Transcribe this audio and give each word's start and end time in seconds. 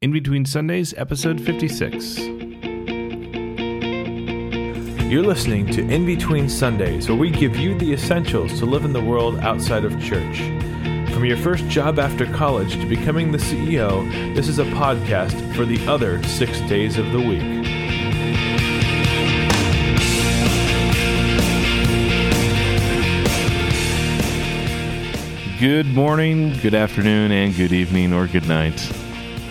In 0.00 0.12
Between 0.12 0.44
Sundays, 0.44 0.94
episode 0.96 1.40
56. 1.40 2.18
You're 5.10 5.24
listening 5.24 5.66
to 5.72 5.80
In 5.88 6.06
Between 6.06 6.48
Sundays, 6.48 7.08
where 7.08 7.18
we 7.18 7.32
give 7.32 7.56
you 7.56 7.76
the 7.76 7.94
essentials 7.94 8.60
to 8.60 8.64
live 8.64 8.84
in 8.84 8.92
the 8.92 9.02
world 9.02 9.38
outside 9.38 9.84
of 9.84 10.00
church. 10.00 10.38
From 11.12 11.24
your 11.24 11.36
first 11.38 11.66
job 11.68 11.98
after 11.98 12.26
college 12.26 12.74
to 12.74 12.86
becoming 12.86 13.32
the 13.32 13.38
CEO, 13.38 14.08
this 14.36 14.46
is 14.46 14.60
a 14.60 14.64
podcast 14.66 15.56
for 15.56 15.64
the 15.64 15.84
other 15.88 16.22
six 16.22 16.60
days 16.68 16.96
of 16.96 17.10
the 17.10 17.18
week. 17.18 17.42
Good 25.58 25.86
morning, 25.86 26.56
good 26.62 26.74
afternoon, 26.74 27.32
and 27.32 27.52
good 27.56 27.72
evening, 27.72 28.12
or 28.12 28.28
good 28.28 28.46
night. 28.46 28.78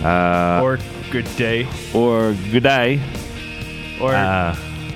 Uh, 0.02 0.60
Or 0.62 0.78
good 1.10 1.26
day. 1.36 1.66
or 1.94 2.34
good 2.52 2.62
day. 2.62 3.00
Or 4.00 4.14
Uh, 4.14 4.54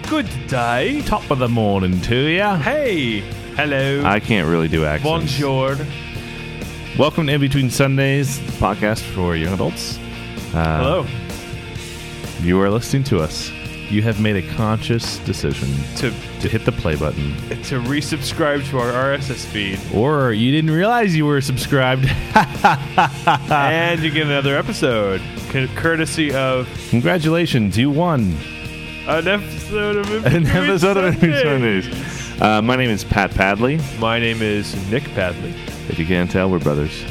good 0.09 0.29
day. 0.49 1.03
top 1.03 1.29
of 1.31 1.39
the 1.39 1.49
morning 1.49 2.01
to 2.03 2.17
ya. 2.17 2.57
Hey. 2.57 3.21
Hello. 3.57 4.03
I 4.05 4.21
can't 4.21 4.49
really 4.49 4.69
do 4.69 4.85
accents. 4.85 5.39
Bonjour. 5.39 5.77
Welcome 6.99 7.27
to 7.27 7.33
In 7.35 7.41
Between 7.41 7.71
Sundays, 7.71 8.39
podcast 8.61 9.01
for 9.01 9.35
young 9.37 9.55
adults. 9.55 9.99
Uh, 10.55 10.79
Hello. 10.79 11.07
You 12.43 12.61
are 12.61 12.71
listening 12.71 13.05
to 13.05 13.19
us. 13.21 13.51
You 13.93 14.01
have 14.03 14.21
made 14.21 14.37
a 14.43 14.55
conscious 14.55 15.19
decision 15.19 15.69
To 15.97 16.11
to 16.41 16.49
hit 16.49 16.65
the 16.65 16.73
play 16.73 16.97
button. 16.97 17.37
to 17.65 17.79
resubscribe 17.81 18.67
to 18.71 18.79
our 18.79 18.91
RSS 18.91 19.45
feed, 19.45 19.79
Or 19.95 20.33
you 20.33 20.51
didn't 20.51 20.71
realize 20.71 21.15
you 21.15 21.27
were 21.27 21.43
subscribed. 21.43 22.07
and 23.51 24.01
you 24.03 24.11
get 24.11 24.27
another 24.27 24.57
episode, 24.57 25.21
c- 25.51 25.69
courtesy 25.77 26.33
of 26.33 26.67
Congratulations, 26.89 27.77
you 27.77 27.91
won 27.91 28.35
an 29.09 29.29
episode 29.29 29.97
of 29.97 30.27
an 30.35 30.47
episode 30.47 30.97
of 30.97 31.05
In 31.05 31.21
Between 31.21 31.43
Sundays. 31.43 31.85
Sundays. 31.85 32.41
Uh, 32.41 32.63
my 32.63 32.77
name 32.77 32.89
is 32.89 33.05
Pat 33.05 33.31
Padley. 33.33 33.79
My 33.99 34.19
name 34.19 34.41
is 34.41 34.75
Nick 34.91 35.05
Padley. 35.15 35.51
If 35.91 35.99
you 35.99 36.07
can't 36.07 36.31
tell, 36.31 36.49
we're 36.51 36.61
brothers. 36.61 37.05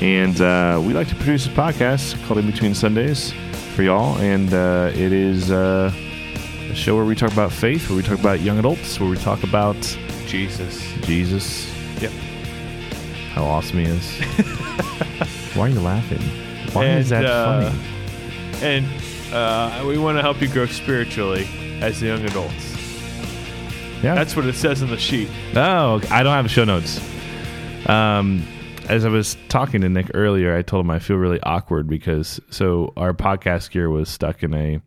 And 0.00 0.40
uh, 0.40 0.80
we 0.82 0.94
like 0.94 1.08
to 1.08 1.14
produce 1.16 1.46
a 1.46 1.50
podcast 1.50 2.16
called 2.26 2.38
In 2.38 2.46
Between 2.50 2.74
Sundays 2.74 3.32
for 3.74 3.82
y'all. 3.82 4.16
And 4.18 4.52
uh, 4.54 4.90
it 4.94 5.12
is 5.12 5.50
uh, 5.50 5.92
a 6.70 6.74
show 6.74 6.96
where 6.96 7.04
we 7.04 7.14
talk 7.14 7.32
about 7.32 7.52
faith, 7.52 7.88
where 7.88 7.96
we 7.96 8.02
talk 8.02 8.18
about 8.18 8.40
young 8.40 8.58
adults, 8.58 8.98
where 9.00 9.08
we 9.08 9.16
talk 9.16 9.42
about 9.42 9.76
Jesus. 10.26 10.82
Jesus, 11.02 11.66
Yep. 12.00 12.12
how 13.32 13.44
awesome 13.44 13.78
he 13.78 13.84
is. 13.84 14.20
Why 15.56 15.66
are 15.66 15.68
you 15.70 15.80
laughing? 15.80 16.20
Why 16.72 16.86
is 16.96 17.08
that 17.10 17.24
uh, 17.24 17.70
funny? 17.70 17.82
And 18.62 18.86
uh, 19.32 19.84
we 19.86 19.96
want 19.98 20.18
to 20.18 20.22
help 20.22 20.40
you 20.40 20.48
grow 20.48 20.66
spiritually 20.66 21.46
as 21.80 22.02
young 22.02 22.24
adults. 22.24 22.74
Yeah. 24.02 24.14
That's 24.14 24.36
what 24.36 24.44
it 24.46 24.54
says 24.54 24.82
in 24.82 24.90
the 24.90 24.98
sheet. 24.98 25.28
Oh, 25.54 26.00
I 26.10 26.22
don't 26.22 26.32
have 26.34 26.50
show 26.50 26.64
notes. 26.64 27.00
Um, 27.88 28.46
as 28.88 29.04
I 29.04 29.08
was 29.08 29.36
talking 29.48 29.80
to 29.80 29.88
Nick 29.88 30.10
earlier, 30.14 30.54
I 30.56 30.62
told 30.62 30.84
him 30.84 30.90
I 30.90 30.98
feel 30.98 31.16
really 31.16 31.40
awkward 31.42 31.88
because 31.88 32.40
so 32.50 32.92
our 32.96 33.14
podcast 33.14 33.70
gear 33.70 33.88
was 33.88 34.08
stuck 34.08 34.42
in 34.42 34.52
a 34.54 34.80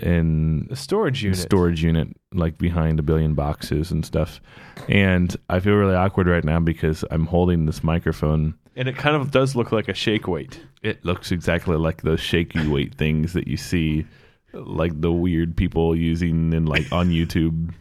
in 0.00 0.66
The 0.68 0.76
storage 0.76 1.22
a 1.22 1.28
unit. 1.28 1.38
storage 1.38 1.82
unit 1.82 2.08
like 2.32 2.58
behind 2.58 2.98
a 2.98 3.02
billion 3.02 3.34
boxes 3.34 3.90
and 3.90 4.04
stuff, 4.04 4.40
and 4.88 5.34
I 5.48 5.60
feel 5.60 5.74
really 5.74 5.94
awkward 5.94 6.26
right 6.26 6.44
now 6.44 6.60
because 6.60 7.04
I'm 7.10 7.26
holding 7.26 7.66
this 7.66 7.82
microphone. 7.84 8.54
And 8.76 8.88
it 8.88 8.96
kind 8.96 9.16
of 9.16 9.30
does 9.30 9.56
look 9.56 9.72
like 9.72 9.88
a 9.88 9.94
shake 9.94 10.28
weight. 10.28 10.60
It 10.82 11.04
looks 11.04 11.32
exactly 11.32 11.76
like 11.76 12.02
those 12.02 12.20
shaky 12.20 12.66
weight 12.68 12.94
things 12.94 13.32
that 13.32 13.48
you 13.48 13.56
see, 13.56 14.06
like 14.52 15.00
the 15.00 15.10
weird 15.12 15.56
people 15.56 15.96
using 15.96 16.52
in 16.52 16.66
like 16.66 16.90
on 16.92 17.10
YouTube. 17.10 17.72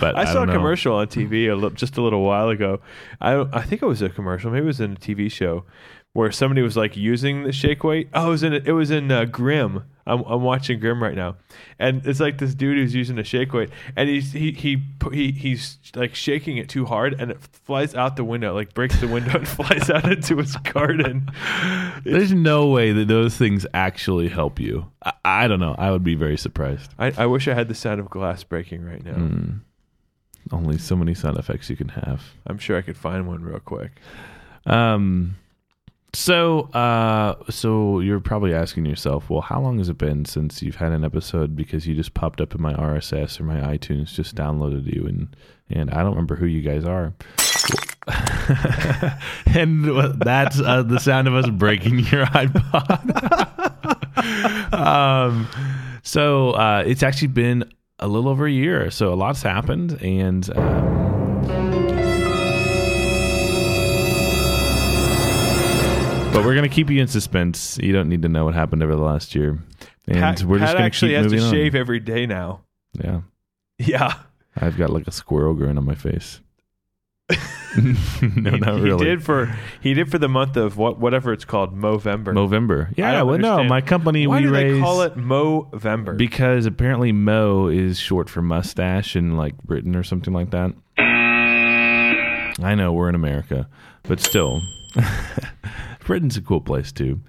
But 0.00 0.16
I, 0.16 0.22
I, 0.22 0.24
saw 0.24 0.42
a 0.42 0.46
know. 0.46 0.52
commercial 0.52 0.96
on 0.96 1.06
TV 1.06 1.50
a 1.50 1.54
li- 1.54 1.74
just 1.74 1.96
a 1.96 2.02
little 2.02 2.22
while 2.22 2.48
ago. 2.48 2.80
I 3.20 3.46
I 3.52 3.62
think 3.62 3.82
it 3.82 3.86
was 3.86 4.02
a 4.02 4.08
commercial, 4.08 4.50
maybe 4.50 4.64
it 4.64 4.66
was 4.66 4.80
in 4.80 4.92
a 4.92 4.96
TV 4.96 5.30
show, 5.30 5.64
where 6.12 6.32
somebody 6.32 6.62
was 6.62 6.76
like 6.76 6.96
using 6.96 7.44
the 7.44 7.52
shake 7.52 7.84
weight. 7.84 8.08
Oh, 8.14 8.28
it 8.28 8.30
was 8.30 8.42
in 8.42 8.52
it 8.54 8.72
was 8.72 8.90
in 8.90 9.10
uh, 9.12 9.24
Grimm. 9.26 9.84
I'm 10.06 10.22
I'm 10.22 10.42
watching 10.42 10.78
Grimm 10.78 11.02
right 11.02 11.14
now, 11.14 11.36
and 11.78 12.06
it's 12.06 12.20
like 12.20 12.38
this 12.38 12.54
dude 12.54 12.78
who's 12.78 12.94
using 12.94 13.18
a 13.18 13.24
shake 13.24 13.52
weight, 13.52 13.70
and 13.96 14.08
he's 14.08 14.32
he 14.32 14.52
he 14.52 14.82
he 15.12 15.32
he's 15.32 15.78
like 15.94 16.14
shaking 16.14 16.58
it 16.58 16.68
too 16.68 16.84
hard, 16.84 17.20
and 17.20 17.32
it 17.32 17.38
flies 17.64 17.94
out 17.94 18.16
the 18.16 18.24
window, 18.24 18.54
like 18.54 18.72
breaks 18.72 19.00
the 19.00 19.08
window 19.08 19.38
and 19.38 19.48
flies 19.48 19.90
out 19.90 20.10
into 20.10 20.36
his 20.36 20.56
garden. 20.58 21.30
There's 22.04 22.32
no 22.32 22.68
way 22.68 22.92
that 22.92 23.08
those 23.08 23.36
things 23.36 23.66
actually 23.74 24.28
help 24.28 24.60
you. 24.60 24.86
I, 25.04 25.12
I 25.24 25.48
don't 25.48 25.60
know. 25.60 25.74
I 25.76 25.90
would 25.90 26.04
be 26.04 26.14
very 26.14 26.36
surprised. 26.36 26.92
I, 26.98 27.12
I 27.16 27.26
wish 27.26 27.48
I 27.48 27.54
had 27.54 27.68
the 27.68 27.74
sound 27.74 27.98
of 27.98 28.08
glass 28.08 28.44
breaking 28.44 28.84
right 28.84 29.04
now. 29.04 29.14
Mm. 29.14 29.60
Only 30.52 30.78
so 30.78 30.94
many 30.94 31.14
sound 31.14 31.36
effects 31.38 31.68
you 31.68 31.76
can 31.76 31.88
have. 31.88 32.22
I'm 32.46 32.58
sure 32.58 32.76
I 32.78 32.82
could 32.82 32.96
find 32.96 33.26
one 33.26 33.42
real 33.42 33.58
quick. 33.60 33.90
Um. 34.64 35.36
So, 36.16 36.60
uh, 36.72 37.34
so 37.50 38.00
you're 38.00 38.20
probably 38.20 38.54
asking 38.54 38.86
yourself, 38.86 39.28
well, 39.28 39.42
how 39.42 39.60
long 39.60 39.76
has 39.76 39.90
it 39.90 39.98
been 39.98 40.24
since 40.24 40.62
you've 40.62 40.76
had 40.76 40.92
an 40.92 41.04
episode? 41.04 41.54
Because 41.54 41.86
you 41.86 41.94
just 41.94 42.14
popped 42.14 42.40
up 42.40 42.54
in 42.54 42.62
my 42.62 42.72
RSS 42.72 43.38
or 43.38 43.44
my 43.44 43.60
iTunes, 43.60 44.14
just 44.14 44.34
downloaded 44.34 44.86
you, 44.86 45.06
and 45.06 45.36
and 45.68 45.90
I 45.90 45.98
don't 45.98 46.12
remember 46.12 46.34
who 46.34 46.46
you 46.46 46.62
guys 46.62 46.86
are. 46.86 47.12
and 49.54 49.84
that's 50.22 50.58
uh, 50.58 50.82
the 50.84 50.98
sound 50.98 51.28
of 51.28 51.34
us 51.34 51.50
breaking 51.50 51.98
your 51.98 52.24
iPod. 52.24 53.02
um, 54.74 55.46
so 56.02 56.52
uh, 56.52 56.82
it's 56.86 57.02
actually 57.02 57.28
been 57.28 57.70
a 57.98 58.08
little 58.08 58.30
over 58.30 58.46
a 58.46 58.50
year. 58.50 58.90
So 58.90 59.12
a 59.12 59.16
lot's 59.16 59.42
happened, 59.42 60.00
and. 60.00 60.48
Um, 60.56 61.05
But 66.36 66.44
we're 66.44 66.54
gonna 66.54 66.68
keep 66.68 66.90
you 66.90 67.00
in 67.00 67.08
suspense. 67.08 67.78
You 67.82 67.94
don't 67.94 68.10
need 68.10 68.20
to 68.20 68.28
know 68.28 68.44
what 68.44 68.52
happened 68.52 68.82
over 68.82 68.94
the 68.94 69.00
last 69.00 69.34
year, 69.34 69.58
and 70.06 70.18
Pat, 70.18 70.42
we're 70.42 70.58
just 70.58 70.66
Pat 70.66 70.74
gonna 70.74 70.84
actually 70.84 71.12
keep 71.12 71.22
has 71.22 71.32
to 71.32 71.50
shave 71.50 71.74
every 71.74 71.98
day 71.98 72.26
now. 72.26 72.60
Yeah, 72.92 73.22
Yeah. 73.78 74.12
I've 74.54 74.76
got 74.76 74.90
like 74.90 75.06
a 75.06 75.12
squirrel 75.12 75.54
grin 75.54 75.78
on 75.78 75.86
my 75.86 75.94
face. 75.94 76.40
no, 77.30 77.40
he, 77.80 78.58
not 78.58 78.80
he 78.80 78.96
did 78.98 79.24
for 79.24 79.56
he 79.80 79.94
did 79.94 80.10
for 80.10 80.18
the 80.18 80.28
month 80.28 80.58
of 80.58 80.76
what 80.76 81.00
whatever 81.00 81.32
it's 81.32 81.46
called 81.46 81.74
Movember. 81.74 82.34
Movember. 82.34 82.92
Yeah, 82.98 83.22
well, 83.22 83.38
no, 83.38 83.64
my 83.64 83.80
company 83.80 84.26
Why 84.26 84.36
we 84.36 84.42
do 84.42 84.52
raise 84.52 84.74
they 84.74 84.80
call 84.80 85.00
it 85.00 85.16
Movember? 85.16 86.18
because 86.18 86.66
apparently 86.66 87.12
Mo 87.12 87.68
is 87.68 87.98
short 87.98 88.28
for 88.28 88.42
mustache 88.42 89.16
in 89.16 89.38
like 89.38 89.56
Britain 89.62 89.96
or 89.96 90.02
something 90.02 90.34
like 90.34 90.50
that. 90.50 90.74
I 90.98 92.74
know 92.74 92.92
we're 92.92 93.08
in 93.08 93.14
America, 93.14 93.68
but 94.02 94.20
still, 94.20 94.60
Britain's 96.06 96.36
a 96.36 96.40
cool 96.40 96.60
place 96.60 96.92
too. 96.92 97.20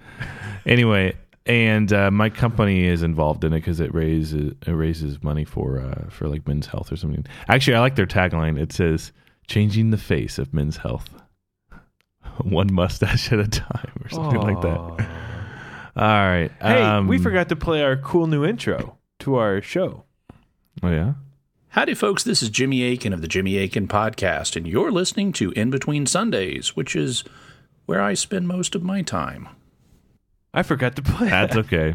Anyway, 0.64 1.16
and 1.46 1.92
uh, 1.92 2.10
my 2.12 2.30
company 2.30 2.84
is 2.84 3.02
involved 3.02 3.42
in 3.42 3.52
it 3.52 3.56
because 3.56 3.80
it 3.80 3.92
raises 3.92 4.54
it 4.66 4.70
raises 4.70 5.22
money 5.22 5.44
for 5.44 5.80
uh, 5.80 6.08
for 6.08 6.28
like 6.28 6.46
men's 6.46 6.66
health 6.66 6.92
or 6.92 6.96
something. 6.96 7.26
Actually, 7.48 7.74
I 7.74 7.80
like 7.80 7.96
their 7.96 8.06
tagline. 8.06 8.58
It 8.58 8.72
says 8.72 9.12
"Changing 9.48 9.90
the 9.90 9.98
face 9.98 10.38
of 10.38 10.54
men's 10.54 10.76
health, 10.76 11.12
one 12.42 12.72
mustache 12.72 13.32
at 13.32 13.40
a 13.40 13.48
time" 13.48 13.92
or 14.04 14.08
something 14.10 14.40
like 14.40 14.60
that. 14.60 14.78
All 15.96 16.28
right. 16.28 16.52
Hey, 16.62 16.80
um, 16.80 17.08
we 17.08 17.18
forgot 17.18 17.48
to 17.48 17.56
play 17.56 17.82
our 17.82 17.96
cool 17.96 18.28
new 18.28 18.44
intro 18.44 18.96
to 19.18 19.34
our 19.34 19.60
show. 19.60 20.04
Oh 20.84 20.90
yeah. 20.90 21.14
Howdy, 21.70 21.94
folks. 21.94 22.22
This 22.22 22.44
is 22.44 22.48
Jimmy 22.48 22.92
Akin 22.92 23.12
of 23.12 23.22
the 23.22 23.28
Jimmy 23.28 23.58
Akin 23.58 23.88
Podcast, 23.88 24.54
and 24.54 24.68
you're 24.68 24.92
listening 24.92 25.32
to 25.32 25.50
In 25.52 25.70
Between 25.70 26.06
Sundays, 26.06 26.76
which 26.76 26.94
is 26.94 27.24
where 27.88 28.02
I 28.02 28.12
spend 28.12 28.46
most 28.46 28.74
of 28.74 28.82
my 28.82 29.00
time. 29.00 29.48
I 30.52 30.62
forgot 30.62 30.94
to 30.96 31.02
play. 31.02 31.30
That's 31.30 31.54
that. 31.54 31.64
okay. 31.64 31.94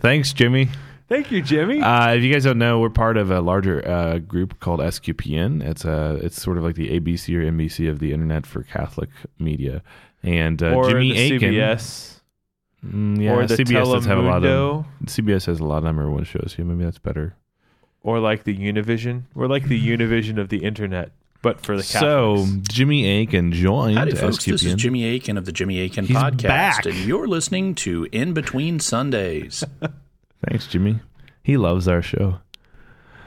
Thanks, 0.00 0.32
Jimmy. 0.32 0.68
Thank 1.08 1.30
you, 1.30 1.40
Jimmy. 1.40 1.80
Uh, 1.80 2.14
if 2.14 2.24
you 2.24 2.32
guys 2.32 2.42
don't 2.42 2.58
know, 2.58 2.80
we're 2.80 2.90
part 2.90 3.16
of 3.16 3.30
a 3.30 3.40
larger 3.40 3.86
uh, 3.88 4.18
group 4.18 4.58
called 4.58 4.80
SQPN. 4.80 5.64
It's 5.64 5.84
uh, 5.84 6.18
it's 6.20 6.42
sort 6.42 6.58
of 6.58 6.64
like 6.64 6.74
the 6.74 6.98
ABC 6.98 7.32
or 7.36 7.48
NBC 7.48 7.88
of 7.88 8.00
the 8.00 8.12
internet 8.12 8.44
for 8.44 8.64
Catholic 8.64 9.08
media. 9.38 9.84
And 10.24 10.60
uh, 10.60 10.74
or 10.74 10.90
Jimmy 10.90 11.12
the 11.12 11.36
Akin, 11.36 11.52
CBS. 11.52 12.20
Mm, 12.84 13.22
yeah, 13.22 13.32
or 13.32 13.46
the 13.46 13.54
CBS 13.54 13.84
does 13.84 14.06
have 14.06 14.18
a 14.18 14.22
lot 14.22 14.44
of 14.44 14.84
Telemundo. 14.84 14.86
CBS 15.04 15.46
has 15.46 15.60
a 15.60 15.64
lot 15.64 15.78
of 15.78 15.84
number 15.84 16.10
one 16.10 16.24
shows. 16.24 16.56
Yeah, 16.58 16.64
maybe 16.64 16.82
that's 16.82 16.98
better. 16.98 17.36
Or 18.02 18.18
like 18.18 18.42
the 18.42 18.56
Univision. 18.56 19.24
We're 19.34 19.46
like 19.46 19.68
the 19.68 19.80
Univision 19.80 20.40
of 20.40 20.48
the 20.48 20.64
internet, 20.64 21.12
but 21.42 21.60
for 21.60 21.76
the 21.76 21.82
So 21.82 22.46
Jimmy 22.62 23.22
Akin 23.22 23.52
joined 23.52 23.96
Howdy, 23.98 24.14
folks. 24.14 24.44
This 24.44 24.62
is 24.62 24.74
Jimmy 24.74 25.14
Akin 25.16 25.36
of 25.38 25.44
the 25.46 25.52
Jimmy 25.52 25.80
Akin 25.82 26.04
He's 26.04 26.16
Podcast, 26.16 26.42
back. 26.42 26.86
and 26.86 26.94
you're 26.96 27.26
listening 27.28 27.74
to 27.76 28.06
In 28.12 28.32
Between 28.34 28.78
Sundays. 28.80 29.64
Thanks, 30.48 30.66
Jimmy. 30.66 31.00
He 31.42 31.56
loves 31.56 31.88
our 31.88 32.02
show. 32.02 32.38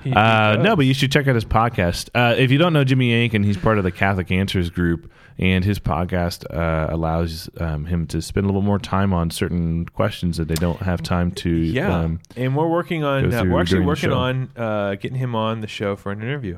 He- 0.03 0.09
he 0.09 0.15
Uh, 0.15 0.57
no, 0.57 0.75
but 0.75 0.85
you 0.85 0.93
should 0.93 1.11
check 1.11 1.27
out 1.27 1.35
his 1.35 1.45
podcast. 1.45 2.09
Uh, 2.13 2.35
if 2.37 2.51
you 2.51 2.57
don't 2.57 2.73
know 2.73 2.83
Jimmy 2.83 3.25
Akin, 3.25 3.41
he's 3.43 3.57
part 3.57 3.77
of 3.77 3.83
the 3.85 3.91
Catholic 3.91 4.31
Answers 4.31 4.69
group, 4.69 5.09
and 5.39 5.63
his 5.63 5.79
podcast 5.79 6.43
uh, 6.53 6.93
allows 6.93 7.49
um, 7.59 7.85
him 7.85 8.05
to 8.07 8.21
spend 8.21 8.43
a 8.45 8.47
little 8.47 8.61
more 8.61 8.79
time 8.79 9.13
on 9.13 9.29
certain 9.29 9.85
questions 9.85 10.37
that 10.37 10.49
they 10.49 10.55
don't 10.55 10.81
have 10.81 11.01
time 11.01 11.31
to. 11.31 11.49
Yeah, 11.49 11.99
um, 12.01 12.19
and 12.35 12.55
we're 12.55 12.67
working 12.67 13.03
on. 13.05 13.33
Uh, 13.33 13.43
we're 13.45 13.61
actually 13.61 13.85
working 13.85 14.11
on 14.11 14.49
uh, 14.57 14.95
getting 14.95 15.17
him 15.17 15.35
on 15.35 15.61
the 15.61 15.67
show 15.67 15.95
for 15.95 16.11
an 16.11 16.21
interview. 16.21 16.57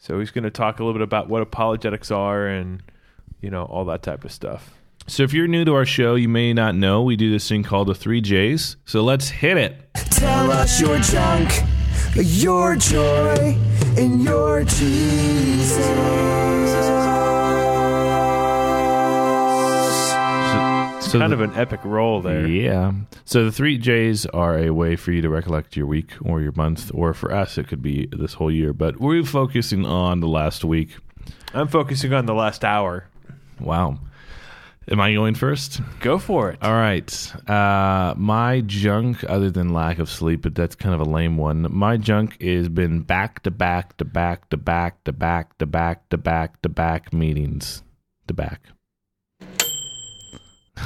So 0.00 0.18
he's 0.18 0.30
going 0.30 0.44
to 0.44 0.50
talk 0.50 0.80
a 0.80 0.82
little 0.82 0.98
bit 0.98 1.02
about 1.02 1.28
what 1.28 1.42
apologetics 1.42 2.10
are 2.10 2.46
and 2.46 2.82
you 3.40 3.50
know 3.50 3.64
all 3.64 3.84
that 3.84 4.02
type 4.02 4.24
of 4.24 4.32
stuff. 4.32 4.72
so 5.06 5.22
if 5.22 5.32
you're 5.32 5.46
new 5.46 5.64
to 5.66 5.74
our 5.74 5.84
show, 5.86 6.14
you 6.14 6.28
may 6.28 6.52
not 6.52 6.74
know 6.74 7.02
we 7.02 7.16
do 7.16 7.30
this 7.30 7.48
thing 7.48 7.62
called 7.62 7.88
the 7.88 7.94
Three 7.94 8.20
J's. 8.20 8.76
So 8.86 9.02
let's 9.02 9.28
hit 9.28 9.56
it. 9.58 9.76
Tell 10.10 10.50
us 10.50 10.80
your 10.80 10.98
junk, 10.98 11.50
your 12.14 12.76
joy, 12.76 13.56
and 13.96 14.22
your 14.22 14.64
Jesus. 14.64 15.86
So 21.10 21.18
kind 21.18 21.32
the- 21.32 21.42
of 21.42 21.50
an 21.50 21.58
epic 21.58 21.80
role 21.84 22.22
there. 22.22 22.46
Yeah. 22.46 22.92
So 23.24 23.44
the 23.44 23.50
three 23.52 23.78
J's 23.78 24.26
are 24.26 24.56
a 24.58 24.70
way 24.70 24.94
for 24.94 25.10
you 25.10 25.20
to 25.22 25.28
recollect 25.28 25.76
your 25.76 25.86
week 25.86 26.12
or 26.22 26.40
your 26.40 26.52
month, 26.52 26.92
or 26.94 27.14
for 27.14 27.32
us, 27.32 27.58
it 27.58 27.66
could 27.66 27.82
be 27.82 28.06
this 28.12 28.34
whole 28.34 28.50
year. 28.50 28.72
But 28.72 29.00
we're 29.00 29.24
focusing 29.24 29.84
on 29.84 30.20
the 30.20 30.28
last 30.28 30.64
week. 30.64 30.96
I'm 31.52 31.66
focusing 31.66 32.12
on 32.12 32.26
the 32.26 32.34
last 32.34 32.64
hour. 32.64 33.06
Wow. 33.58 33.98
Am 34.88 35.00
I 35.00 35.12
going 35.12 35.34
first? 35.34 35.80
Go 36.00 36.18
for 36.18 36.50
it. 36.50 36.58
All 36.62 36.72
right. 36.72 37.32
Uh, 37.48 38.14
my 38.16 38.60
junk, 38.60 39.24
other 39.28 39.50
than 39.50 39.72
lack 39.72 39.98
of 39.98 40.08
sleep, 40.08 40.42
but 40.42 40.54
that's 40.54 40.74
kind 40.74 40.94
of 40.94 41.00
a 41.00 41.10
lame 41.10 41.36
one. 41.36 41.66
My 41.70 41.96
junk 41.96 42.40
has 42.40 42.68
been 42.68 43.00
back 43.00 43.42
to 43.42 43.50
back 43.50 43.96
to 43.98 44.04
back 44.04 44.48
to 44.50 44.56
back 44.56 45.02
to 45.04 45.12
back 45.12 45.58
to 45.58 45.66
back 45.66 46.08
to 46.08 46.16
back 46.18 46.62
to 46.62 46.68
back 46.68 47.12
meetings. 47.12 47.82
To 48.28 48.34
back. 48.34 48.62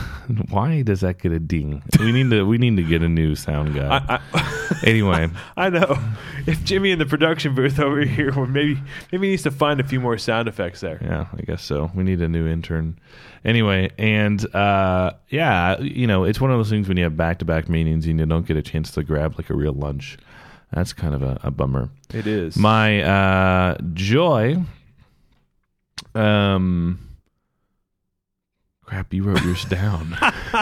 Why 0.50 0.82
does 0.82 1.00
that 1.00 1.20
get 1.20 1.32
a 1.32 1.38
ding? 1.38 1.82
We 1.98 2.12
need 2.12 2.30
to 2.30 2.44
we 2.44 2.58
need 2.58 2.76
to 2.76 2.82
get 2.82 3.02
a 3.02 3.08
new 3.08 3.34
sound 3.34 3.74
guy. 3.74 4.04
I, 4.08 4.20
I, 4.32 4.80
anyway, 4.84 5.28
I 5.56 5.70
know. 5.70 5.98
If 6.46 6.64
Jimmy 6.64 6.90
in 6.90 6.98
the 6.98 7.06
production 7.06 7.54
booth 7.54 7.78
over 7.78 8.00
here, 8.00 8.32
well, 8.34 8.46
maybe 8.46 8.80
maybe 9.12 9.26
he 9.26 9.32
needs 9.32 9.42
to 9.44 9.50
find 9.50 9.80
a 9.80 9.84
few 9.84 10.00
more 10.00 10.18
sound 10.18 10.48
effects 10.48 10.80
there. 10.80 10.98
yeah, 11.02 11.26
I 11.32 11.42
guess 11.42 11.62
so. 11.62 11.90
We 11.94 12.04
need 12.04 12.20
a 12.20 12.28
new 12.28 12.46
intern. 12.46 12.98
Anyway, 13.44 13.90
and 13.98 14.54
uh, 14.54 15.12
yeah, 15.28 15.78
you 15.80 16.06
know, 16.06 16.24
it's 16.24 16.40
one 16.40 16.50
of 16.50 16.58
those 16.58 16.70
things 16.70 16.88
when 16.88 16.96
you 16.96 17.04
have 17.04 17.16
back 17.16 17.38
to 17.40 17.44
back 17.44 17.68
meetings 17.68 18.06
and 18.06 18.18
you 18.18 18.26
don't 18.26 18.46
get 18.46 18.56
a 18.56 18.62
chance 18.62 18.90
to 18.92 19.02
grab 19.02 19.36
like 19.36 19.50
a 19.50 19.54
real 19.54 19.74
lunch. 19.74 20.16
That's 20.72 20.92
kind 20.92 21.14
of 21.14 21.22
a, 21.22 21.38
a 21.42 21.50
bummer. 21.50 21.90
It 22.12 22.26
is. 22.26 22.56
My 22.56 23.02
uh, 23.02 23.78
joy. 23.92 24.56
Um. 26.14 27.03
Crap, 28.84 29.14
you 29.14 29.22
wrote 29.22 29.42
yours 29.42 29.64
down. 29.64 30.16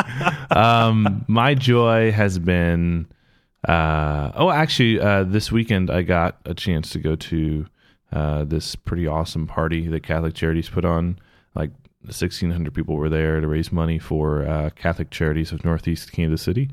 um, 0.51 1.25
my 1.29 1.55
joy 1.55 2.13
has 2.13 2.39
been. 2.39 3.07
Uh, 3.67 4.33
oh, 4.35 4.51
actually, 4.51 5.01
uh, 5.01 5.25
this 5.25 5.51
weekend 5.53 5.91
I 5.91 6.03
got 6.03 6.39
a 6.45 6.55
chance 6.55 6.91
to 6.91 6.99
go 6.99 7.17
to 7.17 7.67
uh, 8.13 8.45
this 8.45 8.77
pretty 8.77 9.07
awesome 9.07 9.47
party 9.47 9.89
that 9.89 10.03
Catholic 10.03 10.35
Charities 10.35 10.69
put 10.69 10.85
on. 10.85 11.19
Like 11.55 11.71
1,600 12.03 12.73
people 12.75 12.97
were 12.97 13.09
there 13.09 13.41
to 13.41 13.47
raise 13.47 13.73
money 13.73 13.99
for 13.99 14.47
uh, 14.47 14.71
Catholic 14.71 15.11
Charities 15.11 15.53
of 15.53 15.65
Northeast 15.65 16.13
Kansas 16.13 16.43
City, 16.43 16.71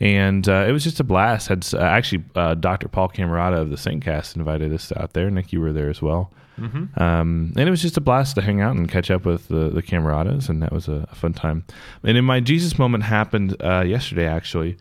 and 0.00 0.48
uh, 0.48 0.64
it 0.66 0.72
was 0.72 0.84
just 0.84 1.00
a 1.00 1.04
blast. 1.04 1.48
Had 1.48 1.66
uh, 1.74 1.78
actually 1.78 2.24
Dr. 2.34 2.88
Paul 2.88 3.08
Camarata 3.08 3.60
of 3.60 3.70
the 3.70 3.76
Saint 3.76 4.02
Cast 4.02 4.36
invited 4.36 4.72
us 4.72 4.92
out 4.96 5.12
there. 5.12 5.30
Nick, 5.30 5.52
you 5.52 5.60
were 5.60 5.72
there 5.72 5.90
as 5.90 6.00
well. 6.00 6.32
Mm-hmm. 6.58 7.02
Um, 7.02 7.52
and 7.56 7.68
it 7.68 7.70
was 7.70 7.82
just 7.82 7.96
a 7.96 8.00
blast 8.00 8.34
to 8.36 8.42
hang 8.42 8.60
out 8.60 8.76
and 8.76 8.90
catch 8.90 9.10
up 9.10 9.24
with 9.24 9.48
the, 9.48 9.68
the 9.68 9.82
Camaratas, 9.82 10.48
and 10.48 10.62
that 10.62 10.72
was 10.72 10.88
a, 10.88 11.06
a 11.10 11.14
fun 11.14 11.32
time. 11.32 11.64
And 12.02 12.16
in 12.16 12.24
my 12.24 12.40
Jesus 12.40 12.78
moment 12.78 13.04
happened 13.04 13.56
uh, 13.62 13.84
yesterday, 13.86 14.26
actually. 14.26 14.76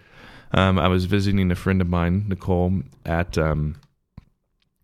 Um, 0.52 0.80
I 0.80 0.88
was 0.88 1.06
visiting 1.06 1.52
a 1.52 1.56
friend 1.56 1.82
of 1.82 1.90
mine, 1.90 2.26
Nicole, 2.30 2.82
at 3.06 3.38
um, 3.38 3.76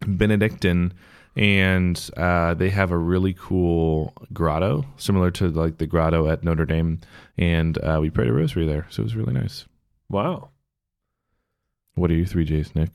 Benedictine, 0.05 0.93
and 1.37 2.09
uh, 2.17 2.53
they 2.55 2.69
have 2.69 2.91
a 2.91 2.97
really 2.97 3.33
cool 3.33 4.13
grotto, 4.33 4.83
similar 4.97 5.31
to 5.31 5.47
like 5.47 5.77
the 5.77 5.87
grotto 5.87 6.27
at 6.27 6.43
Notre 6.43 6.65
Dame. 6.65 6.99
And 7.37 7.77
uh, 7.77 7.99
we 8.01 8.09
prayed 8.09 8.27
a 8.27 8.33
rosary 8.33 8.65
there, 8.65 8.85
so 8.89 9.01
it 9.01 9.05
was 9.05 9.15
really 9.15 9.33
nice. 9.33 9.65
Wow. 10.09 10.49
What 11.95 12.11
are 12.11 12.15
you 12.15 12.25
three 12.25 12.43
J's, 12.43 12.75
Nick? 12.75 12.89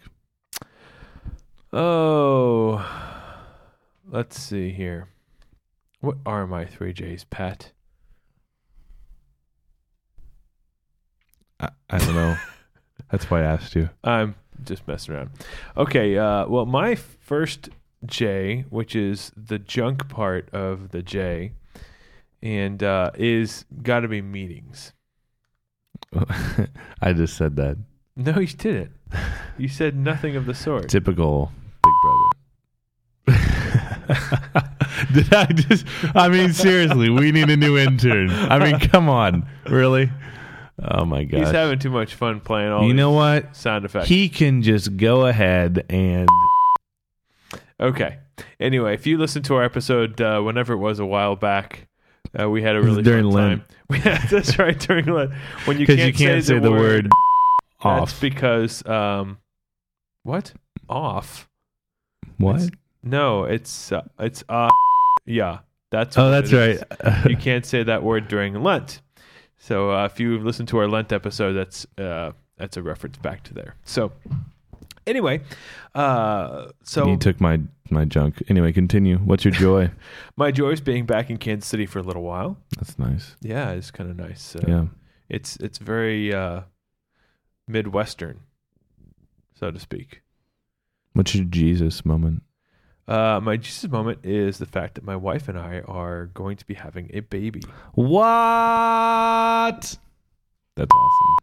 Oh, 1.72 2.78
let's 4.10 4.38
see 4.38 4.70
here. 4.70 5.08
What 6.00 6.16
are 6.24 6.46
my 6.46 6.64
three 6.64 6.92
J's, 6.92 7.24
Pat? 7.24 7.72
I, 11.58 11.70
I 11.90 11.98
don't 11.98 12.14
know. 12.14 12.36
That's 13.10 13.30
why 13.30 13.40
I 13.40 13.44
asked 13.44 13.74
you. 13.74 13.90
I'm 14.02 14.34
just 14.64 14.86
messing 14.88 15.14
around. 15.14 15.30
Okay. 15.76 16.18
Uh, 16.18 16.46
well, 16.46 16.66
my 16.66 16.94
first 16.94 17.70
J, 18.04 18.64
which 18.70 18.94
is 18.94 19.32
the 19.36 19.58
junk 19.58 20.08
part 20.08 20.50
of 20.50 20.90
the 20.90 21.02
J, 21.02 21.52
and 22.42 22.82
uh, 22.82 23.10
is 23.14 23.64
got 23.82 24.00
to 24.00 24.08
be 24.08 24.22
meetings. 24.22 24.92
I 27.00 27.12
just 27.12 27.36
said 27.36 27.56
that. 27.56 27.78
No, 28.16 28.38
you 28.38 28.46
didn't. 28.46 28.92
You 29.58 29.68
said 29.68 29.96
nothing 29.96 30.36
of 30.36 30.46
the 30.46 30.54
sort. 30.54 30.88
Typical. 30.88 31.52
Did 35.12 35.32
I 35.34 35.46
just? 35.46 35.86
I 36.14 36.28
mean, 36.28 36.52
seriously, 36.52 37.10
we 37.10 37.32
need 37.32 37.50
a 37.50 37.56
new 37.56 37.76
intern. 37.78 38.30
I 38.30 38.58
mean, 38.58 38.78
come 38.80 39.08
on, 39.08 39.46
really? 39.68 40.10
Oh 40.82 41.04
my 41.04 41.24
god, 41.24 41.38
He's 41.40 41.50
having 41.50 41.78
too 41.78 41.90
much 41.90 42.14
fun 42.14 42.40
playing 42.40 42.70
all 42.70 42.86
you 42.86 42.92
know 42.94 43.10
what? 43.10 43.56
sound 43.56 43.84
effects. 43.84 44.08
He 44.08 44.28
can 44.28 44.62
just 44.62 44.96
go 44.96 45.26
ahead 45.26 45.84
and 45.88 46.28
Okay. 47.80 48.18
Anyway, 48.60 48.94
if 48.94 49.06
you 49.06 49.18
listen 49.18 49.42
to 49.44 49.54
our 49.54 49.62
episode, 49.64 50.20
uh, 50.20 50.40
whenever 50.40 50.72
it 50.74 50.78
was 50.78 50.98
a 50.98 51.06
while 51.06 51.36
back, 51.36 51.88
uh, 52.38 52.48
we 52.48 52.62
had 52.62 52.76
a 52.76 52.82
really 52.82 53.02
during 53.02 53.30
fun 53.30 53.32
Lent. 53.32 53.62
time. 54.04 54.20
That's 54.30 54.58
right 54.58 54.78
during 54.78 55.06
Lent 55.06 55.32
when 55.64 55.78
you 55.78 55.86
can't, 55.86 55.98
you 55.98 56.12
can't 56.12 56.44
say, 56.44 56.58
the 56.58 56.70
word, 56.70 57.06
That's 57.82 58.12
off. 58.12 58.20
because 58.20 58.84
um, 58.86 59.38
what 60.22 60.52
off? 60.88 61.48
what? 62.38 62.56
It's- 62.56 62.70
No, 63.06 63.44
it's 63.44 63.92
uh, 63.92 64.02
it's 64.18 64.42
uh, 64.48 64.68
yeah. 65.24 65.60
That's 65.90 66.18
Oh, 66.18 66.30
that's 66.30 66.52
right. 66.52 66.82
you 67.28 67.36
can't 67.36 67.64
say 67.64 67.82
that 67.84 68.02
word 68.02 68.26
during 68.28 68.54
Lent. 68.62 69.00
So 69.58 69.92
uh, 69.92 70.04
if 70.06 70.18
you 70.20 70.38
listen 70.40 70.66
to 70.66 70.78
our 70.78 70.88
Lent 70.88 71.12
episode, 71.12 71.52
that's 71.52 71.86
uh, 71.96 72.32
that's 72.58 72.76
a 72.76 72.82
reference 72.82 73.16
back 73.18 73.44
to 73.44 73.54
there. 73.54 73.76
So 73.84 74.12
anyway, 75.06 75.42
uh, 75.94 76.66
so 76.82 77.06
you 77.06 77.16
took 77.16 77.40
my 77.40 77.60
my 77.90 78.04
junk. 78.04 78.42
Anyway, 78.48 78.72
continue. 78.72 79.18
What's 79.18 79.44
your 79.44 79.52
joy? 79.52 79.90
my 80.36 80.50
joy 80.50 80.70
is 80.70 80.80
being 80.80 81.06
back 81.06 81.30
in 81.30 81.36
Kansas 81.36 81.68
City 81.68 81.86
for 81.86 82.00
a 82.00 82.02
little 82.02 82.22
while. 82.24 82.58
That's 82.76 82.98
nice. 82.98 83.36
Yeah, 83.40 83.70
it's 83.70 83.92
kind 83.92 84.10
of 84.10 84.16
nice. 84.16 84.56
Uh, 84.56 84.64
Yeah. 84.66 84.84
it's 85.28 85.56
it's 85.58 85.78
very 85.78 86.34
uh, 86.34 86.62
midwestern, 87.68 88.40
so 89.54 89.70
to 89.70 89.78
speak. 89.78 90.22
What's 91.12 91.34
your 91.34 91.44
Jesus 91.44 92.04
moment? 92.04 92.42
Uh, 93.08 93.40
my 93.42 93.56
Jesus 93.56 93.88
moment 93.90 94.18
is 94.24 94.58
the 94.58 94.66
fact 94.66 94.96
that 94.96 95.04
my 95.04 95.14
wife 95.14 95.48
and 95.48 95.56
I 95.58 95.80
are 95.80 96.26
going 96.26 96.56
to 96.56 96.66
be 96.66 96.74
having 96.74 97.10
a 97.14 97.20
baby. 97.20 97.62
What? 97.94 99.96
That's 100.74 100.90
awesome. 100.90 101.36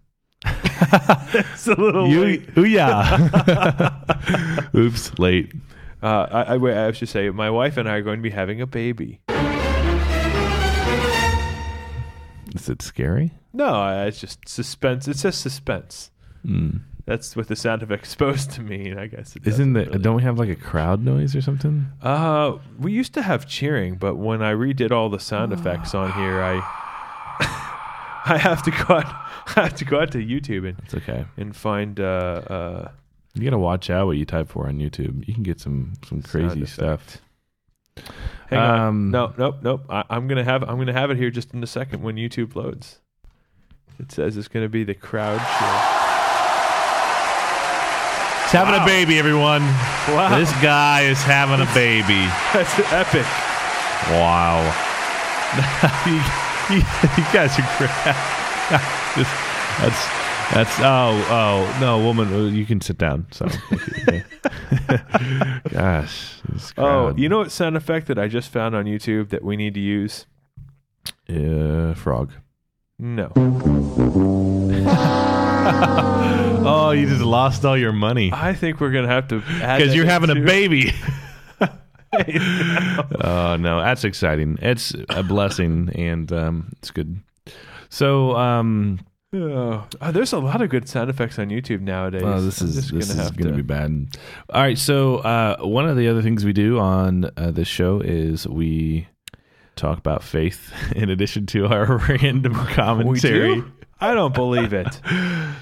it's 1.54 1.68
a 1.68 1.76
little 1.76 2.08
You, 2.10 2.24
late. 2.26 2.50
ooh, 2.58 2.66
yeah. 2.66 4.68
Oops, 4.76 5.18
late. 5.20 5.54
Uh, 6.02 6.28
I, 6.30 6.42
I, 6.44 6.58
wait, 6.58 6.76
I 6.76 6.92
should 6.92 7.08
say, 7.08 7.30
my 7.30 7.50
wife 7.50 7.78
and 7.78 7.88
I 7.88 7.94
are 7.96 8.02
going 8.02 8.20
to 8.20 8.24
be 8.24 8.32
having 8.32 8.60
a 8.60 8.68
baby. 8.68 9.22
Is 12.54 12.68
it 12.70 12.82
scary? 12.82 13.32
No, 13.54 14.06
it's 14.06 14.20
just 14.20 14.48
suspense. 14.50 15.08
It 15.08 15.18
says 15.18 15.38
suspense. 15.38 16.12
Mm. 16.46 16.82
That's 17.06 17.36
what 17.36 17.50
the 17.50 17.56
sound 17.58 17.84
of 17.84 17.92
exposed 17.92 18.52
to 18.52 18.62
mean. 18.62 18.98
I 18.98 19.08
guess 19.08 19.36
it 19.36 19.46
Isn't 19.46 19.76
it? 19.76 19.88
really. 19.88 20.00
Don't 20.00 20.16
we 20.16 20.24
have 20.24 20.40
like 20.40 20.50
a 20.50 20.56
crowd 20.56 21.04
noise 21.04 21.36
or 21.36 21.42
something? 21.42 21.88
Uh, 22.02 22.58
we 22.80 22.94
used 22.94 23.14
to 23.16 23.22
have 23.22 23.46
cheering, 23.46 23.96
but 23.96 24.16
when 24.16 24.42
I 24.42 24.54
redid 24.54 24.92
all 24.92 25.10
the 25.10 25.20
sound 25.20 25.52
effects 25.52 25.94
on 25.94 26.14
here, 26.14 26.42
I 26.42 26.56
I 28.26 28.38
have 28.38 28.64
to 28.64 28.72
go 28.72 28.96
out, 28.96 29.06
I 29.58 29.64
have 29.64 29.76
to 29.76 29.86
go 29.86 30.00
out 30.00 30.12
to 30.14 30.20
YouTube 30.20 30.68
and, 30.70 30.80
It's 30.86 30.94
okay. 30.96 31.26
and 31.36 31.54
find 31.54 32.00
uh, 32.00 32.04
uh, 32.04 32.92
You 33.34 33.44
gotta 33.44 33.58
watch 33.60 33.90
out 33.90 34.06
what 34.08 34.16
you 34.18 34.24
type 34.26 34.48
for 34.48 34.68
on 34.68 34.80
YouTube. 34.80 35.28
You 35.28 35.34
can 35.34 35.44
get 35.44 35.60
some 35.60 35.94
some 36.08 36.22
crazy 36.22 36.66
stuff. 36.66 37.18
Hang 38.48 38.60
on. 38.60 38.80
Um, 38.80 39.12
No, 39.12 39.34
nope, 39.38 39.58
nope. 39.62 39.82
I, 39.90 40.04
I'm 40.10 40.30
gonna 40.30 40.46
have 40.46 40.64
I'm 40.64 40.78
gonna 40.78 40.94
have 40.94 41.12
it 41.12 41.18
here 41.18 41.32
just 41.32 41.54
in 41.54 41.62
a 41.62 41.68
second 41.68 42.02
when 42.02 42.16
YouTube 42.16 42.56
loads. 42.56 43.00
It 44.00 44.12
says 44.14 44.38
it's 44.38 44.48
gonna 44.48 44.70
be 44.70 44.86
the 44.86 44.96
crowd 44.96 45.40
cheer. 45.40 45.93
Having 48.54 48.76
a 48.80 48.86
baby, 48.86 49.18
everyone. 49.20 49.62
Wow. 50.16 50.38
This 50.38 50.52
guy 50.62 51.02
is 51.02 51.22
having 51.24 51.60
a 51.62 51.66
baby. 51.74 52.26
That's 52.54 52.80
epic. 52.94 53.26
Wow. 54.12 54.62
you, 56.06 56.14
you, 56.76 56.82
you 57.18 57.24
guys 57.34 57.58
are 57.60 57.68
great. 57.78 57.92
that's 59.80 60.08
that's 60.54 60.80
oh 60.80 61.26
oh 61.30 61.78
no 61.80 62.00
woman 62.04 62.34
uh, 62.34 62.38
you 62.50 62.66
can 62.66 62.82
sit 62.82 62.98
down 62.98 63.26
so 63.32 63.46
gosh 65.70 66.40
Oh, 66.78 67.14
you 67.16 67.30
know 67.30 67.38
what 67.40 67.52
sound 67.52 67.78
effect 67.78 68.08
that 68.08 68.18
I 68.20 68.28
just 68.28 68.50
found 68.50 68.76
on 68.76 68.86
YouTube 68.86 69.30
that 69.30 69.44
we 69.44 69.56
need 69.58 69.74
to 69.76 69.80
use? 69.80 70.26
uh, 71.30 71.94
frog 71.94 72.32
No. 73.00 73.32
oh 76.68 76.92
you 76.92 77.08
just 77.08 77.22
lost 77.22 77.66
all 77.66 77.78
your 77.78 77.94
money 77.94 78.32
I 78.34 78.54
think 78.54 78.80
we're 78.80 78.92
gonna 78.92 79.08
have 79.08 79.28
to 79.30 79.40
because 79.40 79.96
you're 79.96 80.06
having 80.06 80.30
a 80.30 80.36
baby 80.36 80.94
oh 83.22 83.56
no 83.60 83.80
that's 83.82 84.04
exciting 84.04 84.58
it's 84.62 84.94
a 85.10 85.24
blessing 85.24 85.90
and 85.96 86.32
um 86.32 86.70
it's 86.78 86.92
good 86.92 87.20
so 87.90 88.36
um 88.36 89.00
Oh, 89.36 89.84
oh, 90.00 90.12
there's 90.12 90.32
a 90.32 90.38
lot 90.40 90.62
of 90.62 90.70
good 90.70 90.88
sound 90.88 91.10
effects 91.10 91.40
on 91.40 91.50
YouTube 91.50 91.82
nowadays. 91.82 92.22
Oh, 92.24 92.40
this 92.40 92.62
I'm 92.62 92.68
is 92.68 92.76
just 92.76 92.94
this 92.94 93.08
gonna 93.08 93.20
is 93.20 93.28
have 93.28 93.36
going 93.36 93.50
to 93.50 93.56
be 93.56 93.64
bad. 93.64 94.16
All 94.52 94.62
right, 94.62 94.78
so 94.78 95.18
uh, 95.18 95.58
one 95.62 95.90
of 95.90 95.98
the 95.98 96.08
other 96.08 96.22
things 96.22 96.46
we 96.46 96.54
do 96.54 96.78
on 96.78 97.32
uh, 97.36 97.50
this 97.50 97.68
show 97.68 98.00
is 98.00 98.48
we 98.48 99.08
talk 99.76 99.98
about 99.98 100.22
faith 100.22 100.72
in 100.96 101.10
addition 101.10 101.48
to 101.48 101.66
our 101.66 101.98
random 102.10 102.54
commentary. 102.54 103.56
do? 103.56 103.72
I 104.04 104.14
don't 104.14 104.34
believe 104.34 104.74
it. 104.74 105.00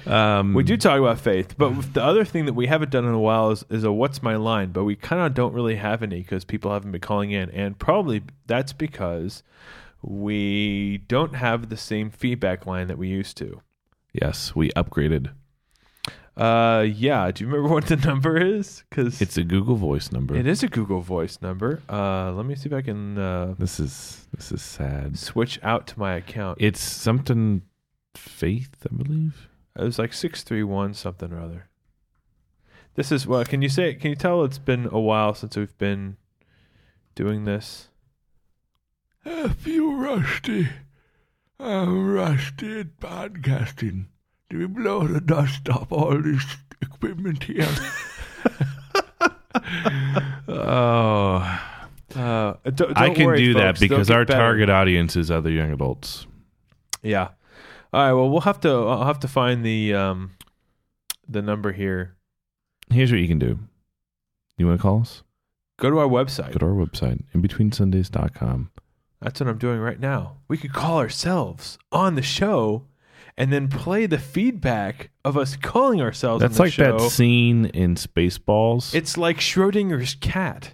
Um, 0.06 0.52
We 0.52 0.64
do 0.64 0.76
talk 0.76 0.98
about 0.98 1.20
faith, 1.20 1.54
but 1.56 1.94
the 1.94 2.02
other 2.02 2.24
thing 2.24 2.46
that 2.46 2.54
we 2.54 2.66
haven't 2.66 2.90
done 2.90 3.04
in 3.04 3.12
a 3.14 3.18
while 3.20 3.50
is, 3.52 3.64
is 3.70 3.84
a 3.84 3.92
what's 3.92 4.22
my 4.22 4.36
line, 4.36 4.72
but 4.72 4.84
we 4.84 4.96
kind 4.96 5.22
of 5.22 5.32
don't 5.34 5.52
really 5.54 5.76
have 5.76 6.02
any 6.02 6.20
because 6.22 6.44
people 6.44 6.72
haven't 6.72 6.90
been 6.92 7.00
calling 7.00 7.30
in, 7.30 7.50
and 7.50 7.78
probably 7.78 8.22
that's 8.46 8.72
because 8.72 9.42
we 10.02 10.98
don't 11.06 11.36
have 11.36 11.68
the 11.68 11.76
same 11.76 12.10
feedback 12.10 12.66
line 12.66 12.88
that 12.88 12.98
we 12.98 13.08
used 13.08 13.36
to. 13.38 13.60
Yes, 14.12 14.54
we 14.56 14.70
upgraded. 14.70 15.30
Uh, 16.36 16.84
yeah. 16.92 17.30
Do 17.30 17.44
you 17.44 17.50
remember 17.50 17.72
what 17.74 17.86
the 17.86 17.96
number 17.96 18.36
is? 18.38 18.82
Because 18.90 19.20
It's 19.20 19.36
a 19.36 19.44
Google 19.44 19.76
Voice 19.76 20.10
number. 20.10 20.34
it 20.34 20.46
is 20.46 20.62
a 20.62 20.68
Google 20.68 21.00
Voice 21.00 21.38
number. 21.42 21.80
Uh, 21.88 22.32
let 22.32 22.46
me 22.46 22.54
see 22.56 22.68
if 22.68 22.72
I 22.72 22.82
can 22.82 23.18
uh, 23.18 23.54
This 23.58 23.78
is 23.78 24.26
this 24.36 24.50
is 24.50 24.62
sad. 24.62 25.18
switch 25.18 25.60
out 25.62 25.86
to 25.88 25.98
my 25.98 26.14
account. 26.14 26.58
It's 26.60 26.80
something 26.80 27.62
faith, 28.14 28.70
I 28.90 28.94
believe. 28.94 29.48
It 29.78 29.82
was 29.82 29.98
like 29.98 30.12
six 30.12 30.42
three 30.42 30.62
one 30.62 30.94
something 30.94 31.32
or 31.32 31.40
other. 31.40 31.68
This 32.94 33.10
is 33.10 33.26
well. 33.26 33.44
Can 33.44 33.62
you 33.62 33.68
say? 33.68 33.94
Can 33.94 34.10
you 34.10 34.16
tell 34.16 34.44
it's 34.44 34.58
been 34.58 34.88
a 34.92 35.00
while 35.00 35.34
since 35.34 35.56
we've 35.56 35.76
been 35.78 36.16
doing 37.14 37.44
this? 37.44 37.88
I 39.24 39.48
feel 39.48 39.94
rusty. 39.94 40.68
I'm 41.58 42.12
rusty 42.12 42.80
at 42.80 42.98
podcasting. 43.00 44.06
Do 44.50 44.58
we 44.58 44.66
blow 44.66 45.06
the 45.06 45.20
dust 45.20 45.68
off 45.68 45.90
all 45.92 46.20
this 46.20 46.44
equipment 46.82 47.44
here? 47.44 47.68
oh, 50.48 51.60
Uh, 52.14 52.54
don't, 52.74 52.98
I 52.98 53.06
don't 53.06 53.14
can 53.14 53.26
worry, 53.26 53.38
do 53.38 53.54
that 53.54 53.78
folks, 53.78 53.80
they'll 53.80 53.88
because 53.88 54.10
our 54.10 54.24
better. 54.26 54.38
target 54.38 54.68
audience 54.68 55.16
is 55.16 55.30
other 55.30 55.50
young 55.50 55.72
adults. 55.72 56.26
Yeah. 57.02 57.28
All 57.92 58.02
right. 58.02 58.12
Well, 58.12 58.30
we'll 58.30 58.40
have 58.42 58.60
to. 58.60 58.70
I'll 58.70 59.04
have 59.04 59.20
to 59.20 59.28
find 59.28 59.64
the 59.64 59.94
um, 59.94 60.32
the 61.28 61.42
number 61.42 61.72
here. 61.72 62.16
Here's 62.90 63.10
what 63.10 63.20
you 63.20 63.28
can 63.28 63.38
do. 63.38 63.58
You 64.56 64.66
want 64.66 64.78
to 64.78 64.82
call 64.82 65.00
us? 65.00 65.22
Go 65.78 65.90
to 65.90 65.98
our 65.98 66.08
website. 66.08 66.52
Go 66.52 66.58
to 66.58 66.66
our 66.66 66.72
website, 66.86 67.24
inbetweensundays.com. 67.34 68.70
That's 69.20 69.40
what 69.40 69.48
I'm 69.48 69.58
doing 69.58 69.78
right 69.78 69.98
now. 69.98 70.38
We 70.48 70.58
could 70.58 70.72
call 70.72 70.98
ourselves 70.98 71.78
on 71.90 72.14
the 72.14 72.22
show, 72.22 72.86
and 73.36 73.52
then 73.52 73.68
play 73.68 74.06
the 74.06 74.18
feedback 74.18 75.10
of 75.24 75.36
us 75.36 75.56
calling 75.56 76.00
ourselves. 76.00 76.40
That's 76.40 76.54
on 76.54 76.56
the 76.56 76.62
like 76.62 76.72
show. 76.72 76.98
that 76.98 77.10
scene 77.10 77.66
in 77.66 77.94
Spaceballs. 77.94 78.94
It's 78.94 79.16
like 79.16 79.38
Schrodinger's 79.38 80.14
cat. 80.16 80.72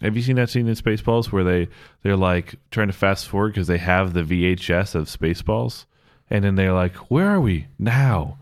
Have 0.00 0.16
you 0.16 0.22
seen 0.22 0.36
that 0.36 0.50
scene 0.50 0.66
in 0.66 0.74
Spaceballs 0.74 1.30
where 1.30 1.44
they 1.44 1.68
they're 2.02 2.16
like 2.16 2.56
trying 2.70 2.88
to 2.88 2.92
fast 2.92 3.28
forward 3.28 3.50
because 3.54 3.68
they 3.68 3.78
have 3.78 4.14
the 4.14 4.22
VHS 4.22 4.94
of 4.94 5.06
Spaceballs, 5.06 5.86
and 6.30 6.44
then 6.44 6.54
they're 6.56 6.72
like, 6.72 6.94
"Where 7.10 7.28
are 7.28 7.40
we 7.40 7.66
now? 7.78 8.38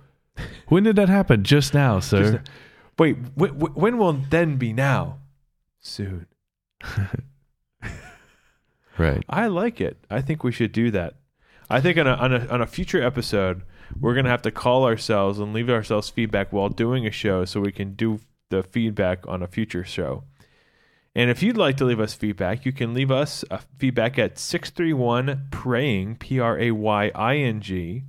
When 0.68 0.84
did 0.84 0.96
that 0.96 1.08
happen? 1.08 1.42
Just 1.44 1.74
now, 1.74 2.00
sir." 2.00 2.32
Just- 2.32 2.50
Wait, 2.98 3.16
wh- 3.38 3.48
wh- 3.58 3.76
when 3.76 3.96
will 3.98 4.12
then 4.12 4.56
be 4.56 4.72
now? 4.72 5.18
Soon. 5.80 6.26
right. 8.98 9.24
I 9.28 9.46
like 9.46 9.80
it. 9.80 9.98
I 10.10 10.20
think 10.20 10.44
we 10.44 10.52
should 10.52 10.72
do 10.72 10.90
that. 10.90 11.14
I 11.68 11.80
think 11.80 11.98
on 11.98 12.06
a, 12.06 12.12
on 12.14 12.32
a 12.32 12.46
on 12.48 12.60
a 12.60 12.66
future 12.66 13.02
episode, 13.02 13.62
we're 13.98 14.14
gonna 14.14 14.28
have 14.28 14.42
to 14.42 14.50
call 14.50 14.84
ourselves 14.84 15.38
and 15.38 15.52
leave 15.52 15.70
ourselves 15.70 16.10
feedback 16.10 16.52
while 16.52 16.68
doing 16.68 17.06
a 17.06 17.10
show, 17.10 17.44
so 17.44 17.60
we 17.60 17.72
can 17.72 17.94
do 17.94 18.20
the 18.50 18.62
feedback 18.62 19.26
on 19.28 19.42
a 19.42 19.46
future 19.46 19.84
show. 19.84 20.24
And 21.14 21.30
if 21.30 21.42
you'd 21.42 21.56
like 21.56 21.76
to 21.78 21.84
leave 21.84 21.98
us 22.00 22.14
feedback, 22.14 22.64
you 22.64 22.72
can 22.72 22.94
leave 22.94 23.10
us 23.10 23.44
a 23.50 23.58
feedback 23.78 24.16
at 24.18 24.38
six 24.38 24.70
three 24.70 24.92
one 24.92 25.48
praying 25.50 26.14
p 26.16 26.38
r 26.38 26.56
a 26.58 26.70
y 26.70 27.10
i 27.14 27.36
n 27.36 27.60
g 27.60 28.04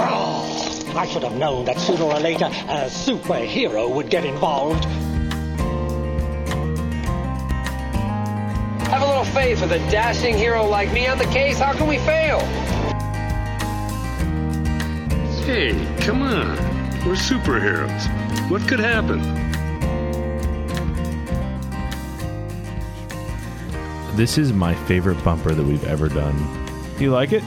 Oh, 0.00 0.92
I 0.96 1.06
should 1.06 1.22
have 1.22 1.36
known 1.36 1.64
that 1.66 1.78
sooner 1.78 2.02
or 2.04 2.18
later 2.20 2.46
a 2.46 2.86
superhero 2.88 3.92
would 3.94 4.10
get 4.10 4.24
involved. 4.24 4.84
Faith 9.28 9.60
with 9.60 9.72
a 9.72 9.78
dashing 9.90 10.36
hero 10.36 10.66
like 10.66 10.92
me 10.92 11.06
on 11.06 11.18
the 11.18 11.26
case. 11.26 11.58
How 11.58 11.72
can 11.72 11.86
we 11.86 11.98
fail? 11.98 12.40
Hey, 15.44 15.72
come 16.00 16.22
on. 16.22 16.56
We're 17.06 17.14
superheroes. 17.14 18.50
What 18.50 18.66
could 18.68 18.80
happen? 18.80 19.20
This 24.16 24.36
is 24.36 24.52
my 24.52 24.74
favorite 24.86 25.22
bumper 25.24 25.54
that 25.54 25.64
we've 25.64 25.84
ever 25.84 26.08
done. 26.08 26.36
Do 26.98 27.04
you 27.04 27.10
like 27.10 27.32
it? 27.32 27.44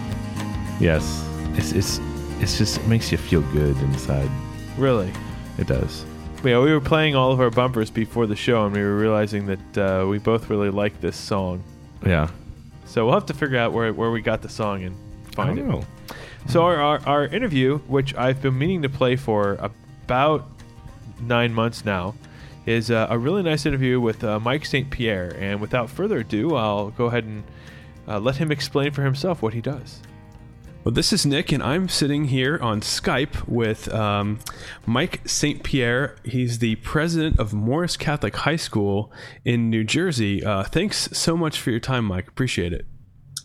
Yes. 0.79 1.27
It's 1.57 1.73
it's 1.73 1.99
it's 2.39 2.57
just 2.57 2.77
it 2.77 2.87
makes 2.87 3.11
you 3.11 3.17
feel 3.17 3.41
good 3.53 3.77
inside. 3.77 4.29
Really? 4.77 5.11
It 5.57 5.67
does. 5.67 6.05
Yeah, 6.43 6.59
we 6.59 6.73
were 6.73 6.81
playing 6.81 7.15
all 7.15 7.31
of 7.31 7.39
our 7.39 7.51
bumpers 7.51 7.91
before 7.91 8.25
the 8.25 8.35
show, 8.35 8.65
and 8.65 8.75
we 8.75 8.81
were 8.81 8.97
realizing 8.97 9.45
that 9.45 9.77
uh, 9.77 10.07
we 10.07 10.17
both 10.17 10.49
really 10.49 10.71
like 10.71 10.99
this 10.99 11.15
song. 11.15 11.63
Yeah. 12.03 12.29
So 12.85 13.05
we'll 13.05 13.13
have 13.13 13.27
to 13.27 13.33
figure 13.33 13.57
out 13.57 13.73
where, 13.73 13.93
where 13.93 14.09
we 14.09 14.21
got 14.21 14.41
the 14.41 14.49
song 14.49 14.83
and 14.83 14.95
find 15.33 15.59
it. 15.59 15.65
know. 15.65 15.85
So 16.47 16.63
our, 16.63 16.77
our 16.77 16.99
our 17.05 17.25
interview, 17.25 17.77
which 17.79 18.15
I've 18.15 18.41
been 18.41 18.57
meaning 18.57 18.81
to 18.81 18.89
play 18.89 19.15
for 19.15 19.53
about 19.61 20.49
nine 21.21 21.53
months 21.53 21.85
now, 21.85 22.15
is 22.65 22.89
uh, 22.89 23.07
a 23.09 23.17
really 23.17 23.43
nice 23.43 23.65
interview 23.65 23.99
with 23.99 24.23
uh, 24.23 24.39
Mike 24.39 24.65
St. 24.65 24.89
Pierre. 24.89 25.35
And 25.39 25.61
without 25.61 25.89
further 25.89 26.19
ado, 26.19 26.55
I'll 26.55 26.89
go 26.89 27.05
ahead 27.05 27.23
and 27.23 27.43
uh, 28.07 28.19
let 28.19 28.37
him 28.37 28.51
explain 28.51 28.91
for 28.91 29.03
himself 29.03 29.41
what 29.41 29.53
he 29.53 29.61
does. 29.61 29.99
Well, 30.83 30.91
this 30.91 31.13
is 31.13 31.27
Nick, 31.27 31.51
and 31.51 31.61
I'm 31.61 31.87
sitting 31.87 32.25
here 32.25 32.57
on 32.59 32.81
Skype 32.81 33.47
with 33.47 33.87
um, 33.93 34.39
Mike 34.87 35.21
St. 35.29 35.61
Pierre. 35.61 36.15
He's 36.23 36.57
the 36.57 36.73
president 36.77 37.39
of 37.39 37.53
Morris 37.53 37.95
Catholic 37.95 38.35
High 38.35 38.55
School 38.55 39.11
in 39.45 39.69
New 39.69 39.83
Jersey. 39.83 40.43
Uh, 40.43 40.63
thanks 40.63 41.07
so 41.15 41.37
much 41.37 41.59
for 41.59 41.69
your 41.69 41.79
time, 41.79 42.05
Mike. 42.05 42.27
Appreciate 42.27 42.73
it. 42.73 42.87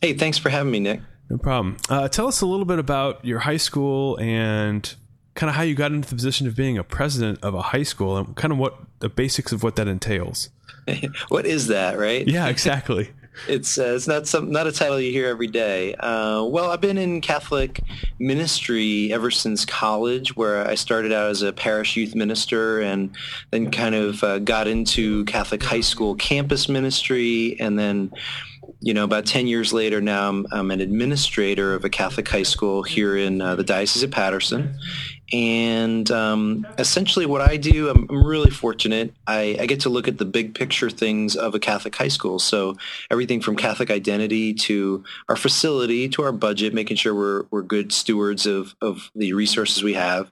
Hey, 0.00 0.14
thanks 0.14 0.38
for 0.38 0.48
having 0.48 0.72
me, 0.72 0.80
Nick. 0.80 1.02
No 1.28 1.36
problem. 1.36 1.76
Uh, 1.90 2.08
tell 2.08 2.26
us 2.26 2.40
a 2.40 2.46
little 2.46 2.64
bit 2.64 2.78
about 2.78 3.22
your 3.22 3.40
high 3.40 3.58
school 3.58 4.18
and 4.18 4.94
kind 5.34 5.50
of 5.50 5.56
how 5.56 5.62
you 5.62 5.74
got 5.74 5.92
into 5.92 6.08
the 6.08 6.14
position 6.14 6.46
of 6.46 6.56
being 6.56 6.78
a 6.78 6.84
president 6.84 7.38
of 7.42 7.52
a 7.52 7.60
high 7.60 7.82
school 7.82 8.16
and 8.16 8.34
kind 8.34 8.50
of 8.50 8.56
what 8.56 8.78
the 9.00 9.10
basics 9.10 9.52
of 9.52 9.62
what 9.62 9.76
that 9.76 9.88
entails. 9.88 10.48
what 11.28 11.44
is 11.44 11.66
that, 11.66 11.98
right? 11.98 12.26
Yeah, 12.26 12.48
exactly. 12.48 13.10
It's 13.48 13.78
uh, 13.78 13.94
it's 13.94 14.08
not 14.08 14.26
some 14.26 14.50
not 14.50 14.66
a 14.66 14.72
title 14.72 15.00
you 15.00 15.12
hear 15.12 15.28
every 15.28 15.46
day. 15.46 15.94
Uh, 15.94 16.44
well, 16.44 16.70
I've 16.70 16.80
been 16.80 16.98
in 16.98 17.20
Catholic 17.20 17.80
ministry 18.18 19.12
ever 19.12 19.30
since 19.30 19.64
college, 19.64 20.36
where 20.36 20.66
I 20.66 20.74
started 20.74 21.12
out 21.12 21.30
as 21.30 21.42
a 21.42 21.52
parish 21.52 21.96
youth 21.96 22.14
minister, 22.14 22.80
and 22.80 23.14
then 23.50 23.70
kind 23.70 23.94
of 23.94 24.22
uh, 24.24 24.38
got 24.38 24.66
into 24.66 25.24
Catholic 25.26 25.62
high 25.62 25.80
school 25.80 26.14
campus 26.14 26.68
ministry, 26.68 27.56
and 27.60 27.78
then 27.78 28.10
you 28.80 28.94
know, 28.94 29.04
about 29.04 29.26
10 29.26 29.46
years 29.46 29.72
later 29.72 30.00
now, 30.00 30.28
I'm, 30.28 30.46
I'm, 30.52 30.70
an 30.70 30.80
administrator 30.80 31.74
of 31.74 31.84
a 31.84 31.88
Catholic 31.88 32.28
high 32.28 32.42
school 32.42 32.82
here 32.82 33.16
in 33.16 33.40
uh, 33.40 33.56
the 33.56 33.64
Diocese 33.64 34.02
of 34.02 34.10
Paterson. 34.10 34.78
And 35.32 36.08
um, 36.12 36.66
essentially, 36.78 37.26
what 37.26 37.40
I 37.40 37.56
do, 37.56 37.88
I'm, 37.88 38.06
really 38.06 38.50
fortunate. 38.50 39.12
I, 39.26 39.56
I, 39.60 39.66
get 39.66 39.80
to 39.80 39.88
look 39.88 40.08
at 40.08 40.18
the 40.18 40.24
big 40.24 40.54
picture 40.54 40.88
things 40.88 41.36
of 41.36 41.54
a 41.54 41.58
Catholic 41.58 41.94
high 41.94 42.08
school. 42.08 42.38
So 42.38 42.76
everything 43.10 43.40
from 43.40 43.56
Catholic 43.56 43.90
identity 43.90 44.54
to 44.54 45.04
our 45.28 45.36
facility 45.36 46.08
to 46.10 46.22
our 46.22 46.32
budget, 46.32 46.74
making 46.74 46.96
sure 46.96 47.14
we're, 47.14 47.44
we're 47.50 47.62
good 47.62 47.92
stewards 47.92 48.46
of, 48.46 48.74
of 48.80 49.10
the 49.14 49.32
resources 49.32 49.82
we 49.82 49.94
have, 49.94 50.30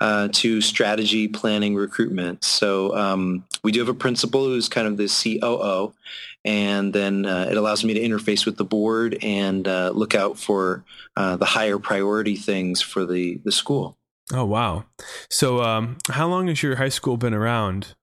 uh, 0.00 0.28
to 0.32 0.60
strategy, 0.60 1.28
planning, 1.28 1.74
recruitment. 1.74 2.44
So 2.44 2.96
um, 2.96 3.44
we 3.62 3.72
do 3.72 3.80
have 3.80 3.88
a 3.88 3.94
principal 3.94 4.44
who's 4.44 4.68
kind 4.68 4.86
of 4.86 4.96
the 4.96 5.08
COO, 5.08 5.92
and 6.44 6.92
then 6.92 7.26
uh, 7.26 7.48
it 7.50 7.56
allows 7.56 7.84
me 7.84 7.94
to 7.94 8.00
interface 8.00 8.46
with 8.46 8.56
the 8.56 8.64
board 8.64 9.18
and 9.22 9.66
uh, 9.66 9.90
look 9.90 10.14
out 10.14 10.38
for 10.38 10.84
uh, 11.16 11.36
the 11.36 11.44
higher 11.44 11.78
priority 11.78 12.36
things 12.36 12.80
for 12.80 13.04
the, 13.04 13.40
the 13.44 13.52
school. 13.52 13.96
Oh 14.32 14.44
wow! 14.44 14.84
So, 15.30 15.62
um, 15.62 15.98
how 16.10 16.26
long 16.26 16.48
has 16.48 16.62
your 16.62 16.76
high 16.76 16.88
school 16.88 17.16
been 17.16 17.34
around? 17.34 17.94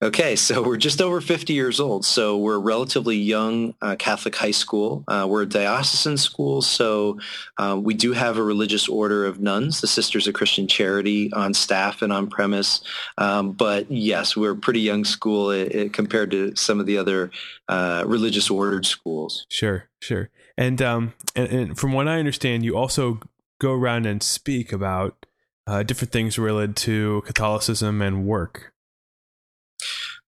Okay, 0.00 0.36
so 0.36 0.62
we're 0.62 0.76
just 0.76 1.02
over 1.02 1.20
50 1.20 1.52
years 1.54 1.80
old. 1.80 2.04
So 2.04 2.38
we're 2.38 2.54
a 2.54 2.60
relatively 2.60 3.16
young 3.16 3.74
uh, 3.82 3.96
Catholic 3.98 4.36
high 4.36 4.52
school. 4.52 5.02
Uh, 5.08 5.26
we're 5.28 5.42
a 5.42 5.48
diocesan 5.48 6.16
school, 6.16 6.62
so 6.62 7.18
uh, 7.56 7.76
we 7.82 7.94
do 7.94 8.12
have 8.12 8.38
a 8.38 8.42
religious 8.42 8.88
order 8.88 9.26
of 9.26 9.40
nuns, 9.40 9.80
the 9.80 9.88
Sisters 9.88 10.28
of 10.28 10.34
Christian 10.34 10.68
Charity, 10.68 11.32
on 11.32 11.52
staff 11.52 12.00
and 12.00 12.12
on 12.12 12.28
premise. 12.28 12.80
Um, 13.16 13.50
but 13.50 13.90
yes, 13.90 14.36
we're 14.36 14.52
a 14.52 14.56
pretty 14.56 14.80
young 14.80 15.04
school 15.04 15.50
it, 15.50 15.74
uh, 15.74 15.78
it, 15.78 15.92
compared 15.92 16.30
to 16.30 16.54
some 16.54 16.78
of 16.78 16.86
the 16.86 16.96
other 16.96 17.32
uh, 17.68 18.04
religious 18.06 18.50
ordered 18.50 18.86
schools. 18.86 19.46
Sure, 19.48 19.88
sure. 19.98 20.30
And, 20.56 20.80
um, 20.80 21.14
and, 21.34 21.48
and 21.48 21.78
from 21.78 21.92
what 21.92 22.06
I 22.06 22.20
understand, 22.20 22.64
you 22.64 22.76
also 22.76 23.18
go 23.58 23.72
around 23.72 24.06
and 24.06 24.22
speak 24.22 24.72
about 24.72 25.26
uh, 25.66 25.82
different 25.82 26.12
things 26.12 26.38
related 26.38 26.76
to 26.76 27.22
Catholicism 27.26 28.00
and 28.00 28.24
work. 28.24 28.72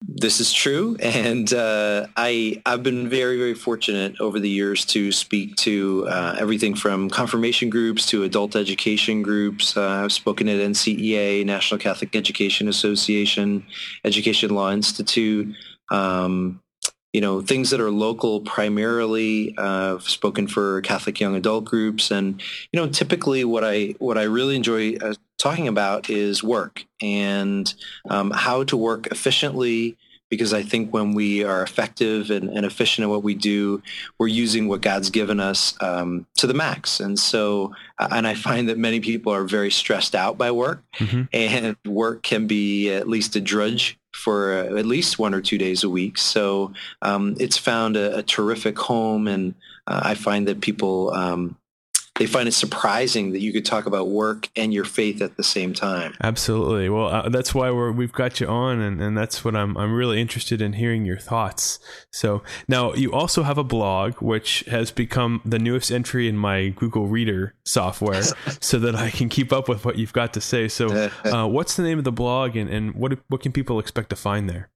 This 0.02 0.40
is 0.40 0.50
true, 0.50 0.96
and 1.00 1.52
uh, 1.52 2.06
I 2.16 2.62
I've 2.64 2.82
been 2.82 3.08
very 3.10 3.36
very 3.36 3.52
fortunate 3.52 4.18
over 4.18 4.40
the 4.40 4.48
years 4.48 4.86
to 4.86 5.12
speak 5.12 5.56
to 5.56 6.06
uh, 6.08 6.36
everything 6.38 6.74
from 6.74 7.10
confirmation 7.10 7.68
groups 7.68 8.06
to 8.06 8.22
adult 8.22 8.56
education 8.56 9.20
groups. 9.20 9.76
Uh, 9.76 9.86
I've 9.86 10.12
spoken 10.12 10.48
at 10.48 10.56
NCEA, 10.56 11.44
National 11.44 11.78
Catholic 11.78 12.16
Education 12.16 12.66
Association, 12.66 13.66
Education 14.02 14.54
Law 14.54 14.72
Institute. 14.72 15.54
Um, 15.90 16.62
you 17.12 17.20
know 17.20 17.40
things 17.40 17.70
that 17.70 17.80
are 17.80 17.90
local 17.90 18.40
primarily 18.40 19.54
uh, 19.58 19.94
I've 19.94 20.08
spoken 20.08 20.46
for 20.46 20.80
catholic 20.82 21.20
young 21.20 21.34
adult 21.34 21.64
groups 21.64 22.10
and 22.10 22.40
you 22.72 22.80
know 22.80 22.88
typically 22.88 23.44
what 23.44 23.64
i 23.64 23.94
what 23.98 24.18
i 24.18 24.22
really 24.22 24.56
enjoy 24.56 24.96
uh, 24.96 25.14
talking 25.38 25.68
about 25.68 26.10
is 26.10 26.42
work 26.42 26.84
and 27.00 27.72
um, 28.08 28.30
how 28.30 28.64
to 28.64 28.76
work 28.76 29.06
efficiently 29.08 29.96
because 30.28 30.52
i 30.52 30.62
think 30.62 30.92
when 30.92 31.12
we 31.14 31.42
are 31.42 31.62
effective 31.62 32.30
and, 32.30 32.48
and, 32.50 32.64
efficient 32.64 33.04
at 33.04 33.10
what 33.10 33.24
we 33.24 33.34
do 33.34 33.82
we're 34.18 34.28
using 34.28 34.68
what 34.68 34.80
god's 34.80 35.10
given 35.10 35.40
us 35.40 35.74
um, 35.82 36.26
to 36.36 36.46
the 36.46 36.54
max 36.54 37.00
and 37.00 37.18
so 37.18 37.74
uh, 37.98 38.08
and 38.12 38.26
i 38.26 38.34
find 38.34 38.68
that 38.68 38.78
many 38.78 39.00
people 39.00 39.32
are 39.32 39.44
very 39.44 39.70
stressed 39.70 40.14
out 40.14 40.38
by 40.38 40.50
work 40.50 40.82
mm-hmm. 40.98 41.22
and 41.32 41.76
work 41.86 42.22
can 42.22 42.46
be 42.46 42.90
at 42.90 43.08
least 43.08 43.34
a 43.34 43.40
drudge 43.40 43.98
for 44.12 44.52
uh, 44.52 44.78
at 44.78 44.86
least 44.86 45.18
one 45.18 45.34
or 45.34 45.40
two 45.40 45.58
days 45.58 45.84
a 45.84 45.88
week. 45.88 46.18
So 46.18 46.72
um, 47.02 47.36
it's 47.38 47.56
found 47.56 47.96
a, 47.96 48.18
a, 48.18 48.22
terrific 48.22 48.78
home, 48.78 49.28
and 49.28 49.54
uh, 49.86 50.00
I 50.04 50.14
find 50.14 50.48
that 50.48 50.60
people 50.60 51.10
um, 51.14 51.56
they 52.20 52.26
find 52.26 52.46
it 52.46 52.52
surprising 52.52 53.32
that 53.32 53.40
you 53.40 53.50
could 53.50 53.64
talk 53.64 53.86
about 53.86 54.08
work 54.08 54.50
and 54.54 54.74
your 54.74 54.84
faith 54.84 55.22
at 55.22 55.38
the 55.38 55.42
same 55.42 55.72
time. 55.72 56.14
Absolutely. 56.22 56.90
Well, 56.90 57.06
uh, 57.06 57.30
that's 57.30 57.54
why 57.54 57.70
we're, 57.70 57.92
we've 57.92 58.12
got 58.12 58.40
you 58.40 58.46
on, 58.46 58.78
and, 58.78 59.00
and 59.00 59.16
that's 59.16 59.42
what 59.42 59.56
I'm 59.56 59.74
I'm 59.78 59.94
really 59.94 60.20
interested 60.20 60.60
in 60.60 60.74
hearing 60.74 61.06
your 61.06 61.16
thoughts. 61.16 61.78
So 62.10 62.42
now 62.68 62.92
you 62.92 63.10
also 63.10 63.44
have 63.44 63.56
a 63.56 63.64
blog, 63.64 64.16
which 64.16 64.64
has 64.68 64.90
become 64.90 65.40
the 65.46 65.58
newest 65.58 65.90
entry 65.90 66.28
in 66.28 66.36
my 66.36 66.68
Google 66.68 67.06
Reader 67.06 67.54
software, 67.64 68.22
so 68.60 68.78
that 68.78 68.94
I 68.94 69.08
can 69.08 69.30
keep 69.30 69.50
up 69.50 69.66
with 69.66 69.86
what 69.86 69.96
you've 69.96 70.12
got 70.12 70.34
to 70.34 70.42
say. 70.42 70.68
So, 70.68 71.10
uh, 71.24 71.48
what's 71.48 71.76
the 71.76 71.82
name 71.82 71.96
of 71.96 72.04
the 72.04 72.12
blog, 72.12 72.54
and, 72.54 72.68
and 72.68 72.94
what 72.96 73.18
what 73.28 73.40
can 73.40 73.52
people 73.52 73.78
expect 73.78 74.10
to 74.10 74.16
find 74.16 74.50
there? 74.50 74.68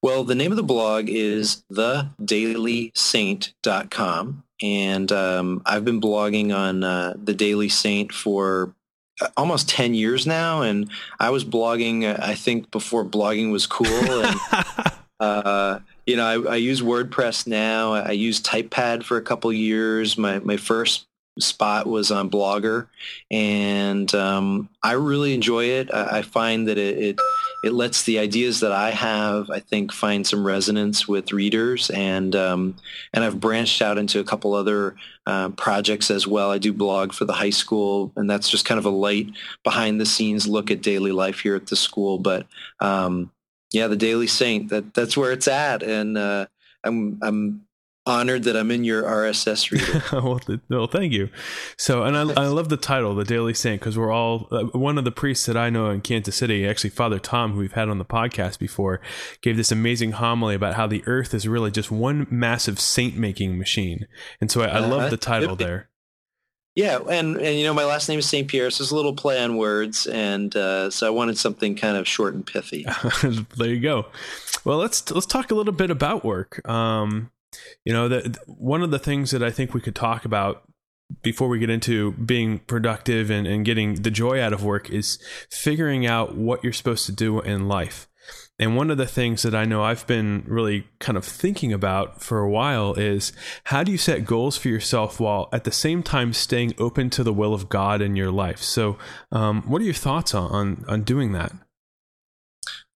Well, 0.00 0.24
the 0.24 0.34
name 0.34 0.50
of 0.50 0.56
the 0.56 0.62
blog 0.62 1.10
is 1.10 1.62
thedailysaint.com. 1.70 4.44
And 4.62 5.10
um, 5.10 5.62
I've 5.66 5.84
been 5.84 6.00
blogging 6.00 6.56
on 6.56 6.84
uh, 6.84 7.14
the 7.22 7.34
Daily 7.34 7.68
Saint 7.68 8.12
for 8.12 8.74
uh, 9.20 9.28
almost 9.36 9.68
10 9.68 9.94
years 9.94 10.26
now. 10.26 10.62
And 10.62 10.88
I 11.18 11.30
was 11.30 11.44
blogging, 11.44 12.04
uh, 12.04 12.16
I 12.22 12.34
think, 12.34 12.70
before 12.70 13.04
blogging 13.04 13.50
was 13.50 13.66
cool. 13.66 13.86
And, 13.86 14.40
uh, 15.20 15.78
you 16.06 16.16
know, 16.16 16.24
I, 16.24 16.52
I, 16.52 16.56
use 16.56 16.80
WordPress 16.80 17.46
now. 17.46 17.94
I 17.94 18.12
used 18.12 18.46
TypePad 18.46 19.02
for 19.02 19.16
a 19.16 19.22
couple 19.22 19.52
years. 19.52 20.16
My, 20.16 20.38
my 20.38 20.56
first 20.56 21.06
spot 21.38 21.86
was 21.86 22.10
on 22.10 22.30
Blogger. 22.30 22.88
And 23.30 24.14
um, 24.14 24.68
I 24.82 24.92
really 24.92 25.34
enjoy 25.34 25.64
it. 25.64 25.92
I, 25.92 26.18
I 26.18 26.22
find 26.22 26.68
that 26.68 26.78
it, 26.78 26.98
it 26.98 27.16
it 27.62 27.72
lets 27.72 28.02
the 28.02 28.18
ideas 28.18 28.60
that 28.60 28.72
I 28.72 28.90
have, 28.90 29.48
I 29.50 29.60
think, 29.60 29.92
find 29.92 30.26
some 30.26 30.44
resonance 30.44 31.06
with 31.06 31.32
readers, 31.32 31.90
and 31.90 32.34
um, 32.34 32.76
and 33.12 33.22
I've 33.22 33.40
branched 33.40 33.80
out 33.80 33.98
into 33.98 34.18
a 34.18 34.24
couple 34.24 34.54
other 34.54 34.96
uh, 35.26 35.50
projects 35.50 36.10
as 36.10 36.26
well. 36.26 36.50
I 36.50 36.58
do 36.58 36.72
blog 36.72 37.12
for 37.12 37.24
the 37.24 37.32
high 37.32 37.50
school, 37.50 38.12
and 38.16 38.28
that's 38.28 38.50
just 38.50 38.64
kind 38.64 38.78
of 38.78 38.84
a 38.84 38.90
light 38.90 39.28
behind 39.62 40.00
the 40.00 40.06
scenes 40.06 40.48
look 40.48 40.70
at 40.70 40.82
daily 40.82 41.12
life 41.12 41.40
here 41.40 41.54
at 41.54 41.68
the 41.68 41.76
school. 41.76 42.18
But 42.18 42.46
um, 42.80 43.30
yeah, 43.72 43.86
the 43.86 43.96
Daily 43.96 44.26
Saint 44.26 44.68
that 44.70 44.92
that's 44.94 45.16
where 45.16 45.30
it's 45.30 45.48
at, 45.48 45.82
and 45.82 46.18
uh, 46.18 46.46
I'm 46.82 47.18
I'm 47.22 47.62
honored 48.04 48.44
that 48.44 48.56
I'm 48.56 48.70
in 48.70 48.84
your 48.84 49.02
RSS 49.04 49.70
reader. 49.70 50.02
well, 50.12 50.40
well, 50.68 50.86
thank 50.86 51.12
you. 51.12 51.28
So, 51.76 52.02
and 52.02 52.16
I, 52.16 52.22
I 52.42 52.46
love 52.46 52.68
the 52.68 52.76
title, 52.76 53.14
the 53.14 53.24
Daily 53.24 53.54
Saint, 53.54 53.80
because 53.80 53.96
we're 53.96 54.12
all 54.12 54.48
uh, 54.50 54.64
one 54.76 54.98
of 54.98 55.04
the 55.04 55.12
priests 55.12 55.46
that 55.46 55.56
I 55.56 55.70
know 55.70 55.90
in 55.90 56.00
Kansas 56.00 56.36
City. 56.36 56.66
Actually, 56.66 56.90
Father 56.90 57.18
Tom, 57.18 57.52
who 57.52 57.60
we've 57.60 57.72
had 57.72 57.88
on 57.88 57.98
the 57.98 58.04
podcast 58.04 58.58
before, 58.58 59.00
gave 59.40 59.56
this 59.56 59.70
amazing 59.70 60.12
homily 60.12 60.54
about 60.54 60.74
how 60.74 60.86
the 60.86 61.02
Earth 61.06 61.34
is 61.34 61.46
really 61.46 61.70
just 61.70 61.90
one 61.90 62.26
massive 62.30 62.80
saint-making 62.80 63.58
machine. 63.58 64.06
And 64.40 64.50
so, 64.50 64.62
I, 64.62 64.66
I 64.66 64.78
love 64.80 65.02
uh, 65.02 65.08
the 65.08 65.16
title 65.16 65.56
there. 65.56 65.88
Yeah, 66.74 67.00
and 67.00 67.36
and 67.36 67.58
you 67.58 67.64
know 67.64 67.74
my 67.74 67.84
last 67.84 68.08
name 68.08 68.18
is 68.18 68.26
Saint 68.26 68.48
Pierre, 68.48 68.70
so 68.70 68.82
it's 68.82 68.90
a 68.90 68.96
little 68.96 69.14
play 69.14 69.38
on 69.42 69.58
words, 69.58 70.06
and 70.06 70.56
uh, 70.56 70.88
so 70.88 71.06
I 71.06 71.10
wanted 71.10 71.36
something 71.36 71.76
kind 71.76 71.98
of 71.98 72.08
short 72.08 72.32
and 72.32 72.46
pithy. 72.46 72.86
there 73.58 73.68
you 73.68 73.80
go. 73.80 74.06
Well, 74.64 74.78
let's 74.78 75.10
let's 75.10 75.26
talk 75.26 75.50
a 75.50 75.54
little 75.54 75.74
bit 75.74 75.90
about 75.90 76.24
work. 76.24 76.66
Um, 76.66 77.30
you 77.84 77.92
know, 77.92 78.08
that 78.08 78.38
one 78.46 78.82
of 78.82 78.90
the 78.90 78.98
things 78.98 79.30
that 79.30 79.42
I 79.42 79.50
think 79.50 79.74
we 79.74 79.80
could 79.80 79.94
talk 79.94 80.24
about 80.24 80.62
before 81.22 81.48
we 81.48 81.58
get 81.58 81.70
into 81.70 82.12
being 82.12 82.60
productive 82.60 83.30
and, 83.30 83.46
and 83.46 83.64
getting 83.64 84.02
the 84.02 84.10
joy 84.10 84.40
out 84.40 84.52
of 84.52 84.64
work 84.64 84.88
is 84.90 85.18
figuring 85.50 86.06
out 86.06 86.36
what 86.36 86.64
you're 86.64 86.72
supposed 86.72 87.06
to 87.06 87.12
do 87.12 87.40
in 87.40 87.68
life. 87.68 88.08
And 88.58 88.76
one 88.76 88.90
of 88.90 88.98
the 88.98 89.06
things 89.06 89.42
that 89.42 89.54
I 89.54 89.64
know 89.64 89.82
I've 89.82 90.06
been 90.06 90.44
really 90.46 90.86
kind 91.00 91.18
of 91.18 91.24
thinking 91.24 91.72
about 91.72 92.22
for 92.22 92.38
a 92.38 92.50
while 92.50 92.94
is 92.94 93.32
how 93.64 93.82
do 93.82 93.90
you 93.90 93.98
set 93.98 94.24
goals 94.24 94.56
for 94.56 94.68
yourself 94.68 95.18
while 95.18 95.48
at 95.52 95.64
the 95.64 95.72
same 95.72 96.02
time 96.02 96.32
staying 96.32 96.74
open 96.78 97.10
to 97.10 97.24
the 97.24 97.32
will 97.32 97.54
of 97.54 97.68
God 97.68 98.00
in 98.00 98.14
your 98.14 98.30
life? 98.30 98.62
So, 98.62 98.98
um, 99.32 99.62
what 99.62 99.82
are 99.82 99.84
your 99.84 99.94
thoughts 99.94 100.34
on, 100.34 100.50
on, 100.52 100.84
on 100.86 101.02
doing 101.02 101.32
that? 101.32 101.52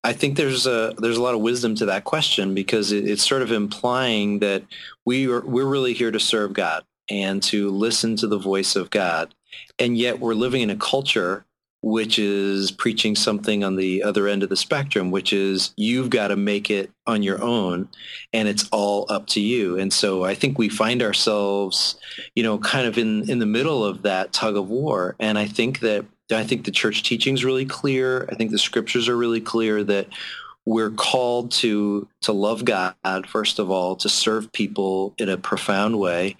I 0.07 0.13
think 0.13 0.37
there's 0.37 0.65
a 0.65 0.93
there's 0.97 1.17
a 1.17 1.21
lot 1.21 1.35
of 1.35 1.41
wisdom 1.41 1.75
to 1.75 1.85
that 1.87 2.05
question 2.05 2.53
because 2.53 2.93
it, 2.93 3.05
it's 3.05 3.27
sort 3.27 3.41
of 3.41 3.51
implying 3.51 4.39
that 4.39 4.63
we 5.03 5.27
are 5.27 5.41
we're 5.41 5.65
really 5.65 5.91
here 5.91 6.11
to 6.11 6.19
serve 6.19 6.53
God 6.53 6.85
and 7.09 7.43
to 7.43 7.69
listen 7.71 8.15
to 8.17 8.27
the 8.27 8.37
voice 8.37 8.77
of 8.77 8.89
God, 8.89 9.35
and 9.77 9.97
yet 9.97 10.21
we're 10.21 10.33
living 10.33 10.61
in 10.61 10.69
a 10.69 10.77
culture 10.77 11.45
which 11.81 12.17
is 12.17 12.71
preaching 12.71 13.17
something 13.17 13.65
on 13.65 13.75
the 13.75 14.01
other 14.01 14.29
end 14.29 14.43
of 14.43 14.49
the 14.49 14.55
spectrum, 14.55 15.11
which 15.11 15.33
is 15.33 15.73
you've 15.75 16.09
got 16.09 16.29
to 16.29 16.37
make 16.37 16.71
it 16.71 16.89
on 17.05 17.21
your 17.21 17.41
own 17.41 17.87
and 18.33 18.47
it's 18.47 18.67
all 18.71 19.05
up 19.09 19.27
to 19.27 19.39
you. 19.39 19.77
And 19.77 19.93
so 19.93 20.23
I 20.23 20.33
think 20.33 20.57
we 20.57 20.69
find 20.69 21.03
ourselves, 21.03 21.95
you 22.33 22.43
know, 22.43 22.57
kind 22.57 22.87
of 22.87 22.97
in, 22.97 23.29
in 23.29 23.39
the 23.39 23.45
middle 23.45 23.85
of 23.85 24.01
that 24.01 24.33
tug 24.33 24.57
of 24.57 24.69
war. 24.69 25.15
And 25.19 25.37
I 25.37 25.45
think 25.45 25.81
that 25.81 26.03
I 26.31 26.43
think 26.43 26.65
the 26.65 26.71
church 26.71 27.03
teaching 27.03 27.33
is 27.33 27.45
really 27.45 27.65
clear. 27.65 28.27
I 28.31 28.35
think 28.35 28.51
the 28.51 28.59
scriptures 28.59 29.07
are 29.07 29.17
really 29.17 29.41
clear 29.41 29.83
that 29.85 30.07
we're 30.65 30.91
called 30.91 31.51
to 31.51 32.07
to 32.21 32.33
love 32.33 32.65
God 32.65 32.95
first 33.27 33.59
of 33.59 33.71
all, 33.71 33.95
to 33.97 34.09
serve 34.09 34.51
people 34.51 35.13
in 35.17 35.29
a 35.29 35.37
profound 35.37 35.97
way, 35.97 36.35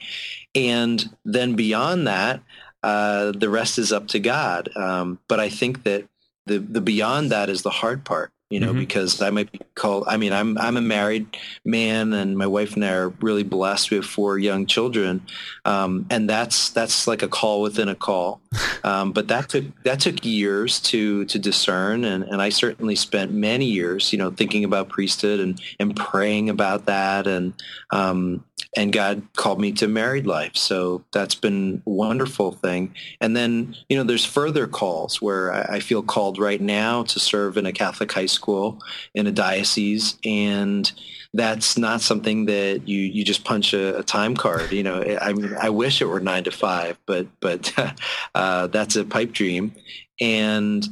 and 0.53 1.15
then 1.23 1.55
beyond 1.55 2.07
that, 2.07 2.41
uh, 2.83 3.31
the 3.31 3.49
rest 3.49 3.77
is 3.77 3.93
up 3.93 4.07
to 4.09 4.19
God. 4.19 4.69
Um, 4.75 5.19
but 5.29 5.39
I 5.39 5.49
think 5.49 5.83
that 5.83 6.05
the 6.45 6.59
the 6.59 6.81
beyond 6.81 7.31
that 7.31 7.49
is 7.49 7.61
the 7.61 7.69
hard 7.69 8.03
part 8.03 8.31
you 8.49 8.61
know, 8.61 8.69
mm-hmm. 8.69 8.79
because 8.79 9.21
I 9.21 9.29
might 9.29 9.51
be 9.51 9.59
called. 9.75 10.05
I 10.07 10.15
mean, 10.15 10.31
I'm 10.31 10.57
I'm 10.57 10.77
a 10.77 10.81
married 10.81 11.35
man, 11.65 12.13
and 12.13 12.37
my 12.37 12.47
wife 12.47 12.75
and 12.75 12.85
I 12.85 12.93
are 12.93 13.09
really 13.09 13.43
blessed. 13.43 13.91
We 13.91 13.97
have 13.97 14.05
four 14.05 14.37
young 14.39 14.65
children, 14.65 15.21
um, 15.65 16.05
and 16.09 16.29
that's 16.29 16.69
that's 16.69 17.07
like 17.07 17.23
a 17.23 17.27
call 17.27 17.61
within 17.61 17.89
a 17.89 17.95
call. 17.95 18.41
Um, 18.83 19.11
but 19.11 19.27
that 19.27 19.49
took 19.49 19.65
that 19.83 19.99
took 19.99 20.23
years 20.23 20.79
to 20.81 21.25
to 21.25 21.39
discern, 21.39 22.05
and, 22.05 22.23
and 22.23 22.41
I 22.41 22.49
certainly 22.49 22.95
spent 22.95 23.33
many 23.33 23.65
years, 23.65 24.13
you 24.13 24.19
know, 24.19 24.31
thinking 24.31 24.63
about 24.63 24.87
priesthood 24.87 25.41
and 25.41 25.59
and 25.77 25.93
praying 25.93 26.49
about 26.49 26.85
that, 26.85 27.27
and 27.27 27.53
um, 27.89 28.45
and 28.77 28.93
God 28.93 29.23
called 29.35 29.59
me 29.59 29.71
to 29.73 29.87
married 29.87 30.27
life. 30.27 30.55
So 30.55 31.03
that's 31.11 31.33
been 31.33 31.81
a 31.85 31.89
wonderful 31.89 32.51
thing. 32.51 32.93
And 33.19 33.35
then, 33.35 33.75
you 33.89 33.97
know, 33.97 34.03
there's 34.03 34.23
further 34.23 34.67
calls 34.67 35.19
where 35.19 35.51
I, 35.51 35.79
feel 35.79 36.03
called 36.03 36.37
right 36.37 36.61
now 36.61 37.03
to 37.03 37.19
serve 37.19 37.57
in 37.57 37.65
a 37.65 37.71
Catholic 37.71 38.11
high 38.11 38.27
school 38.27 38.79
in 39.15 39.25
a 39.25 39.31
diocese. 39.31 40.17
And 40.23 40.91
that's 41.33 41.77
not 41.77 42.01
something 42.01 42.45
that 42.45 42.87
you, 42.87 42.99
you 42.99 43.25
just 43.25 43.43
punch 43.43 43.73
a, 43.73 43.97
a 43.97 44.03
time 44.03 44.35
card. 44.35 44.71
You 44.71 44.83
know, 44.83 45.17
I 45.21 45.33
mean, 45.33 45.55
I 45.59 45.69
wish 45.71 45.99
it 45.99 46.05
were 46.05 46.19
nine 46.19 46.43
to 46.43 46.51
five, 46.51 46.99
but, 47.07 47.25
but 47.39 47.73
uh, 48.35 48.67
that's 48.67 48.95
a 48.95 49.05
pipe 49.05 49.31
dream. 49.31 49.73
And 50.21 50.87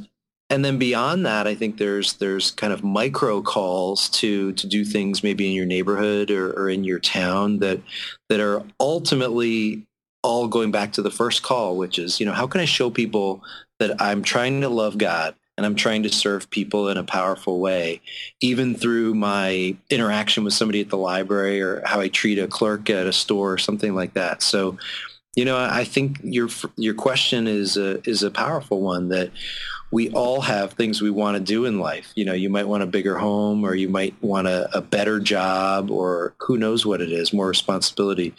and 0.48 0.64
then 0.64 0.78
beyond 0.78 1.26
that, 1.26 1.46
I 1.46 1.54
think 1.54 1.78
there's 1.78 2.14
there's 2.14 2.52
kind 2.52 2.72
of 2.72 2.84
micro 2.84 3.42
calls 3.42 4.08
to 4.10 4.52
to 4.52 4.66
do 4.66 4.84
things 4.84 5.22
maybe 5.22 5.48
in 5.48 5.54
your 5.54 5.66
neighborhood 5.66 6.30
or, 6.30 6.52
or 6.52 6.70
in 6.70 6.84
your 6.84 7.00
town 7.00 7.58
that 7.58 7.80
that 8.28 8.40
are 8.40 8.62
ultimately 8.78 9.86
all 10.22 10.46
going 10.48 10.70
back 10.70 10.92
to 10.92 11.02
the 11.02 11.10
first 11.10 11.42
call, 11.42 11.76
which 11.76 11.98
is 11.98 12.20
you 12.20 12.26
know 12.26 12.32
how 12.32 12.46
can 12.46 12.60
I 12.60 12.64
show 12.64 12.90
people 12.90 13.42
that 13.80 14.00
I'm 14.00 14.22
trying 14.22 14.60
to 14.60 14.68
love 14.68 14.98
God 14.98 15.34
and 15.56 15.66
I'm 15.66 15.74
trying 15.74 16.02
to 16.04 16.10
serve 16.10 16.48
people 16.50 16.88
in 16.90 16.96
a 16.96 17.04
powerful 17.04 17.60
way, 17.60 18.00
even 18.40 18.74
through 18.74 19.14
my 19.14 19.74
interaction 19.90 20.44
with 20.44 20.52
somebody 20.52 20.80
at 20.80 20.90
the 20.90 20.98
library 20.98 21.60
or 21.60 21.82
how 21.84 22.00
I 22.00 22.08
treat 22.08 22.38
a 22.38 22.46
clerk 22.46 22.88
at 22.90 23.06
a 23.06 23.12
store 23.12 23.52
or 23.54 23.58
something 23.58 23.94
like 23.94 24.14
that. 24.14 24.42
So, 24.42 24.78
you 25.34 25.44
know, 25.44 25.58
I 25.58 25.84
think 25.84 26.18
your 26.22 26.48
your 26.76 26.94
question 26.94 27.48
is 27.48 27.76
a 27.76 28.00
is 28.08 28.22
a 28.22 28.30
powerful 28.30 28.80
one 28.80 29.08
that 29.08 29.30
we 29.96 30.10
all 30.10 30.42
have 30.42 30.74
things 30.74 31.00
we 31.00 31.08
want 31.08 31.38
to 31.38 31.42
do 31.42 31.64
in 31.64 31.78
life. 31.78 32.12
You 32.14 32.26
know, 32.26 32.34
you 32.34 32.50
might 32.50 32.68
want 32.68 32.82
a 32.82 32.86
bigger 32.86 33.16
home 33.16 33.64
or 33.64 33.74
you 33.74 33.88
might 33.88 34.14
want 34.22 34.46
a, 34.46 34.68
a 34.76 34.82
better 34.82 35.20
job 35.20 35.90
or 35.90 36.34
who 36.40 36.58
knows 36.58 36.84
what 36.84 37.00
it 37.00 37.10
is, 37.10 37.32
more 37.32 37.48
responsibility. 37.48 38.34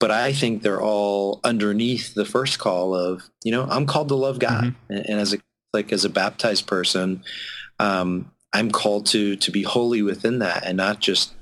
But 0.00 0.10
I 0.10 0.32
think 0.32 0.62
they're 0.62 0.82
all 0.82 1.38
underneath 1.44 2.14
the 2.14 2.24
first 2.24 2.58
call 2.58 2.92
of, 2.92 3.22
you 3.44 3.52
know, 3.52 3.68
I'm 3.70 3.86
called 3.86 4.08
to 4.08 4.16
love 4.16 4.40
God. 4.40 4.64
Mm-hmm. 4.64 4.92
And, 4.92 5.10
and, 5.10 5.20
as 5.20 5.32
a 5.32 5.38
like 5.72 5.92
as 5.92 6.04
a 6.04 6.10
baptized 6.10 6.66
person, 6.66 7.22
um, 7.78 8.32
I'm 8.52 8.72
called 8.72 9.06
to 9.12 9.36
to 9.36 9.52
be 9.52 9.62
holy 9.62 10.02
within 10.02 10.40
that 10.40 10.66
and 10.66 10.76
not 10.76 10.98
just, 10.98 11.32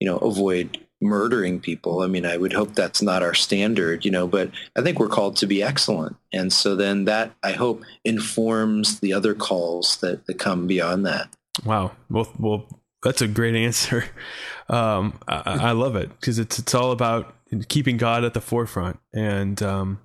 you 0.00 0.08
know, 0.08 0.16
avoid 0.18 0.76
murdering 1.02 1.60
people. 1.60 2.00
I 2.00 2.06
mean, 2.06 2.24
I 2.24 2.36
would 2.36 2.52
hope 2.52 2.74
that's 2.74 3.02
not 3.02 3.22
our 3.22 3.34
standard, 3.34 4.04
you 4.04 4.10
know, 4.10 4.26
but 4.26 4.50
I 4.76 4.82
think 4.82 4.98
we're 4.98 5.08
called 5.08 5.36
to 5.38 5.46
be 5.46 5.62
excellent. 5.62 6.16
And 6.32 6.52
so 6.52 6.76
then 6.76 7.04
that, 7.06 7.32
I 7.42 7.52
hope, 7.52 7.82
informs 8.04 9.00
the 9.00 9.12
other 9.12 9.34
calls 9.34 9.96
that, 9.98 10.26
that 10.26 10.38
come 10.38 10.66
beyond 10.66 11.04
that. 11.06 11.28
Wow. 11.64 11.92
Well, 12.08 12.32
well 12.38 12.80
that's 13.02 13.20
a 13.20 13.28
great 13.28 13.56
answer. 13.56 14.04
Um, 14.68 15.18
I, 15.28 15.58
I, 15.68 15.72
love 15.72 15.96
it 15.96 16.08
because 16.18 16.38
it's, 16.38 16.58
it's 16.58 16.74
all 16.74 16.92
about 16.92 17.34
keeping 17.68 17.98
God 17.98 18.24
at 18.24 18.32
the 18.32 18.40
forefront 18.40 18.98
and 19.12 19.60
um, 19.62 20.00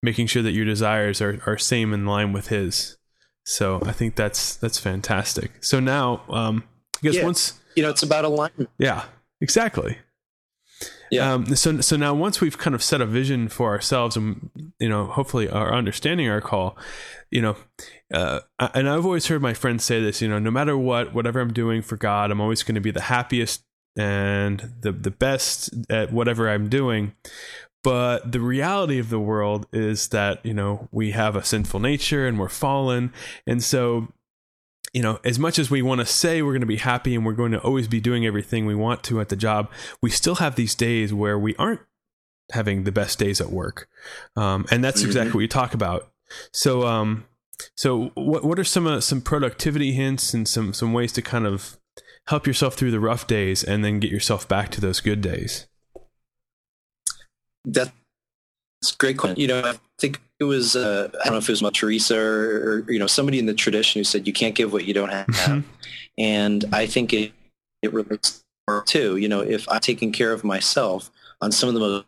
making 0.00 0.28
sure 0.28 0.42
that 0.42 0.52
your 0.52 0.66
desires 0.66 1.20
are, 1.20 1.42
are 1.44 1.58
same 1.58 1.92
in 1.92 2.06
line 2.06 2.32
with 2.32 2.48
his. 2.48 2.98
So 3.44 3.80
I 3.84 3.90
think 3.90 4.14
that's, 4.14 4.54
that's 4.54 4.78
fantastic. 4.78 5.64
So 5.64 5.80
now, 5.80 6.22
um, 6.28 6.62
I 6.98 7.00
guess 7.02 7.14
yeah. 7.16 7.24
once, 7.24 7.58
you 7.74 7.82
know, 7.82 7.90
it's 7.90 8.04
about 8.04 8.24
alignment. 8.24 8.70
Yeah, 8.78 9.06
exactly. 9.40 9.98
Yeah. 11.10 11.32
Um, 11.32 11.54
so 11.54 11.80
so 11.80 11.96
now 11.96 12.14
once 12.14 12.40
we've 12.40 12.58
kind 12.58 12.74
of 12.74 12.82
set 12.82 13.00
a 13.00 13.06
vision 13.06 13.48
for 13.48 13.70
ourselves 13.70 14.16
and 14.16 14.50
you 14.78 14.88
know 14.88 15.06
hopefully 15.06 15.48
are 15.48 15.72
understanding 15.72 16.28
our 16.28 16.40
call, 16.40 16.76
you 17.30 17.40
know, 17.42 17.56
uh, 18.12 18.40
and 18.74 18.88
I've 18.88 19.04
always 19.04 19.26
heard 19.26 19.42
my 19.42 19.54
friends 19.54 19.84
say 19.84 20.00
this, 20.00 20.20
you 20.20 20.28
know, 20.28 20.38
no 20.38 20.50
matter 20.50 20.76
what, 20.76 21.14
whatever 21.14 21.40
I'm 21.40 21.52
doing 21.52 21.82
for 21.82 21.96
God, 21.96 22.30
I'm 22.30 22.40
always 22.40 22.62
going 22.62 22.74
to 22.74 22.80
be 22.80 22.90
the 22.90 23.02
happiest 23.02 23.62
and 23.96 24.72
the 24.80 24.92
the 24.92 25.10
best 25.10 25.70
at 25.90 26.12
whatever 26.12 26.48
I'm 26.48 26.68
doing. 26.68 27.14
But 27.82 28.32
the 28.32 28.40
reality 28.40 28.98
of 28.98 29.10
the 29.10 29.20
world 29.20 29.68
is 29.72 30.08
that 30.08 30.44
you 30.44 30.54
know 30.54 30.88
we 30.90 31.12
have 31.12 31.36
a 31.36 31.44
sinful 31.44 31.80
nature 31.80 32.26
and 32.26 32.38
we're 32.38 32.48
fallen, 32.48 33.12
and 33.46 33.62
so 33.62 34.08
you 34.96 35.02
know, 35.02 35.20
as 35.24 35.38
much 35.38 35.58
as 35.58 35.70
we 35.70 35.82
want 35.82 36.00
to 36.00 36.06
say 36.06 36.40
we're 36.40 36.52
going 36.52 36.62
to 36.62 36.66
be 36.66 36.78
happy 36.78 37.14
and 37.14 37.26
we're 37.26 37.34
going 37.34 37.52
to 37.52 37.60
always 37.60 37.86
be 37.86 38.00
doing 38.00 38.24
everything 38.24 38.64
we 38.64 38.74
want 38.74 39.02
to 39.02 39.20
at 39.20 39.28
the 39.28 39.36
job, 39.36 39.70
we 40.00 40.08
still 40.08 40.36
have 40.36 40.54
these 40.54 40.74
days 40.74 41.12
where 41.12 41.38
we 41.38 41.54
aren't 41.56 41.82
having 42.52 42.84
the 42.84 42.92
best 42.92 43.18
days 43.18 43.38
at 43.38 43.50
work. 43.50 43.90
Um, 44.36 44.64
and 44.70 44.82
that's 44.82 45.00
mm-hmm. 45.00 45.08
exactly 45.08 45.32
what 45.34 45.40
you 45.40 45.48
talk 45.48 45.74
about. 45.74 46.10
So, 46.50 46.86
um, 46.86 47.26
so 47.74 48.10
what 48.14 48.42
what 48.42 48.58
are 48.58 48.64
some 48.64 48.86
uh, 48.86 49.02
some 49.02 49.20
productivity 49.20 49.92
hints 49.92 50.32
and 50.32 50.48
some 50.48 50.72
some 50.72 50.94
ways 50.94 51.12
to 51.12 51.20
kind 51.20 51.46
of 51.46 51.76
help 52.28 52.46
yourself 52.46 52.74
through 52.74 52.90
the 52.90 52.98
rough 52.98 53.26
days 53.26 53.62
and 53.62 53.84
then 53.84 54.00
get 54.00 54.10
yourself 54.10 54.48
back 54.48 54.70
to 54.70 54.80
those 54.80 55.02
good 55.02 55.20
days? 55.20 55.66
That's 57.66 57.90
a 58.92 58.96
great 58.96 59.18
question. 59.18 59.40
You 59.40 59.48
know, 59.48 59.60
I 59.60 59.74
think 59.98 60.20
it 60.38 60.44
was 60.44 60.76
uh, 60.76 61.08
I 61.12 61.24
don't 61.24 61.34
know 61.34 61.38
if 61.38 61.48
it 61.48 61.52
was 61.52 61.62
Mother 61.62 61.74
Teresa 61.74 62.18
or, 62.18 62.84
or, 62.86 62.92
you 62.92 62.98
know 62.98 63.06
somebody 63.06 63.38
in 63.38 63.46
the 63.46 63.54
tradition 63.54 64.00
who 64.00 64.04
said 64.04 64.26
you 64.26 64.32
can't 64.32 64.54
give 64.54 64.72
what 64.72 64.84
you 64.84 64.94
don't 64.94 65.12
have, 65.12 65.26
mm-hmm. 65.26 65.60
and 66.18 66.64
I 66.72 66.86
think 66.86 67.12
it 67.12 67.32
it 67.82 67.92
relates 67.92 68.44
too. 68.86 69.16
You 69.16 69.28
know, 69.28 69.40
if 69.40 69.68
I'm 69.68 69.80
taking 69.80 70.12
care 70.12 70.32
of 70.32 70.44
myself 70.44 71.10
on 71.40 71.52
some 71.52 71.68
of 71.68 71.74
the 71.74 71.80
most 71.80 72.04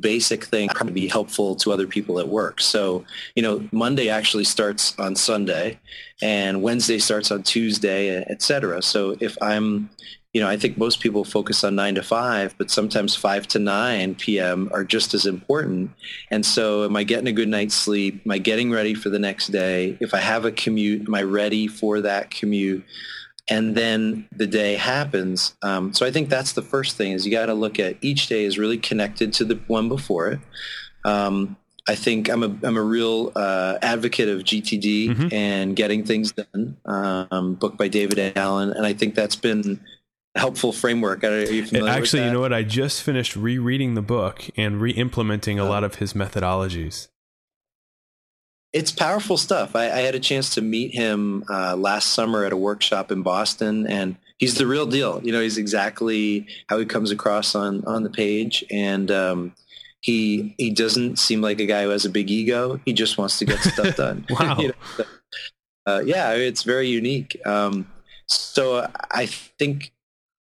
basic 0.00 0.44
thing 0.44 0.68
to 0.68 0.84
be 0.84 1.08
helpful 1.08 1.56
to 1.56 1.72
other 1.72 1.86
people 1.86 2.18
at 2.18 2.28
work. 2.28 2.60
So 2.60 3.04
you 3.34 3.42
know, 3.42 3.66
Monday 3.72 4.08
actually 4.08 4.44
starts 4.44 4.98
on 4.98 5.16
Sunday, 5.16 5.78
and 6.22 6.62
Wednesday 6.62 6.98
starts 6.98 7.30
on 7.30 7.42
Tuesday, 7.42 8.24
et 8.28 8.42
cetera. 8.42 8.82
So 8.82 9.16
if 9.20 9.36
I'm 9.40 9.90
you 10.34 10.42
know, 10.42 10.48
I 10.48 10.58
think 10.58 10.76
most 10.76 11.00
people 11.00 11.24
focus 11.24 11.64
on 11.64 11.74
nine 11.74 11.94
to 11.94 12.02
five, 12.02 12.54
but 12.58 12.70
sometimes 12.70 13.16
five 13.16 13.48
to 13.48 13.58
nine 13.58 14.14
p.m. 14.14 14.68
are 14.72 14.84
just 14.84 15.14
as 15.14 15.24
important. 15.24 15.90
And 16.30 16.44
so, 16.44 16.84
am 16.84 16.96
I 16.96 17.04
getting 17.04 17.28
a 17.28 17.32
good 17.32 17.48
night's 17.48 17.74
sleep? 17.74 18.20
Am 18.26 18.32
I 18.32 18.38
getting 18.38 18.70
ready 18.70 18.94
for 18.94 19.08
the 19.08 19.18
next 19.18 19.48
day? 19.48 19.96
If 20.00 20.12
I 20.12 20.18
have 20.18 20.44
a 20.44 20.52
commute, 20.52 21.08
am 21.08 21.14
I 21.14 21.22
ready 21.22 21.66
for 21.66 22.02
that 22.02 22.30
commute? 22.30 22.84
And 23.50 23.74
then 23.74 24.28
the 24.30 24.46
day 24.46 24.74
happens. 24.74 25.56
Um, 25.62 25.94
so 25.94 26.04
I 26.04 26.10
think 26.10 26.28
that's 26.28 26.52
the 26.52 26.62
first 26.62 26.96
thing: 26.96 27.12
is 27.12 27.24
you 27.24 27.32
got 27.32 27.46
to 27.46 27.54
look 27.54 27.78
at 27.78 27.96
each 28.02 28.26
day 28.26 28.44
is 28.44 28.58
really 28.58 28.78
connected 28.78 29.32
to 29.34 29.44
the 29.44 29.58
one 29.66 29.88
before 29.88 30.28
it. 30.28 30.40
Um, 31.04 31.56
I 31.88 31.94
think 31.94 32.28
I'm 32.28 32.42
a 32.42 32.54
I'm 32.62 32.76
a 32.76 32.82
real 32.82 33.32
uh, 33.34 33.78
advocate 33.80 34.28
of 34.28 34.40
GTD 34.40 35.08
mm-hmm. 35.08 35.34
and 35.34 35.74
getting 35.74 36.04
things 36.04 36.32
done. 36.32 36.76
Um, 36.84 37.54
book 37.54 37.78
by 37.78 37.88
David 37.88 38.36
Allen, 38.36 38.72
and 38.72 38.84
I 38.84 38.92
think 38.92 39.14
that's 39.14 39.36
been 39.36 39.80
helpful 40.36 40.72
framework. 40.72 41.24
Are 41.24 41.40
you 41.40 41.64
familiar 41.64 41.90
Actually, 41.90 42.24
you 42.26 42.32
know 42.32 42.40
what? 42.40 42.52
I 42.52 42.62
just 42.62 43.02
finished 43.02 43.36
rereading 43.36 43.94
the 43.94 44.02
book 44.02 44.44
and 44.56 44.80
re-implementing 44.80 45.58
a 45.58 45.64
oh. 45.64 45.68
lot 45.68 45.82
of 45.82 45.96
his 45.96 46.12
methodologies. 46.12 47.08
It's 48.72 48.92
powerful 48.92 49.36
stuff. 49.36 49.74
I, 49.74 49.84
I 49.84 50.00
had 50.00 50.14
a 50.14 50.20
chance 50.20 50.54
to 50.54 50.62
meet 50.62 50.94
him 50.94 51.44
uh, 51.48 51.76
last 51.76 52.12
summer 52.12 52.44
at 52.44 52.52
a 52.52 52.56
workshop 52.56 53.10
in 53.10 53.22
Boston, 53.22 53.86
and 53.86 54.16
he's 54.38 54.54
the 54.56 54.66
real 54.66 54.86
deal. 54.86 55.20
You 55.22 55.32
know, 55.32 55.40
he's 55.40 55.58
exactly 55.58 56.46
how 56.68 56.78
he 56.78 56.84
comes 56.84 57.10
across 57.10 57.54
on 57.54 57.84
on 57.86 58.02
the 58.02 58.10
page, 58.10 58.64
and 58.70 59.10
um, 59.10 59.54
he 60.00 60.54
he 60.58 60.70
doesn't 60.70 61.18
seem 61.18 61.40
like 61.40 61.60
a 61.60 61.66
guy 61.66 61.84
who 61.84 61.90
has 61.90 62.04
a 62.04 62.10
big 62.10 62.30
ego. 62.30 62.80
He 62.84 62.92
just 62.92 63.18
wants 63.18 63.38
to 63.38 63.44
get 63.44 63.58
stuff 63.60 63.96
done. 63.96 64.26
wow. 64.30 64.56
you 64.58 64.68
know, 64.68 64.74
so, 64.96 65.04
uh, 65.86 66.02
yeah, 66.04 66.32
it's 66.32 66.62
very 66.62 66.88
unique. 66.88 67.38
Um, 67.46 67.90
so 68.26 68.86
I 69.10 69.26
think 69.26 69.92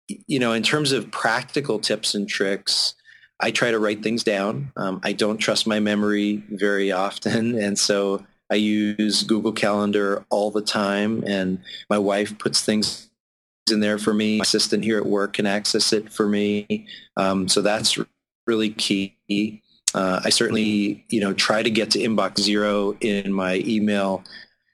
you 0.09 0.39
know, 0.39 0.53
in 0.53 0.63
terms 0.63 0.93
of 0.93 1.11
practical 1.11 1.79
tips 1.79 2.15
and 2.15 2.29
tricks, 2.29 2.95
I 3.43 3.51
try 3.51 3.71
to 3.73 3.79
write 3.79 4.03
things 4.03 4.25
down. 4.25 4.73
Um, 4.77 5.01
I 5.03 5.13
don't 5.13 5.39
trust 5.39 5.67
my 5.67 5.81
memory 5.81 6.43
very 6.49 6.93
often, 6.93 7.59
and 7.63 7.79
so 7.79 8.25
I 8.51 8.57
use 8.57 9.23
Google 9.23 9.53
Calendar 9.53 10.25
all 10.31 10.51
the 10.51 10.63
time. 10.63 11.25
And 11.27 11.59
my 11.89 11.99
wife 11.99 12.39
puts 12.39 12.63
things 12.63 13.11
in 13.71 13.81
there 13.81 13.99
for 13.99 14.13
me. 14.13 14.39
My 14.39 14.43
assistant 14.43 14.85
here 14.85 14.99
at 14.99 15.07
work 15.07 15.35
can 15.35 15.47
access 15.47 15.93
it 15.93 16.13
for 16.13 16.29
me. 16.29 16.87
Um, 17.17 17.49
so 17.49 17.63
that's 17.63 17.99
really 18.47 18.71
key. 18.71 19.63
uh, 19.95 20.21
I 20.25 20.31
certainly, 20.31 21.05
you 21.09 21.21
know, 21.21 21.33
try 21.33 21.63
to 21.63 21.71
get 21.71 21.91
to 21.93 21.99
inbox 21.99 22.41
zero 22.41 22.97
in 23.01 23.33
my 23.33 23.63
email 23.65 24.23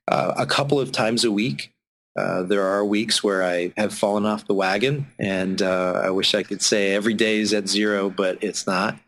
uh, 0.08 0.34
a 0.36 0.46
couple 0.46 0.80
of 0.80 0.90
times 0.90 1.24
a 1.24 1.30
week. 1.30 1.72
Uh, 2.18 2.42
there 2.42 2.66
are 2.66 2.84
weeks 2.84 3.22
where 3.22 3.44
I 3.44 3.72
have 3.76 3.94
fallen 3.94 4.26
off 4.26 4.46
the 4.46 4.54
wagon, 4.54 5.06
and 5.20 5.62
uh, 5.62 6.02
I 6.04 6.10
wish 6.10 6.34
I 6.34 6.42
could 6.42 6.62
say 6.62 6.92
every 6.94 7.14
day 7.14 7.38
is 7.38 7.54
at 7.54 7.68
zero, 7.68 8.10
but 8.10 8.42
it's 8.42 8.66
not. 8.66 8.98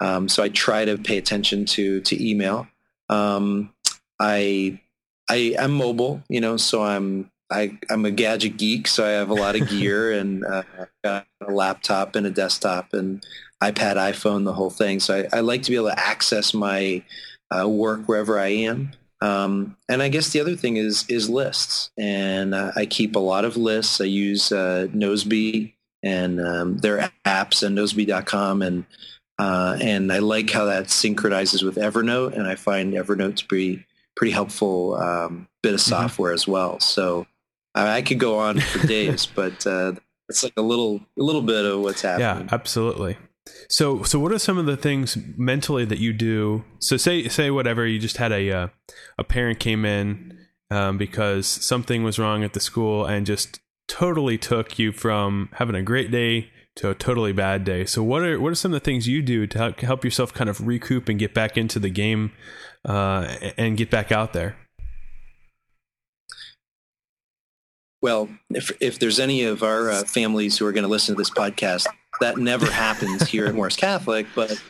Um, 0.00 0.28
so 0.28 0.42
I 0.42 0.48
try 0.48 0.86
to 0.86 0.96
pay 0.96 1.18
attention 1.18 1.66
to 1.66 2.00
to 2.00 2.30
email. 2.30 2.66
Um, 3.10 3.74
I 4.18 4.80
I 5.28 5.54
am 5.58 5.72
mobile, 5.72 6.22
you 6.28 6.40
know, 6.40 6.56
so 6.56 6.82
I'm 6.82 7.30
I, 7.52 7.78
I'm 7.90 8.04
a 8.04 8.10
gadget 8.10 8.56
geek, 8.56 8.88
so 8.88 9.06
I 9.06 9.10
have 9.10 9.30
a 9.30 9.34
lot 9.34 9.60
of 9.60 9.68
gear 9.70 10.12
and 10.12 10.44
uh, 10.44 10.62
got 11.02 11.26
a 11.46 11.52
laptop 11.52 12.16
and 12.16 12.26
a 12.26 12.30
desktop 12.30 12.94
and 12.94 13.24
iPad, 13.62 13.96
iPhone, 13.96 14.44
the 14.44 14.54
whole 14.54 14.70
thing. 14.70 15.00
So 15.00 15.26
I, 15.32 15.38
I 15.38 15.40
like 15.40 15.62
to 15.62 15.70
be 15.70 15.76
able 15.76 15.90
to 15.90 15.98
access 15.98 16.54
my 16.54 17.02
uh, 17.50 17.68
work 17.68 18.08
wherever 18.08 18.38
I 18.38 18.48
am. 18.48 18.92
Um, 19.24 19.76
and 19.88 20.02
I 20.02 20.10
guess 20.10 20.30
the 20.30 20.40
other 20.40 20.54
thing 20.54 20.76
is 20.76 21.06
is 21.08 21.30
lists, 21.30 21.90
and 21.96 22.54
uh, 22.54 22.72
I 22.76 22.84
keep 22.84 23.16
a 23.16 23.20
lot 23.20 23.46
of 23.46 23.56
lists. 23.56 24.00
I 24.00 24.04
use 24.04 24.52
uh, 24.52 24.88
Nozbe 24.92 25.72
and 26.02 26.40
um, 26.40 26.78
their 26.78 27.10
apps 27.24 27.62
and 27.62 27.78
Nozbe.com, 27.78 28.60
and 28.60 28.84
uh, 29.38 29.78
and 29.80 30.12
I 30.12 30.18
like 30.18 30.50
how 30.50 30.66
that 30.66 30.90
synchronizes 30.90 31.62
with 31.62 31.76
Evernote, 31.76 32.34
and 32.34 32.46
I 32.46 32.54
find 32.54 32.92
Evernote 32.92 33.36
to 33.36 33.48
be 33.48 33.86
pretty 34.14 34.32
helpful 34.32 34.96
um, 34.96 35.48
bit 35.62 35.72
of 35.72 35.80
mm-hmm. 35.80 35.88
software 35.88 36.30
mm-hmm. 36.30 36.34
as 36.34 36.46
well. 36.46 36.80
So 36.80 37.26
I, 37.74 37.96
I, 37.96 38.02
could 38.02 38.20
go 38.20 38.38
on 38.38 38.60
for 38.60 38.86
days, 38.86 39.24
but 39.34 39.66
uh, 39.66 39.94
it's 40.28 40.44
like 40.44 40.52
a 40.58 40.62
little 40.62 41.00
a 41.18 41.22
little 41.22 41.42
bit 41.42 41.64
of 41.64 41.80
what's 41.80 42.02
happening. 42.02 42.46
Yeah, 42.46 42.54
absolutely. 42.54 43.16
So, 43.68 44.02
so 44.02 44.18
what 44.18 44.32
are 44.32 44.38
some 44.38 44.58
of 44.58 44.66
the 44.66 44.76
things 44.76 45.16
mentally 45.36 45.84
that 45.84 45.98
you 45.98 46.12
do? 46.12 46.64
So, 46.78 46.96
say, 46.96 47.28
say 47.28 47.50
whatever 47.50 47.86
you 47.86 47.98
just 47.98 48.16
had 48.16 48.32
a 48.32 48.50
uh, 48.50 48.68
a 49.18 49.24
parent 49.24 49.60
came 49.60 49.84
in 49.84 50.38
um, 50.70 50.98
because 50.98 51.46
something 51.46 52.02
was 52.02 52.18
wrong 52.18 52.42
at 52.42 52.52
the 52.52 52.60
school 52.60 53.04
and 53.04 53.26
just 53.26 53.60
totally 53.86 54.38
took 54.38 54.78
you 54.78 54.92
from 54.92 55.50
having 55.54 55.76
a 55.76 55.82
great 55.82 56.10
day 56.10 56.50
to 56.76 56.90
a 56.90 56.94
totally 56.94 57.32
bad 57.32 57.64
day. 57.64 57.84
So, 57.84 58.02
what 58.02 58.22
are 58.22 58.40
what 58.40 58.52
are 58.52 58.56
some 58.56 58.72
of 58.72 58.80
the 58.80 58.84
things 58.84 59.06
you 59.06 59.22
do 59.22 59.46
to 59.46 59.58
help, 59.58 59.80
help 59.80 60.04
yourself 60.04 60.32
kind 60.32 60.50
of 60.50 60.66
recoup 60.66 61.08
and 61.08 61.18
get 61.18 61.34
back 61.34 61.56
into 61.56 61.78
the 61.78 61.90
game 61.90 62.32
uh, 62.84 63.36
and 63.56 63.76
get 63.76 63.90
back 63.90 64.10
out 64.10 64.32
there? 64.32 64.56
Well, 68.02 68.28
if 68.50 68.70
if 68.80 68.98
there's 68.98 69.20
any 69.20 69.44
of 69.44 69.62
our 69.62 69.90
uh, 69.90 70.04
families 70.04 70.58
who 70.58 70.66
are 70.66 70.72
going 70.72 70.82
to 70.82 70.90
listen 70.90 71.14
to 71.14 71.18
this 71.18 71.30
podcast, 71.30 71.86
that 72.20 72.38
never 72.38 72.66
happens 72.70 73.28
here 73.28 73.46
at 73.46 73.54
Morris 73.54 73.76
Catholic. 73.76 74.26
But 74.34 74.62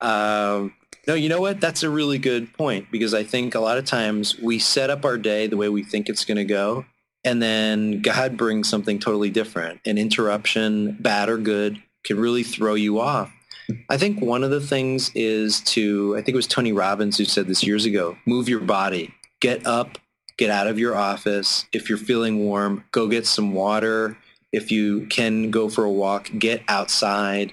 um, 0.00 0.74
no, 1.06 1.14
you 1.14 1.28
know 1.28 1.40
what? 1.40 1.60
That's 1.60 1.82
a 1.82 1.90
really 1.90 2.18
good 2.18 2.52
point 2.54 2.90
because 2.90 3.14
I 3.14 3.24
think 3.24 3.54
a 3.54 3.60
lot 3.60 3.78
of 3.78 3.84
times 3.84 4.38
we 4.38 4.58
set 4.58 4.90
up 4.90 5.04
our 5.04 5.18
day 5.18 5.46
the 5.46 5.56
way 5.56 5.68
we 5.68 5.82
think 5.82 6.08
it's 6.08 6.24
going 6.24 6.36
to 6.36 6.44
go, 6.44 6.84
and 7.24 7.42
then 7.42 8.02
God 8.02 8.36
brings 8.36 8.68
something 8.68 8.98
totally 8.98 9.30
different. 9.30 9.80
An 9.86 9.98
interruption, 9.98 10.96
bad 11.00 11.28
or 11.28 11.38
good, 11.38 11.82
can 12.04 12.18
really 12.18 12.42
throw 12.42 12.74
you 12.74 13.00
off. 13.00 13.32
I 13.88 13.96
think 13.96 14.20
one 14.20 14.42
of 14.42 14.50
the 14.50 14.60
things 14.60 15.10
is 15.14 15.60
to, 15.60 16.14
I 16.16 16.18
think 16.18 16.30
it 16.30 16.36
was 16.36 16.46
Tony 16.46 16.72
Robbins 16.72 17.18
who 17.18 17.24
said 17.24 17.46
this 17.46 17.62
years 17.62 17.84
ago, 17.84 18.16
move 18.26 18.48
your 18.48 18.60
body, 18.60 19.14
get 19.40 19.66
up, 19.66 19.98
get 20.36 20.50
out 20.50 20.66
of 20.66 20.78
your 20.78 20.96
office. 20.96 21.66
If 21.72 21.88
you're 21.88 21.98
feeling 21.98 22.40
warm, 22.40 22.84
go 22.90 23.06
get 23.06 23.26
some 23.26 23.54
water. 23.54 24.18
If 24.52 24.70
you 24.70 25.06
can 25.06 25.50
go 25.50 25.68
for 25.68 25.84
a 25.84 25.90
walk, 25.90 26.30
get 26.38 26.62
outside, 26.68 27.52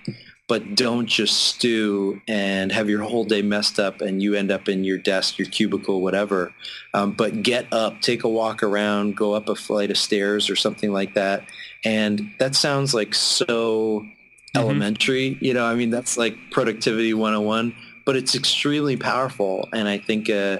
but 0.49 0.73
don't 0.73 1.05
just 1.05 1.39
stew 1.45 2.19
and 2.27 2.71
have 2.71 2.89
your 2.89 3.03
whole 3.03 3.23
day 3.23 3.43
messed 3.43 3.79
up 3.79 4.01
and 4.01 4.21
you 4.21 4.33
end 4.33 4.49
up 4.49 4.67
in 4.67 4.83
your 4.83 4.97
desk, 4.97 5.38
your 5.38 5.47
cubicle, 5.47 6.01
whatever. 6.01 6.51
Um, 6.95 7.12
but 7.12 7.43
get 7.43 7.71
up, 7.71 8.01
take 8.01 8.23
a 8.23 8.27
walk 8.27 8.63
around, 8.63 9.15
go 9.15 9.33
up 9.33 9.47
a 9.47 9.55
flight 9.55 9.91
of 9.91 9.97
stairs 9.97 10.49
or 10.49 10.55
something 10.55 10.91
like 10.91 11.13
that. 11.13 11.43
And 11.85 12.31
that 12.39 12.55
sounds 12.55 12.95
like 12.95 13.13
so 13.13 13.99
mm-hmm. 13.99 14.57
elementary. 14.57 15.38
You 15.39 15.53
know, 15.53 15.65
I 15.65 15.75
mean, 15.75 15.91
that's 15.91 16.17
like 16.17 16.35
productivity 16.49 17.13
101, 17.13 17.75
but 18.03 18.15
it's 18.15 18.33
extremely 18.33 18.97
powerful. 18.97 19.69
And 19.71 19.88
I 19.88 19.99
think, 19.99 20.31
uh, 20.31 20.57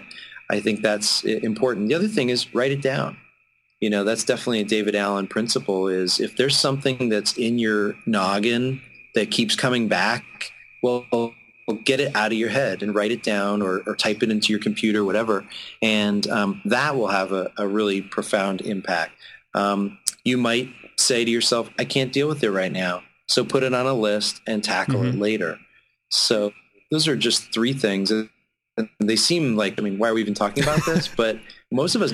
I 0.52 0.60
think 0.60 0.82
that's 0.82 1.24
important. 1.24 1.90
The 1.90 1.96
other 1.96 2.08
thing 2.08 2.30
is 2.30 2.54
write 2.54 2.72
it 2.72 2.84
down. 2.84 3.18
You 3.80 3.90
know, 3.90 4.04
that's 4.04 4.24
definitely 4.24 4.62
a 4.62 4.66
David 4.66 4.96
Allen 4.96 5.28
principle 5.28 5.88
is 5.88 6.20
if 6.20 6.36
there's 6.36 6.58
something 6.58 7.10
that's 7.10 7.38
in 7.38 7.60
your 7.60 7.96
noggin 8.06 8.82
that 9.16 9.32
keeps 9.32 9.56
coming 9.56 9.88
back, 9.88 10.24
well, 10.84 11.34
get 11.86 12.00
it 12.00 12.16
out 12.16 12.32
of 12.32 12.38
your 12.38 12.50
head 12.50 12.82
and 12.84 12.96
write 12.96 13.12
it 13.12 13.24
down 13.24 13.62
or, 13.62 13.82
or 13.86 13.96
type 13.96 14.24
it 14.24 14.32
into 14.32 14.52
your 14.52 14.60
computer, 14.60 15.04
whatever. 15.06 15.46
And 15.82 16.28
um, 16.30 16.62
that 16.66 16.96
will 16.96 17.08
have 17.08 17.32
a, 17.32 17.52
a 17.58 17.68
really 17.68 18.02
profound 18.02 18.62
impact. 18.62 19.14
Um, 19.54 19.98
you 20.24 20.38
might 20.38 20.70
say 20.98 21.24
to 21.24 21.32
yourself, 21.32 21.70
I 21.78 21.86
can't 21.86 22.12
deal 22.12 22.28
with 22.28 22.44
it 22.44 22.52
right 22.52 22.72
now. 22.72 23.04
So 23.28 23.46
put 23.46 23.64
it 23.64 23.74
on 23.74 23.86
a 23.86 23.94
list 23.94 24.42
and 24.48 24.64
tackle 24.64 24.96
mm-hmm. 24.96 25.18
it 25.18 25.20
later. 25.20 25.60
So 26.10 26.52
those 26.92 27.08
are 27.08 27.16
just 27.16 27.54
three 27.54 27.74
things 27.74 28.12
And 28.12 28.28
they 29.00 29.16
seem 29.16 29.56
like 29.56 29.80
I 29.80 29.84
mean, 29.84 30.00
why 30.00 30.10
are 30.10 30.14
we 30.14 30.22
even 30.22 30.34
talking 30.34 30.64
about 30.64 30.86
this? 30.86 31.08
but 31.18 31.38
most 31.72 31.96
of 31.96 32.02
us 32.02 32.14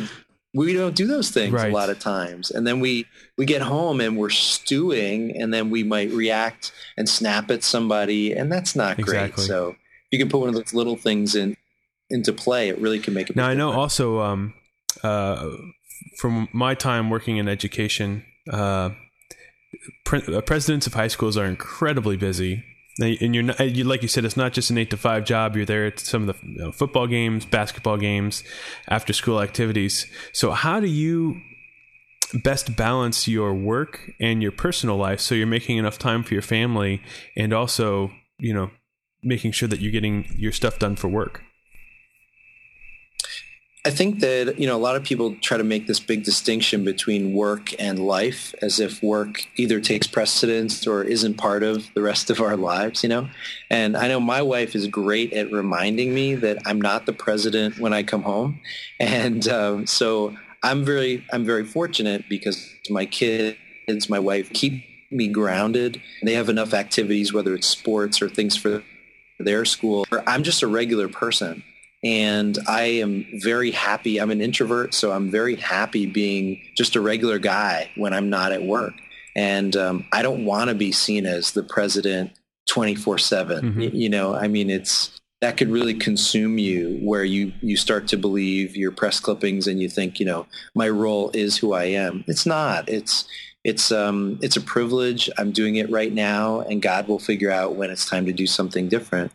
we 0.55 0.73
don't 0.73 0.95
do 0.95 1.05
those 1.05 1.29
things 1.31 1.51
right. 1.51 1.69
a 1.69 1.73
lot 1.73 1.89
of 1.89 1.99
times. 1.99 2.49
And 2.49 2.65
then 2.65 2.79
we 2.79 3.05
we 3.37 3.45
get 3.45 3.61
home 3.61 3.99
and 3.99 4.17
we're 4.17 4.29
stewing 4.29 5.35
and 5.35 5.53
then 5.53 5.69
we 5.69 5.83
might 5.83 6.09
react 6.11 6.71
and 6.97 7.07
snap 7.07 7.51
at 7.51 7.61
somebody 7.61 8.31
and 8.31 8.51
that's 8.51 8.75
not 8.75 8.97
exactly. 8.97 9.35
great 9.35 9.47
so 9.47 9.75
you 10.11 10.17
can 10.17 10.29
put 10.29 10.39
one 10.39 10.49
of 10.49 10.55
those 10.55 10.73
little 10.73 10.95
things 10.95 11.35
in 11.35 11.57
into 12.09 12.31
play. 12.31 12.69
It 12.69 12.79
really 12.79 12.99
can 12.99 13.13
make 13.13 13.29
it 13.29 13.35
now 13.35 13.47
i 13.47 13.53
know 13.53 13.71
also 13.71 14.21
um, 14.21 14.53
uh, 15.03 15.49
from 16.17 16.47
my 16.53 16.73
time 16.73 17.09
working 17.09 17.37
in 17.37 17.49
education 17.49 18.23
uh, 18.49 18.91
pre- 20.05 20.23
uh, 20.33 20.41
presidents 20.41 20.87
of 20.87 20.93
high 20.93 21.09
schools 21.09 21.35
are 21.35 21.45
incredibly 21.45 22.15
busy 22.15 22.63
and 22.99 23.35
you're 23.35 23.43
not, 23.43 23.59
you, 23.59 23.83
like 23.83 24.01
you 24.01 24.07
said, 24.07 24.25
it's 24.25 24.37
not 24.37 24.53
just 24.53 24.69
an 24.69 24.77
eight 24.77 24.89
to 24.91 24.97
five 24.97 25.25
job. 25.25 25.55
You're 25.55 25.65
there 25.65 25.85
at 25.85 25.99
some 25.99 26.27
of 26.29 26.39
the 26.39 26.47
you 26.47 26.57
know, 26.57 26.71
football 26.71 27.07
games, 27.07 27.45
basketball 27.45 27.97
games, 27.97 28.43
after 28.87 29.13
school 29.13 29.41
activities. 29.41 30.05
So 30.31 30.51
how 30.51 30.79
do 30.79 30.87
you 30.87 31.41
best 32.33 32.75
balance 32.75 33.27
your 33.27 33.53
work 33.53 34.11
and 34.19 34.41
your 34.41 34.51
personal 34.51 34.97
life 34.97 35.19
so 35.19 35.35
you're 35.35 35.47
making 35.47 35.77
enough 35.77 35.99
time 35.99 36.23
for 36.23 36.33
your 36.33 36.41
family 36.41 37.01
and 37.35 37.53
also, 37.53 38.11
you 38.37 38.53
know, 38.53 38.71
making 39.21 39.51
sure 39.51 39.67
that 39.67 39.79
you're 39.79 39.91
getting 39.91 40.25
your 40.37 40.51
stuff 40.51 40.79
done 40.79 40.95
for 40.95 41.07
work? 41.07 41.44
I 43.85 43.91
think 43.91 44.19
that 44.21 44.59
you 44.59 44.65
know 44.65 44.75
a 44.75 44.81
lot 44.81 44.95
of 44.95 45.03
people 45.03 45.35
try 45.41 45.57
to 45.57 45.63
make 45.63 45.85
this 45.85 45.99
big 45.99 46.23
distinction 46.23 46.83
between 46.83 47.33
work 47.33 47.69
and 47.79 47.99
life, 47.99 48.55
as 48.59 48.79
if 48.79 49.03
work 49.03 49.45
either 49.57 49.79
takes 49.79 50.07
precedence 50.07 50.87
or 50.87 51.03
isn't 51.03 51.35
part 51.35 51.61
of 51.61 51.93
the 51.93 52.01
rest 52.01 52.31
of 52.31 52.41
our 52.41 52.57
lives. 52.57 53.03
You 53.03 53.09
know, 53.09 53.29
and 53.69 53.95
I 53.95 54.07
know 54.07 54.19
my 54.19 54.41
wife 54.41 54.73
is 54.73 54.87
great 54.87 55.33
at 55.33 55.51
reminding 55.51 56.15
me 56.15 56.33
that 56.33 56.57
I'm 56.65 56.81
not 56.81 57.05
the 57.05 57.13
president 57.13 57.77
when 57.77 57.93
I 57.93 58.01
come 58.01 58.23
home, 58.23 58.59
and 58.99 59.47
um, 59.47 59.85
so 59.85 60.35
I'm 60.63 60.83
very 60.83 61.23
I'm 61.31 61.45
very 61.45 61.63
fortunate 61.63 62.25
because 62.27 62.73
my 62.89 63.05
kids, 63.05 63.55
my 64.09 64.19
wife 64.19 64.51
keep 64.51 64.83
me 65.11 65.27
grounded. 65.27 66.01
They 66.23 66.33
have 66.33 66.49
enough 66.49 66.73
activities, 66.73 67.33
whether 67.33 67.53
it's 67.53 67.67
sports 67.67 68.19
or 68.19 68.29
things 68.29 68.57
for 68.57 68.81
their 69.37 69.63
school. 69.63 70.07
I'm 70.25 70.41
just 70.41 70.63
a 70.63 70.67
regular 70.67 71.07
person 71.07 71.63
and 72.03 72.57
I 72.67 72.83
am 72.83 73.25
very 73.41 73.71
happy. 73.71 74.19
I'm 74.19 74.31
an 74.31 74.41
introvert, 74.41 74.93
so 74.93 75.11
I'm 75.11 75.31
very 75.31 75.55
happy 75.55 76.05
being 76.05 76.61
just 76.77 76.95
a 76.95 77.01
regular 77.01 77.39
guy 77.39 77.89
when 77.95 78.13
I'm 78.13 78.29
not 78.29 78.51
at 78.51 78.63
work. 78.63 78.93
And 79.35 79.75
um, 79.75 80.05
I 80.13 80.21
don't 80.21 80.45
want 80.45 80.69
to 80.69 80.75
be 80.75 80.91
seen 80.91 81.25
as 81.25 81.51
the 81.51 81.63
president 81.63 82.31
24 82.67 83.17
7. 83.17 83.73
Mm-hmm. 83.73 83.95
You 83.95 84.09
know, 84.09 84.35
I 84.35 84.47
mean, 84.47 84.69
it's 84.69 85.19
that 85.41 85.57
could 85.57 85.69
really 85.69 85.93
consume 85.93 86.57
you 86.57 86.97
where 87.01 87.23
you, 87.23 87.51
you 87.61 87.75
start 87.75 88.07
to 88.07 88.17
believe 88.17 88.75
your 88.75 88.91
press 88.91 89.19
clippings 89.19 89.67
and 89.67 89.81
you 89.81 89.89
think, 89.89 90.19
you 90.19 90.25
know, 90.25 90.47
my 90.73 90.87
role 90.89 91.29
is 91.33 91.57
who 91.57 91.73
I 91.73 91.85
am. 91.85 92.23
It's 92.27 92.45
not. 92.45 92.87
It's, 92.87 93.27
it's, 93.63 93.91
um, 93.91 94.39
it's 94.41 94.55
a 94.55 94.61
privilege. 94.61 95.29
I'm 95.37 95.51
doing 95.51 95.75
it 95.75 95.89
right 95.89 96.13
now 96.13 96.61
and 96.61 96.81
God 96.81 97.07
will 97.07 97.19
figure 97.19 97.51
out 97.51 97.75
when 97.75 97.89
it's 97.89 98.09
time 98.09 98.25
to 98.27 98.33
do 98.33 98.47
something 98.47 98.87
different. 98.87 99.31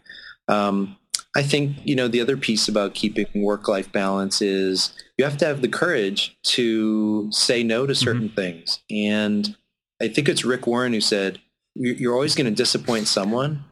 Um, 0.48 0.96
I 1.36 1.42
think, 1.42 1.76
you 1.84 1.94
know, 1.94 2.08
the 2.08 2.20
other 2.20 2.36
piece 2.36 2.68
about 2.68 2.94
keeping 2.94 3.26
work-life 3.34 3.92
balance 3.92 4.42
is 4.42 4.92
you 5.16 5.24
have 5.24 5.36
to 5.38 5.46
have 5.46 5.62
the 5.62 5.68
courage 5.68 6.36
to 6.44 7.30
say 7.30 7.62
no 7.62 7.86
to 7.86 7.94
certain 7.94 8.28
mm-hmm. 8.28 8.34
things. 8.34 8.80
And 8.90 9.56
I 10.02 10.08
think 10.08 10.28
it's 10.28 10.44
Rick 10.44 10.66
Warren 10.66 10.92
who 10.92 11.00
said, 11.00 11.40
you're 11.74 12.14
always 12.14 12.34
going 12.34 12.46
to 12.46 12.56
disappoint 12.56 13.06
someone. 13.06 13.64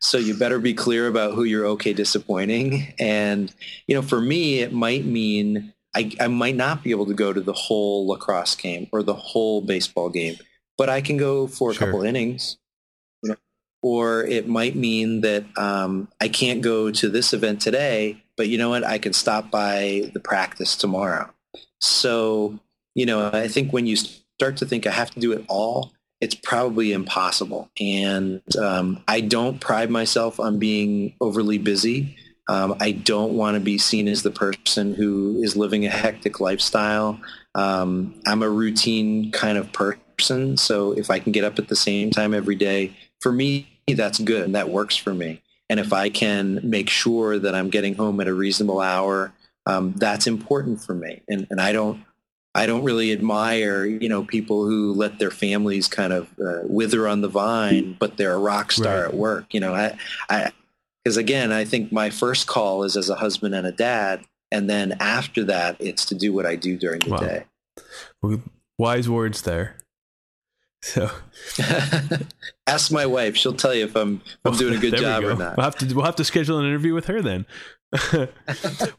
So 0.00 0.18
you 0.18 0.34
better 0.34 0.58
be 0.58 0.74
clear 0.74 1.06
about 1.06 1.34
who 1.34 1.44
you're 1.44 1.66
okay 1.66 1.92
disappointing. 1.92 2.94
And, 2.98 3.54
you 3.86 3.94
know, 3.94 4.02
for 4.02 4.20
me, 4.20 4.60
it 4.60 4.72
might 4.72 5.04
mean 5.04 5.72
I, 5.94 6.12
I 6.20 6.26
might 6.26 6.56
not 6.56 6.82
be 6.82 6.90
able 6.90 7.06
to 7.06 7.14
go 7.14 7.32
to 7.32 7.40
the 7.40 7.52
whole 7.52 8.06
lacrosse 8.08 8.54
game 8.54 8.88
or 8.92 9.02
the 9.02 9.14
whole 9.14 9.62
baseball 9.62 10.10
game, 10.10 10.36
but 10.76 10.90
I 10.90 11.00
can 11.00 11.16
go 11.16 11.46
for 11.46 11.70
a 11.70 11.74
sure. 11.74 11.86
couple 11.86 12.02
innings 12.02 12.58
or 13.82 14.24
it 14.24 14.48
might 14.48 14.76
mean 14.76 15.20
that 15.20 15.44
um, 15.56 16.08
I 16.20 16.28
can't 16.28 16.62
go 16.62 16.90
to 16.90 17.08
this 17.08 17.32
event 17.32 17.60
today, 17.60 18.22
but 18.36 18.48
you 18.48 18.58
know 18.58 18.70
what? 18.70 18.84
I 18.84 18.98
can 18.98 19.12
stop 19.12 19.50
by 19.50 20.10
the 20.12 20.20
practice 20.20 20.76
tomorrow. 20.76 21.30
So, 21.80 22.58
you 22.94 23.06
know, 23.06 23.30
I 23.32 23.48
think 23.48 23.72
when 23.72 23.86
you 23.86 23.96
start 23.96 24.56
to 24.58 24.66
think 24.66 24.86
I 24.86 24.90
have 24.90 25.10
to 25.12 25.20
do 25.20 25.32
it 25.32 25.44
all, 25.48 25.92
it's 26.20 26.34
probably 26.34 26.92
impossible. 26.92 27.70
And 27.78 28.40
um, 28.56 29.02
I 29.06 29.20
don't 29.20 29.60
pride 29.60 29.90
myself 29.90 30.40
on 30.40 30.58
being 30.58 31.14
overly 31.20 31.58
busy. 31.58 32.16
Um, 32.48 32.76
I 32.80 32.92
don't 32.92 33.34
want 33.34 33.54
to 33.54 33.60
be 33.60 33.76
seen 33.76 34.08
as 34.08 34.22
the 34.22 34.30
person 34.30 34.94
who 34.94 35.40
is 35.42 35.56
living 35.56 35.84
a 35.84 35.90
hectic 35.90 36.40
lifestyle. 36.40 37.20
Um, 37.54 38.20
I'm 38.26 38.42
a 38.42 38.48
routine 38.48 39.30
kind 39.32 39.58
of 39.58 39.72
person. 39.72 40.56
So 40.56 40.92
if 40.92 41.10
I 41.10 41.18
can 41.18 41.32
get 41.32 41.44
up 41.44 41.58
at 41.58 41.68
the 41.68 41.76
same 41.76 42.10
time 42.10 42.32
every 42.32 42.54
day, 42.54 42.96
for 43.20 43.32
me, 43.32 43.68
that's 43.88 44.18
good 44.18 44.42
and 44.42 44.54
that 44.54 44.68
works 44.68 44.96
for 44.96 45.14
me. 45.14 45.42
And 45.68 45.80
if 45.80 45.92
I 45.92 46.10
can 46.10 46.60
make 46.62 46.88
sure 46.88 47.38
that 47.38 47.54
I'm 47.54 47.70
getting 47.70 47.94
home 47.94 48.20
at 48.20 48.28
a 48.28 48.34
reasonable 48.34 48.80
hour, 48.80 49.32
um, 49.66 49.94
that's 49.96 50.26
important 50.26 50.82
for 50.82 50.94
me. 50.94 51.22
And, 51.28 51.46
and 51.50 51.60
I 51.60 51.72
don't, 51.72 52.04
I 52.54 52.66
don't 52.66 52.84
really 52.84 53.12
admire, 53.12 53.84
you 53.84 54.08
know, 54.08 54.24
people 54.24 54.64
who 54.64 54.94
let 54.94 55.18
their 55.18 55.30
families 55.30 55.88
kind 55.88 56.12
of 56.12 56.28
uh, 56.40 56.60
wither 56.62 57.06
on 57.06 57.20
the 57.20 57.28
vine, 57.28 57.96
but 57.98 58.16
they're 58.16 58.32
a 58.32 58.38
rock 58.38 58.72
star 58.72 59.02
right. 59.02 59.08
at 59.08 59.14
work. 59.14 59.52
You 59.52 59.60
know, 59.60 59.74
I, 59.74 59.98
I, 60.30 60.52
because 61.04 61.18
again, 61.18 61.52
I 61.52 61.64
think 61.64 61.92
my 61.92 62.10
first 62.10 62.46
call 62.46 62.82
is 62.82 62.96
as 62.96 63.10
a 63.10 63.14
husband 63.14 63.54
and 63.54 63.66
a 63.66 63.72
dad, 63.72 64.24
and 64.50 64.70
then 64.70 64.96
after 65.00 65.44
that, 65.44 65.76
it's 65.80 66.06
to 66.06 66.14
do 66.14 66.32
what 66.32 66.46
I 66.46 66.56
do 66.56 66.76
during 66.76 67.00
the 67.00 67.10
wow. 67.10 67.18
day. 67.18 67.44
Wise 68.78 69.08
words 69.08 69.42
there. 69.42 69.75
So, 70.86 71.10
ask 72.68 72.92
my 72.92 73.06
wife; 73.06 73.36
she'll 73.36 73.54
tell 73.54 73.74
you 73.74 73.86
if 73.86 73.96
I'm 73.96 74.22
if 74.24 74.38
I'm 74.44 74.54
doing 74.54 74.76
a 74.76 74.78
good 74.78 74.96
job 74.96 75.24
or 75.24 75.34
not. 75.34 75.56
We'll 75.56 75.64
have 75.64 75.74
to 75.78 75.92
we'll 75.92 76.04
have 76.04 76.14
to 76.14 76.24
schedule 76.24 76.60
an 76.60 76.64
interview 76.64 76.94
with 76.94 77.06
her 77.06 77.20
then. 77.20 77.44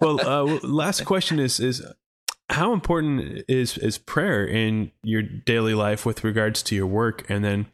well, 0.02 0.20
uh, 0.20 0.60
last 0.68 1.06
question 1.06 1.40
is 1.40 1.62
is 1.62 1.86
how 2.50 2.74
important 2.74 3.46
is 3.48 3.78
is 3.78 3.98
prayer 3.98 4.46
in 4.46 4.92
your 5.02 5.22
daily 5.22 5.74
life 5.74 6.06
with 6.06 6.26
regards 6.26 6.62
to 6.64 6.76
your 6.76 6.88
work, 6.88 7.26
and 7.30 7.46
then 7.46 7.68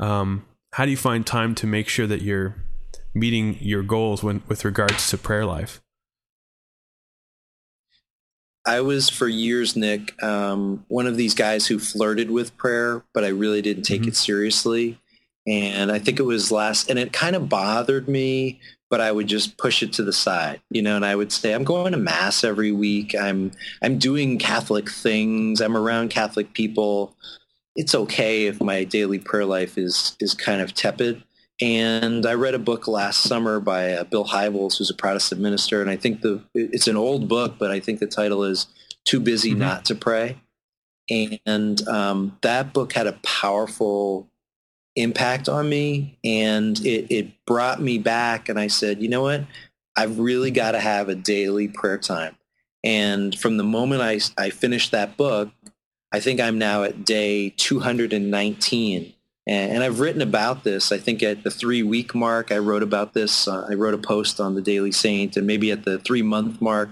um, 0.00 0.46
how 0.72 0.84
do 0.84 0.90
you 0.90 0.96
find 0.96 1.24
time 1.24 1.54
to 1.54 1.66
make 1.68 1.88
sure 1.88 2.08
that 2.08 2.22
you're 2.22 2.56
meeting 3.14 3.56
your 3.60 3.84
goals 3.84 4.24
when 4.24 4.42
with 4.48 4.64
regards 4.64 5.08
to 5.10 5.16
prayer 5.16 5.46
life? 5.46 5.80
I 8.70 8.82
was 8.82 9.10
for 9.10 9.26
years, 9.26 9.74
Nick, 9.74 10.22
um, 10.22 10.84
one 10.86 11.08
of 11.08 11.16
these 11.16 11.34
guys 11.34 11.66
who 11.66 11.80
flirted 11.80 12.30
with 12.30 12.56
prayer, 12.56 13.02
but 13.12 13.24
I 13.24 13.28
really 13.28 13.62
didn't 13.62 13.82
take 13.82 14.02
mm-hmm. 14.02 14.10
it 14.10 14.16
seriously. 14.16 15.00
And 15.44 15.90
I 15.90 15.98
think 15.98 16.20
it 16.20 16.22
was 16.22 16.52
last, 16.52 16.88
and 16.88 16.96
it 16.96 17.12
kind 17.12 17.34
of 17.34 17.48
bothered 17.48 18.08
me, 18.08 18.60
but 18.88 19.00
I 19.00 19.10
would 19.10 19.26
just 19.26 19.58
push 19.58 19.82
it 19.82 19.92
to 19.94 20.04
the 20.04 20.12
side, 20.12 20.60
you 20.70 20.82
know, 20.82 20.94
and 20.94 21.04
I 21.04 21.16
would 21.16 21.32
say, 21.32 21.52
I'm 21.52 21.64
going 21.64 21.90
to 21.90 21.98
mass 21.98 22.44
every 22.44 22.70
week. 22.70 23.12
I'm, 23.20 23.50
I'm 23.82 23.98
doing 23.98 24.38
Catholic 24.38 24.88
things. 24.88 25.60
I'm 25.60 25.76
around 25.76 26.10
Catholic 26.10 26.54
people. 26.54 27.16
It's 27.74 27.96
okay 27.96 28.46
if 28.46 28.60
my 28.60 28.84
daily 28.84 29.18
prayer 29.18 29.46
life 29.46 29.78
is, 29.78 30.16
is 30.20 30.32
kind 30.32 30.60
of 30.60 30.74
tepid. 30.74 31.24
And 31.62 32.24
I 32.24 32.34
read 32.34 32.54
a 32.54 32.58
book 32.58 32.88
last 32.88 33.22
summer 33.22 33.60
by 33.60 33.92
uh, 33.92 34.04
Bill 34.04 34.24
Hybels, 34.24 34.78
who's 34.78 34.90
a 34.90 34.94
Protestant 34.94 35.40
minister, 35.40 35.82
and 35.82 35.90
I 35.90 35.96
think 35.96 36.22
the 36.22 36.42
it's 36.54 36.88
an 36.88 36.96
old 36.96 37.28
book, 37.28 37.56
but 37.58 37.70
I 37.70 37.80
think 37.80 38.00
the 38.00 38.06
title 38.06 38.44
is 38.44 38.66
"Too 39.04 39.20
Busy 39.20 39.50
mm-hmm. 39.50 39.60
Not 39.60 39.84
to 39.86 39.94
Pray." 39.94 40.38
And 41.10 41.86
um, 41.88 42.38
that 42.42 42.72
book 42.72 42.92
had 42.92 43.06
a 43.06 43.18
powerful 43.24 44.30
impact 44.96 45.48
on 45.48 45.68
me, 45.68 46.18
and 46.24 46.78
it, 46.80 47.12
it 47.12 47.44
brought 47.46 47.80
me 47.80 47.98
back. 47.98 48.48
And 48.48 48.58
I 48.58 48.68
said, 48.68 49.02
you 49.02 49.08
know 49.08 49.22
what? 49.22 49.44
I've 49.96 50.18
really 50.18 50.50
got 50.50 50.72
to 50.72 50.80
have 50.80 51.08
a 51.08 51.14
daily 51.14 51.68
prayer 51.68 51.98
time. 51.98 52.36
And 52.84 53.36
from 53.38 53.56
the 53.56 53.64
moment 53.64 54.02
I, 54.02 54.20
I 54.42 54.50
finished 54.50 54.92
that 54.92 55.16
book, 55.16 55.50
I 56.12 56.20
think 56.20 56.40
I'm 56.40 56.58
now 56.58 56.84
at 56.84 57.04
day 57.04 57.50
219 57.50 59.12
and, 59.46 59.82
I've 59.82 60.00
written 60.00 60.22
about 60.22 60.64
this. 60.64 60.92
I 60.92 60.98
think 60.98 61.22
at 61.22 61.42
the 61.42 61.50
three 61.50 61.82
week 61.82 62.14
mark, 62.14 62.52
I 62.52 62.58
wrote 62.58 62.82
about 62.82 63.14
this. 63.14 63.48
Uh, 63.48 63.66
I 63.68 63.74
wrote 63.74 63.94
a 63.94 63.98
post 63.98 64.40
on 64.40 64.54
the 64.54 64.62
Daily 64.62 64.92
Saint, 64.92 65.36
and 65.36 65.46
maybe 65.46 65.70
at 65.70 65.84
the 65.84 65.98
three 65.98 66.22
month 66.22 66.60
mark, 66.60 66.90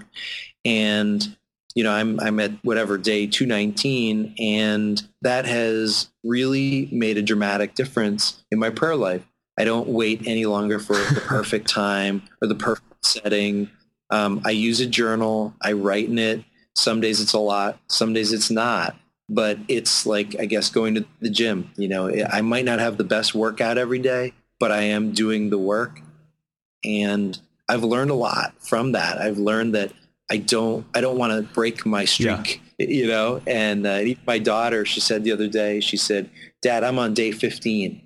and 0.65 1.35
you 1.75 1.83
know, 1.83 1.91
I'm 1.91 2.19
I'm 2.19 2.39
at 2.39 2.51
whatever 2.63 2.97
day 2.97 3.27
219, 3.27 4.35
and 4.39 5.01
that 5.21 5.45
has 5.45 6.09
really 6.23 6.89
made 6.91 7.17
a 7.17 7.21
dramatic 7.21 7.75
difference 7.75 8.43
in 8.51 8.59
my 8.59 8.69
prayer 8.69 8.95
life. 8.95 9.25
I 9.57 9.65
don't 9.65 9.89
wait 9.89 10.23
any 10.25 10.45
longer 10.45 10.79
for 10.79 10.95
the 10.95 11.21
perfect 11.25 11.67
time 11.67 12.23
or 12.41 12.47
the 12.47 12.55
perfect 12.55 13.05
setting. 13.05 13.69
Um, 14.09 14.41
I 14.45 14.51
use 14.51 14.79
a 14.79 14.87
journal. 14.87 15.53
I 15.61 15.73
write 15.73 16.09
in 16.09 16.17
it. 16.17 16.43
Some 16.75 17.01
days 17.01 17.21
it's 17.21 17.33
a 17.33 17.39
lot. 17.39 17.79
Some 17.87 18.13
days 18.13 18.33
it's 18.33 18.49
not 18.49 18.95
but 19.29 19.57
it's 19.67 20.05
like 20.05 20.35
I 20.39 20.45
guess 20.45 20.69
going 20.69 20.95
to 20.95 21.05
the 21.19 21.29
gym. 21.29 21.71
You 21.77 21.87
know, 21.87 22.11
I 22.29 22.41
might 22.41 22.65
not 22.65 22.79
have 22.79 22.97
the 22.97 23.03
best 23.03 23.35
workout 23.35 23.77
every 23.77 23.99
day, 23.99 24.33
but 24.59 24.71
I 24.71 24.81
am 24.81 25.11
doing 25.11 25.49
the 25.49 25.57
work, 25.57 26.01
and 26.83 27.39
I've 27.67 27.83
learned 27.83 28.11
a 28.11 28.15
lot 28.15 28.53
from 28.59 28.93
that. 28.93 29.19
I've 29.19 29.37
learned 29.37 29.75
that 29.75 29.93
I 30.29 30.37
don't 30.37 30.85
I 30.93 31.01
don't 31.01 31.17
want 31.17 31.33
to 31.33 31.53
break 31.53 31.85
my 31.85 32.05
streak. 32.05 32.61
Yeah. 32.77 32.87
You 32.87 33.07
know, 33.07 33.41
and 33.45 33.85
uh, 33.85 34.01
my 34.25 34.39
daughter, 34.39 34.85
she 34.85 35.01
said 35.01 35.25
the 35.25 35.33
other 35.33 35.47
day, 35.47 35.81
she 35.81 35.97
said, 35.97 36.29
"Dad, 36.61 36.83
I'm 36.83 36.97
on 36.97 37.13
day 37.13 37.31
15." 37.31 38.01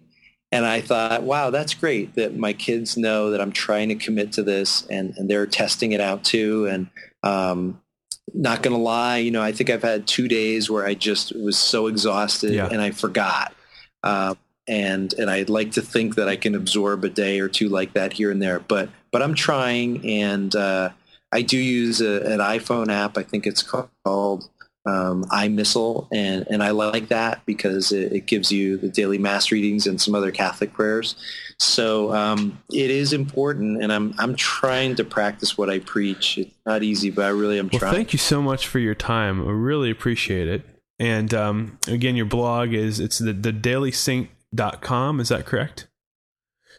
And 0.53 0.67
I 0.67 0.81
thought, 0.81 1.23
wow, 1.23 1.49
that's 1.49 1.73
great 1.73 2.13
that 2.13 2.37
my 2.37 2.53
kids 2.53 2.95
know 2.95 3.31
that 3.31 3.41
I'm 3.41 3.51
trying 3.51 3.89
to 3.89 3.95
commit 3.95 4.31
to 4.33 4.43
this 4.43 4.85
and, 4.85 5.15
and 5.17 5.27
they're 5.27 5.47
testing 5.47 5.93
it 5.93 5.99
out 5.99 6.23
too. 6.23 6.67
And, 6.67 6.89
um, 7.23 7.81
not 8.33 8.63
going 8.63 8.75
to 8.75 8.81
lie, 8.81 9.17
you 9.17 9.31
know, 9.31 9.41
I 9.41 9.51
think 9.51 9.69
I've 9.69 9.83
had 9.83 10.07
two 10.07 10.27
days 10.27 10.69
where 10.69 10.85
I 10.85 10.93
just 10.93 11.35
was 11.35 11.57
so 11.57 11.87
exhausted 11.87 12.53
yeah. 12.53 12.67
and 12.67 12.81
I 12.81 12.91
forgot. 12.91 13.53
Uh, 14.01 14.35
and 14.67 15.13
and 15.13 15.29
I'd 15.29 15.49
like 15.49 15.71
to 15.73 15.81
think 15.81 16.15
that 16.15 16.29
I 16.29 16.35
can 16.35 16.55
absorb 16.55 17.03
a 17.03 17.09
day 17.09 17.39
or 17.39 17.49
two 17.49 17.69
like 17.69 17.93
that 17.93 18.13
here 18.13 18.31
and 18.31 18.41
there, 18.41 18.59
but 18.59 18.89
but 19.11 19.21
I'm 19.21 19.33
trying, 19.33 20.09
and 20.09 20.55
uh, 20.55 20.89
I 21.31 21.41
do 21.41 21.57
use 21.57 21.99
a, 21.99 22.21
an 22.21 22.39
iPhone 22.39 22.91
app. 22.91 23.17
I 23.17 23.23
think 23.23 23.45
it's 23.45 23.61
called 23.61 24.49
um, 24.85 25.23
iMissal, 25.25 26.07
and 26.11 26.45
and 26.49 26.61
I 26.61 26.71
like 26.71 27.07
that 27.07 27.45
because 27.45 27.91
it, 27.91 28.11
it, 28.11 28.25
gives 28.25 28.51
you 28.51 28.77
the 28.77 28.89
daily 28.89 29.17
mass 29.17 29.51
readings 29.51 29.87
and 29.87 29.99
some 30.01 30.13
other 30.13 30.31
Catholic 30.31 30.73
prayers. 30.73 31.15
So 31.57 32.13
um, 32.13 32.61
it 32.69 32.91
is 32.91 33.13
important, 33.13 33.81
and 33.81 33.93
I'm 33.93 34.13
I'm 34.17 34.35
trying 34.35 34.95
to 34.95 35.05
practice 35.05 35.57
what 35.57 35.69
I 35.69 35.79
preach. 35.79 36.37
It's 36.37 36.53
not 36.65 36.83
easy, 36.83 37.11
but 37.11 37.25
I 37.25 37.29
really 37.29 37.59
am 37.59 37.69
trying. 37.69 37.79
well, 37.81 37.91
trying. 37.91 37.95
Thank 37.95 38.13
you 38.13 38.19
so 38.19 38.41
much 38.41 38.67
for 38.67 38.79
your 38.79 38.95
time. 38.95 39.47
I 39.47 39.51
really 39.51 39.89
appreciate 39.89 40.47
it. 40.49 40.63
And 40.99 41.33
um, 41.33 41.79
again, 41.87 42.15
your 42.15 42.25
blog 42.25 42.73
is 42.73 42.99
it's 42.99 43.19
the 43.19 43.33
the 43.33 43.53
dailysaint.com. 43.53 45.19
Is 45.19 45.29
that 45.29 45.45
correct? 45.45 45.87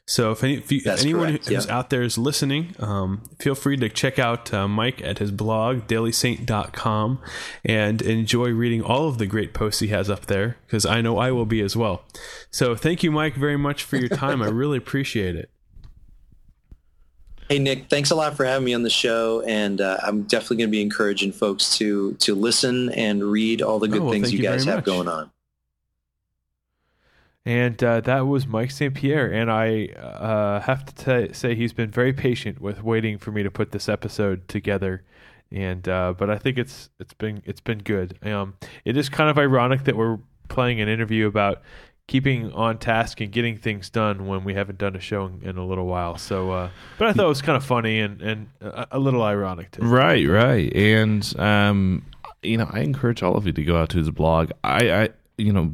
So 0.07 0.33
if, 0.33 0.45
any, 0.45 0.55
if, 0.55 0.71
you, 0.71 0.83
if 0.85 1.01
anyone 1.01 1.31
correct, 1.31 1.49
who's 1.49 1.67
yeah. 1.67 1.77
out 1.77 1.89
there 1.89 2.03
is 2.03 2.19
listening, 2.19 2.75
um, 2.79 3.23
feel 3.39 3.55
free 3.55 3.79
to 3.79 3.89
check 3.89 4.19
out 4.19 4.53
uh, 4.53 4.69
Mike 4.69 5.01
at 5.01 5.19
his 5.19 5.31
blog, 5.31 5.87
dailysaint.com, 5.87 7.23
and 7.65 8.03
enjoy 8.03 8.51
reading 8.51 8.83
all 8.83 9.09
of 9.09 9.17
the 9.17 9.27
great 9.27 9.55
posts 9.55 9.81
he 9.81 9.89
has 9.89 10.11
up 10.11 10.27
there, 10.27 10.59
because 10.67 10.85
I 10.85 11.01
know 11.01 11.17
I 11.17 11.31
will 11.31 11.47
be 11.47 11.63
as 11.63 11.75
well. 11.75 12.05
So 12.51 12.77
thank 12.77 13.03
you, 13.03 13.11
Mike, 13.11 13.35
very 13.35 13.57
much 13.57 13.83
for 13.83 13.97
your 13.97 14.11
time. 14.11 14.43
I 14.43 14.49
really 14.49 14.77
appreciate 14.77 15.37
it. 15.37 15.51
Hey 17.49 17.59
Nick, 17.59 17.91
thanks 17.91 18.11
a 18.11 18.15
lot 18.15 18.37
for 18.37 18.47
having 18.47 18.65
me 18.65 18.73
on 18.73 18.83
the 18.83 18.91
show, 18.91 19.43
and 19.43 19.81
uh, 19.81 19.99
I'm 20.03 20.23
definitely 20.23 20.59
going 20.59 20.69
to 20.69 20.73
be 20.73 20.81
encouraging 20.81 21.33
folks 21.33 21.77
to 21.77 22.15
to 22.15 22.35
listen 22.35 22.91
and 22.91 23.23
read 23.23 23.61
all 23.61 23.79
the 23.79 23.89
good 23.89 24.01
oh, 24.01 24.05
well, 24.05 24.13
things 24.13 24.33
you, 24.33 24.39
you 24.39 24.45
guys 24.45 24.65
have 24.65 24.77
much. 24.77 24.85
going 24.87 25.09
on 25.09 25.31
and 27.47 27.83
uh, 27.83 28.01
that 28.03 28.27
was 28.27 28.47
Mike 28.47 28.71
St. 28.71 28.95
Pierre. 28.95 29.31
And 29.31 29.51
I 29.51 29.87
uh, 29.89 30.61
have 30.61 30.85
to 30.87 31.27
t- 31.29 31.35
say 31.35 31.55
he's 31.55 31.73
been 31.73 31.91
very 31.91 32.13
patient 32.13 32.61
with 32.61 32.83
waiting 32.83 33.19
for 33.19 33.33
me 33.33 33.43
to 33.43 33.51
put 33.51 33.73
this 33.73 33.89
episode 33.89 34.49
together. 34.49 35.03
And 35.51 35.87
uh, 35.89 36.15
but 36.17 36.31
I 36.31 36.39
think 36.39 36.59
it's 36.59 36.91
it's 36.99 37.13
been 37.13 37.43
it's 37.45 37.61
been 37.61 37.79
good. 37.79 38.19
Um, 38.27 38.55
it 38.85 38.97
is 38.97 39.09
kind 39.09 39.29
of 39.29 39.39
ironic 39.39 39.85
that 39.85 39.97
we're 39.97 40.19
playing 40.49 40.81
an 40.81 40.89
interview 40.89 41.27
about 41.27 41.63
keeping 42.07 42.53
on 42.53 42.79
task 42.79 43.21
and 43.21 43.31
getting 43.31 43.57
things 43.57 43.89
done 43.89 44.27
when 44.27 44.45
we 44.45 44.55
haven't 44.55 44.79
done 44.79 44.97
a 44.97 45.01
show 45.01 45.27
in, 45.27 45.41
in 45.43 45.57
a 45.57 45.67
little 45.67 45.87
while. 45.87 46.17
So, 46.17 46.51
uh, 46.51 46.71
but 46.99 47.09
I 47.09 47.13
thought 47.13 47.27
it 47.27 47.29
was 47.29 47.43
kind 47.43 47.57
of 47.57 47.65
funny 47.65 48.01
and 48.01 48.23
and 48.23 48.49
a, 48.63 48.89
a 48.93 48.99
little 48.99 49.23
ironic 49.23 49.71
too. 49.71 49.83
Right, 49.83 50.27
right, 50.27 50.75
and 50.75 51.39
um, 51.39 52.07
you 52.43 52.57
know, 52.57 52.69
I 52.73 52.81
encourage 52.81 53.23
all 53.23 53.37
of 53.37 53.47
you 53.47 53.53
to 53.53 53.65
go 53.65 53.77
out 53.77 53.91
to 53.91 53.99
his 53.99 54.11
blog. 54.11 54.51
I, 54.65 54.91
I 54.91 55.09
you 55.37 55.53
know 55.53 55.73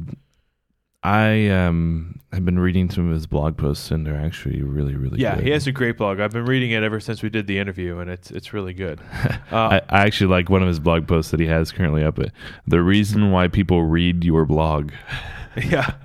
I 1.03 1.49
um 1.49 2.19
have 2.31 2.45
been 2.45 2.59
reading 2.59 2.89
some 2.89 3.07
of 3.07 3.13
his 3.13 3.25
blog 3.25 3.57
posts, 3.57 3.89
and 3.91 4.05
they're 4.05 4.19
actually 4.19 4.61
really, 4.61 4.95
really 4.95 5.19
yeah. 5.19 5.35
Good. 5.35 5.45
He 5.45 5.49
has 5.51 5.65
a 5.65 5.71
great 5.71 5.97
blog. 5.97 6.19
I've 6.19 6.31
been 6.31 6.45
reading 6.45 6.71
it 6.71 6.83
ever 6.83 6.99
since 6.99 7.23
we 7.23 7.29
did 7.29 7.47
the 7.47 7.57
interview, 7.57 7.97
and 7.99 8.09
it's 8.09 8.29
it's 8.29 8.53
really 8.53 8.73
good. 8.73 9.01
Uh, 9.11 9.35
I, 9.51 9.81
I, 9.89 10.05
actually 10.05 10.27
like 10.27 10.49
one 10.49 10.61
of 10.61 10.67
his 10.67 10.79
blog 10.79 11.07
posts 11.07 11.31
that 11.31 11.39
he 11.39 11.47
has 11.47 11.71
currently 11.71 12.03
up. 12.03 12.19
It 12.19 12.31
the 12.67 12.81
reason 12.81 13.31
why 13.31 13.47
people 13.47 13.83
read 13.83 14.23
your 14.23 14.45
blog. 14.45 14.91
yeah, 15.65 15.95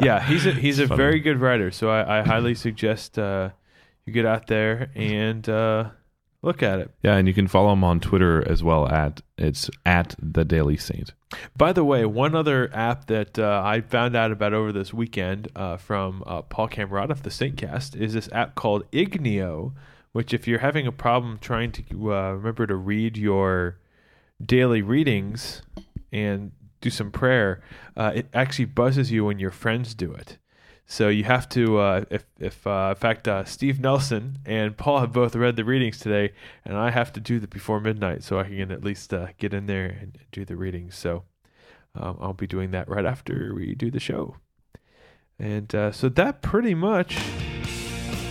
yeah. 0.00 0.20
He's 0.20 0.46
a 0.46 0.52
he's 0.52 0.78
a 0.78 0.86
funny. 0.86 0.96
very 0.96 1.20
good 1.20 1.40
writer. 1.40 1.72
So 1.72 1.90
I, 1.90 2.20
I 2.20 2.22
highly 2.22 2.54
suggest 2.54 3.18
uh, 3.18 3.50
you 4.06 4.12
get 4.12 4.24
out 4.24 4.46
there 4.46 4.90
and 4.94 5.48
uh, 5.48 5.90
look 6.42 6.62
at 6.62 6.78
it. 6.78 6.90
Yeah, 7.02 7.16
and 7.16 7.26
you 7.28 7.34
can 7.34 7.48
follow 7.48 7.72
him 7.72 7.84
on 7.84 8.00
Twitter 8.00 8.46
as 8.48 8.62
well 8.62 8.88
at 8.88 9.22
it's 9.36 9.70
at 9.84 10.14
the 10.20 10.44
Daily 10.44 10.76
Saint. 10.76 11.12
By 11.56 11.72
the 11.72 11.84
way, 11.84 12.04
one 12.04 12.34
other 12.34 12.70
app 12.72 13.06
that 13.06 13.38
uh, 13.38 13.62
I 13.64 13.80
found 13.82 14.16
out 14.16 14.32
about 14.32 14.54
over 14.54 14.72
this 14.72 14.94
weekend 14.94 15.48
uh, 15.54 15.76
from 15.76 16.22
uh, 16.26 16.42
Paul 16.42 16.68
Camarata 16.68 17.10
of 17.10 17.22
the 17.22 17.30
Saintcast 17.30 17.96
is 17.96 18.14
this 18.14 18.28
app 18.32 18.54
called 18.54 18.90
Ignio, 18.92 19.72
which 20.12 20.32
if 20.32 20.48
you're 20.48 20.60
having 20.60 20.86
a 20.86 20.92
problem 20.92 21.38
trying 21.38 21.72
to 21.72 22.14
uh, 22.14 22.32
remember 22.32 22.66
to 22.66 22.76
read 22.76 23.16
your 23.16 23.78
daily 24.44 24.82
readings 24.82 25.62
and 26.12 26.52
do 26.80 26.90
some 26.90 27.10
prayer, 27.10 27.60
uh, 27.96 28.12
it 28.14 28.28
actually 28.32 28.64
buzzes 28.64 29.10
you 29.10 29.24
when 29.24 29.38
your 29.38 29.50
friends 29.50 29.94
do 29.94 30.12
it. 30.12 30.38
So 30.90 31.10
you 31.10 31.24
have 31.24 31.50
to, 31.50 31.78
uh, 31.78 32.04
if, 32.10 32.24
if 32.40 32.66
uh, 32.66 32.94
in 32.96 33.00
fact, 33.00 33.28
uh, 33.28 33.44
Steve 33.44 33.78
Nelson 33.78 34.38
and 34.46 34.74
Paul 34.74 35.00
have 35.00 35.12
both 35.12 35.36
read 35.36 35.56
the 35.56 35.64
readings 35.64 35.98
today, 35.98 36.32
and 36.64 36.78
I 36.78 36.90
have 36.90 37.12
to 37.12 37.20
do 37.20 37.38
that 37.40 37.50
before 37.50 37.78
midnight, 37.78 38.24
so 38.24 38.40
I 38.40 38.44
can 38.44 38.72
at 38.72 38.82
least 38.82 39.12
uh, 39.12 39.26
get 39.36 39.52
in 39.52 39.66
there 39.66 39.84
and 39.84 40.16
do 40.32 40.46
the 40.46 40.56
readings. 40.56 40.96
So 40.96 41.24
um, 41.94 42.16
I'll 42.18 42.32
be 42.32 42.46
doing 42.46 42.70
that 42.70 42.88
right 42.88 43.04
after 43.04 43.52
we 43.54 43.74
do 43.74 43.90
the 43.90 44.00
show. 44.00 44.36
And 45.38 45.72
uh, 45.74 45.92
so 45.92 46.08
that 46.08 46.40
pretty 46.40 46.74
much 46.74 47.18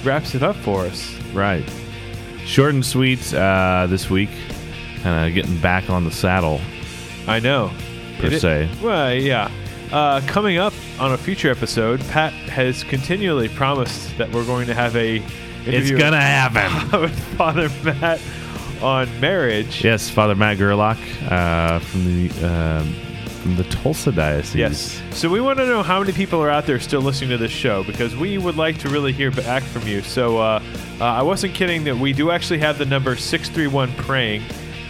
wraps 0.03 0.34
it 0.34 0.41
up 0.41 0.55
for 0.55 0.86
us. 0.86 1.16
Right. 1.34 1.64
Short 2.43 2.74
and 2.74 2.84
sweet 2.84 3.34
uh, 3.36 3.86
this 3.88 4.10
week. 4.10 4.32
Kind 5.03 5.28
of 5.28 5.36
getting 5.36 5.62
back 5.62 5.91
on 5.91 6.05
the 6.05 6.12
saddle 6.12 6.60
I 7.28 7.39
know. 7.39 7.72
per 8.20 8.28
It 8.28 8.39
se. 8.41 8.70
Well, 8.82 9.14
yeah. 9.14 9.51
Uh, 9.91 10.21
coming 10.27 10.57
up 10.57 10.73
on 10.99 11.13
a 11.13 11.17
future 11.17 11.49
episode, 11.49 12.01
Pat 12.09 12.33
has 12.33 12.83
continually 12.83 13.47
promised 13.47 14.17
that 14.17 14.29
we're 14.31 14.45
going 14.45 14.67
to 14.67 14.73
have 14.73 14.95
a 14.97 15.23
It's 15.65 15.91
gonna 15.91 16.19
happen. 16.19 17.01
with 17.01 17.17
Father 17.35 17.69
Matt 17.83 18.19
on 18.81 19.19
marriage. 19.21 19.83
Yes, 19.83 20.09
Father 20.09 20.35
Matt 20.35 20.57
Gerlach 20.57 20.97
uh, 21.31 21.79
from 21.79 22.05
the 22.05 22.29
um, 22.45 22.93
from 23.41 23.55
the 23.55 23.63
Tulsa 23.65 24.11
diocese. 24.11 24.55
Yes. 24.55 25.01
So 25.11 25.29
we 25.29 25.39
want 25.39 25.57
to 25.59 25.65
know 25.65 25.83
how 25.83 25.99
many 26.01 26.11
people 26.11 26.41
are 26.43 26.49
out 26.49 26.65
there 26.65 26.79
still 26.81 27.01
listening 27.01 27.29
to 27.29 27.38
this 27.38 27.51
show 27.51 27.83
because 27.85 28.13
we 28.15 28.38
would 28.38 28.57
like 28.57 28.77
to 28.79 28.89
really 28.89 29.13
hear 29.13 29.31
back 29.31 29.63
from 29.63 29.88
you. 29.88 30.01
So 30.01 30.38
uh, 30.38 30.61
uh, 30.99 31.03
I 31.05 31.21
wasn't 31.21 31.53
kidding 31.53 31.85
that 31.85 31.95
we 31.95 32.11
do 32.11 32.29
actually 32.31 32.59
have 32.59 32.77
the 32.77 32.85
number 32.85 33.15
631 33.15 33.93
praying. 34.03 34.43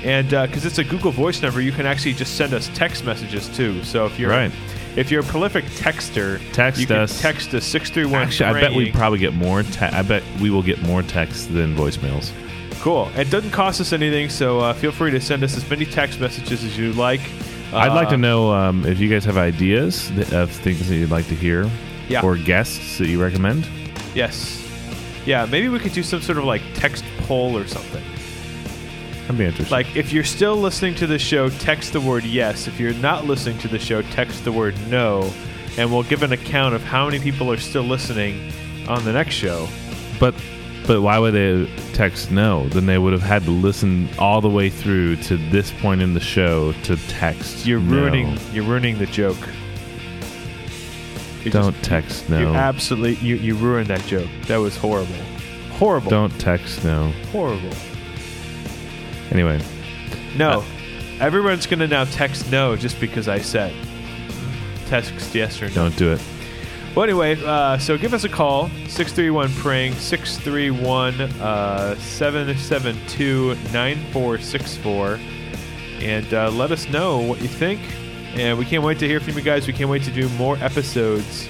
And 0.03 0.29
because 0.29 0.65
it's 0.65 0.77
a 0.77 0.83
Google 0.83 1.11
Voice 1.11 1.41
number, 1.41 1.59
you 1.59 1.71
can 1.71 1.85
actually 1.85 2.13
just 2.13 2.35
send 2.37 2.53
us 2.53 2.69
text 2.73 3.03
messages 3.03 3.49
too. 3.49 3.83
So 3.83 4.05
if 4.05 4.17
you're 4.17 4.29
Right. 4.29 4.51
If 4.97 5.09
you're 5.11 5.21
a 5.21 5.25
prolific 5.25 5.63
texter, 5.65 6.39
Text 6.53 6.81
you 6.81 6.87
can 6.87 6.97
us. 6.97 7.21
text 7.21 7.53
us 7.53 7.63
631 7.65 8.21
Actually, 8.27 8.49
I 8.49 8.61
bet 8.61 8.73
we 8.73 8.91
probably 8.91 9.19
get 9.19 9.33
more. 9.33 9.63
Te- 9.63 9.85
I 9.85 10.01
bet 10.01 10.23
we 10.41 10.49
will 10.49 10.63
get 10.63 10.81
more 10.81 11.01
texts 11.03 11.45
than 11.45 11.75
voicemails. 11.75 12.31
Cool. 12.81 13.09
It 13.15 13.29
doesn't 13.29 13.51
cost 13.51 13.79
us 13.81 13.93
anything, 13.93 14.29
so 14.29 14.59
uh, 14.59 14.73
feel 14.73 14.91
free 14.91 15.11
to 15.11 15.21
send 15.21 15.43
us 15.43 15.55
as 15.55 15.67
many 15.69 15.85
text 15.85 16.19
messages 16.19 16.63
as 16.63 16.77
you 16.77 16.93
like. 16.93 17.21
I'd 17.73 17.89
like 17.93 18.09
to 18.09 18.15
Uh, 18.15 18.17
know 18.17 18.51
um, 18.53 18.85
if 18.85 18.99
you 18.99 19.09
guys 19.09 19.25
have 19.25 19.37
ideas 19.37 20.09
of 20.33 20.51
things 20.51 20.87
that 20.87 20.95
you'd 20.95 21.11
like 21.11 21.27
to 21.27 21.35
hear, 21.35 21.69
Yeah. 22.07 22.21
or 22.23 22.35
guests 22.37 22.97
that 22.99 23.07
you 23.07 23.21
recommend. 23.21 23.67
Yes. 24.15 24.63
Yeah, 25.25 25.45
maybe 25.45 25.67
we 25.69 25.77
could 25.79 25.91
do 25.93 26.03
some 26.03 26.21
sort 26.21 26.37
of 26.37 26.45
like 26.45 26.61
text 26.75 27.03
poll 27.19 27.57
or 27.57 27.67
something. 27.67 28.03
That'd 29.28 29.39
be 29.39 29.45
interesting. 29.45 29.71
Like, 29.75 29.93
if 29.97 30.13
you're 30.13 30.23
still 30.23 30.55
listening 30.55 30.95
to 30.95 31.07
the 31.07 31.19
show, 31.19 31.49
text 31.49 31.91
the 31.91 31.99
word 31.99 32.23
yes. 32.23 32.65
If 32.65 32.80
you're 32.80 32.93
not 32.93 33.25
listening 33.25 33.57
to 33.57 33.67
the 33.67 33.78
show, 33.78 34.01
text 34.01 34.45
the 34.45 34.53
word 34.53 34.73
no. 34.88 35.34
And 35.78 35.91
we'll 35.91 36.03
give 36.03 36.23
an 36.23 36.32
account 36.32 36.75
of 36.75 36.82
how 36.82 37.05
many 37.05 37.19
people 37.19 37.51
are 37.51 37.57
still 37.57 37.84
listening 37.84 38.53
on 38.88 39.03
the 39.03 39.11
next 39.11 39.36
show. 39.36 39.67
But 40.17 40.34
but 40.88 41.01
why 41.01 41.19
would 41.19 41.34
they 41.34 41.69
text 41.91 42.32
no? 42.32 42.69
Then 42.69 42.86
they 42.86 42.97
would 42.97 43.11
have 43.11 43.21
had 43.21 43.43
to 43.43 43.51
listen 43.51 44.07
all 44.17 44.39
the 44.39 44.49
way 44.49 44.69
through 44.69 45.17
to 45.17 45.36
this 45.49 45.71
point 45.82 46.01
in 46.01 46.13
the 46.13 46.21
show 46.21 46.71
to 46.84 46.95
text. 47.09 47.65
You're 47.65 47.82
no. 47.82 47.97
ruining. 47.97 48.39
You're 48.53 48.63
ruining 48.63 48.97
the 48.97 49.07
joke. 49.07 49.38
You 51.43 51.51
Don't 51.51 51.73
just- 51.73 51.84
text 51.84 52.30
no. 52.30 52.39
You 52.39 52.47
absolutely. 52.47 53.15
You 53.28 53.36
you 53.36 53.55
ruined 53.55 53.88
that 53.88 54.05
joke. 54.05 54.30
That 54.47 54.57
was 54.57 54.78
horrible. 54.78 55.13
Horrible. 55.73 56.09
Don't 56.09 56.39
text 56.39 56.86
no. 56.86 57.11
Horrible. 57.34 57.73
Anyway, 59.32 59.61
No. 60.38 60.63
Everyone's 61.19 61.65
gonna 61.65 61.88
now 61.88 62.03
text 62.05 62.51
no 62.51 62.75
just 62.75 62.99
because 62.99 63.28
I 63.28 63.39
said. 63.39 63.73
Text 64.88 65.34
yes 65.34 65.61
or 65.61 65.69
no. 65.69 65.75
don't 65.75 65.97
do 65.97 66.13
it. 66.13 66.21
Well, 66.95 67.03
anyway, 67.03 67.38
uh, 67.43 67.78
so 67.78 67.97
give 67.97 68.13
us 68.13 68.23
a 68.23 68.30
call 68.30 68.69
631 68.88 69.51
praying 69.53 69.93
631 69.93 71.21
uh, 71.41 71.95
772 71.99 73.55
9464 73.73 75.19
and 75.99 76.34
uh, 76.34 76.49
let 76.51 76.71
us 76.71 76.88
know 76.89 77.19
what 77.19 77.41
you 77.41 77.47
think. 77.47 77.82
And 78.36 78.57
we 78.57 78.65
can't 78.65 78.84
wait 78.84 78.99
to 78.99 79.07
hear 79.07 79.19
from 79.19 79.36
you 79.36 79.41
guys. 79.41 79.65
We 79.67 79.73
can't 79.73 79.89
wait 79.89 80.03
to 80.03 80.11
do 80.11 80.30
more 80.30 80.57
episodes 80.57 81.47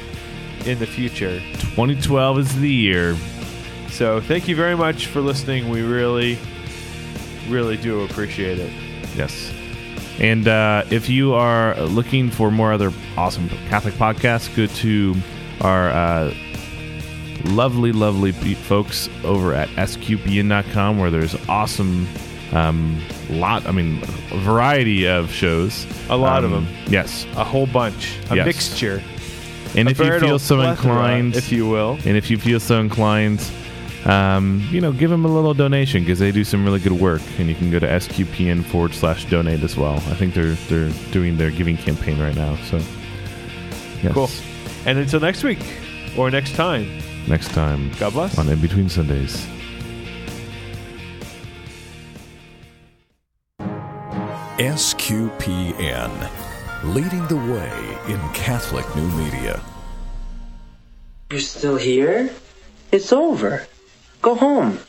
in 0.66 0.80
the 0.80 0.86
future. 0.88 1.40
2012 1.60 2.40
is 2.40 2.56
the 2.60 2.72
year. 2.72 3.18
So 3.90 4.22
thank 4.22 4.48
you 4.48 4.56
very 4.56 4.76
much 4.76 5.08
for 5.08 5.20
listening. 5.22 5.70
We 5.70 5.82
really, 5.82 6.38
really 7.50 7.78
do 7.78 8.04
appreciate 8.04 8.60
it. 8.60 8.72
Yes. 9.16 9.52
And 10.20 10.48
uh, 10.48 10.84
if 10.90 11.10
you 11.10 11.34
are 11.34 11.76
looking 11.82 12.30
for 12.32 12.50
more 12.52 12.74
other 12.74 12.92
awesome 13.18 13.50
Catholic 13.70 13.94
podcasts, 13.96 14.54
go 14.56 14.66
to 14.66 15.16
our 15.62 15.90
uh, 15.90 16.34
lovely, 17.46 17.92
lovely 17.92 18.32
folks 18.32 19.10
over 19.24 19.54
at 19.54 19.70
sqpn.com 19.70 20.98
where 21.00 21.12
there's 21.12 21.36
awesome 21.48 22.08
um, 22.54 23.00
lot, 23.30 23.68
I 23.68 23.72
mean, 23.72 24.02
a 24.32 24.38
variety 24.40 25.06
of 25.08 25.32
shows. 25.32 25.86
A 26.10 26.16
lot 26.18 26.44
of 26.44 26.54
Um, 26.54 26.66
them. 26.66 26.76
Yes. 26.88 27.26
A 27.36 27.44
whole 27.44 27.68
bunch. 27.68 28.18
A 28.32 28.36
Yes. 28.38 28.46
mixture. 28.46 29.04
And 29.76 29.90
if 29.90 30.00
you 30.00 30.20
feel 30.20 30.40
so 30.40 30.62
inclined, 30.62 31.36
if 31.36 31.52
you 31.52 31.68
will. 31.68 32.00
and 32.06 32.16
if 32.18 32.32
you 32.32 32.38
feel 32.38 32.60
so 32.60 32.80
inclined, 32.80 33.44
um, 34.08 34.66
you 34.72 34.80
know, 34.82 34.92
give 34.92 35.10
them 35.10 35.26
a 35.26 35.28
little 35.28 35.54
donation 35.54 36.02
because 36.04 36.20
they 36.20 36.32
do 36.32 36.44
some 36.44 36.64
really 36.64 36.80
good 36.80 36.94
work, 36.94 37.22
and 37.38 37.50
you 37.50 37.56
can 37.56 37.70
go 37.70 37.78
to 37.80 37.88
sqpn 37.88 38.64
forward 38.64 38.94
slash 38.94 39.26
donate 39.26 39.62
as 39.64 39.76
well. 39.76 39.96
I 39.96 40.16
think 40.16 40.34
they're 40.34 40.54
they're 40.70 40.90
doing 41.12 41.38
their 41.38 41.52
giving 41.52 41.78
campaign 41.78 42.20
right 42.20 42.36
now. 42.36 42.56
So, 42.70 42.78
yes. 44.02 44.14
Cool. 44.14 44.30
And 44.86 44.98
until 44.98 45.20
next 45.20 45.44
week 45.44 45.60
or 46.18 46.32
next 46.32 46.56
time, 46.56 46.88
Next 47.28 47.50
time 47.50 47.92
God 48.00 48.14
bless. 48.14 48.38
on 48.38 48.48
In 48.48 48.62
Between 48.62 48.88
Sundays. 48.88 49.46
SQPN, 54.98 56.12
leading 56.96 57.26
the 57.28 57.36
way 57.36 57.98
in 58.12 58.20
Catholic 58.34 58.86
new 58.96 59.08
media. 59.12 59.62
You're 61.30 61.42
still 61.42 61.78
here? 61.78 62.30
It's 62.92 63.12
over. 63.12 63.68
Go 64.22 64.36
home. 64.36 64.80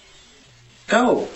Go. 0.89 1.29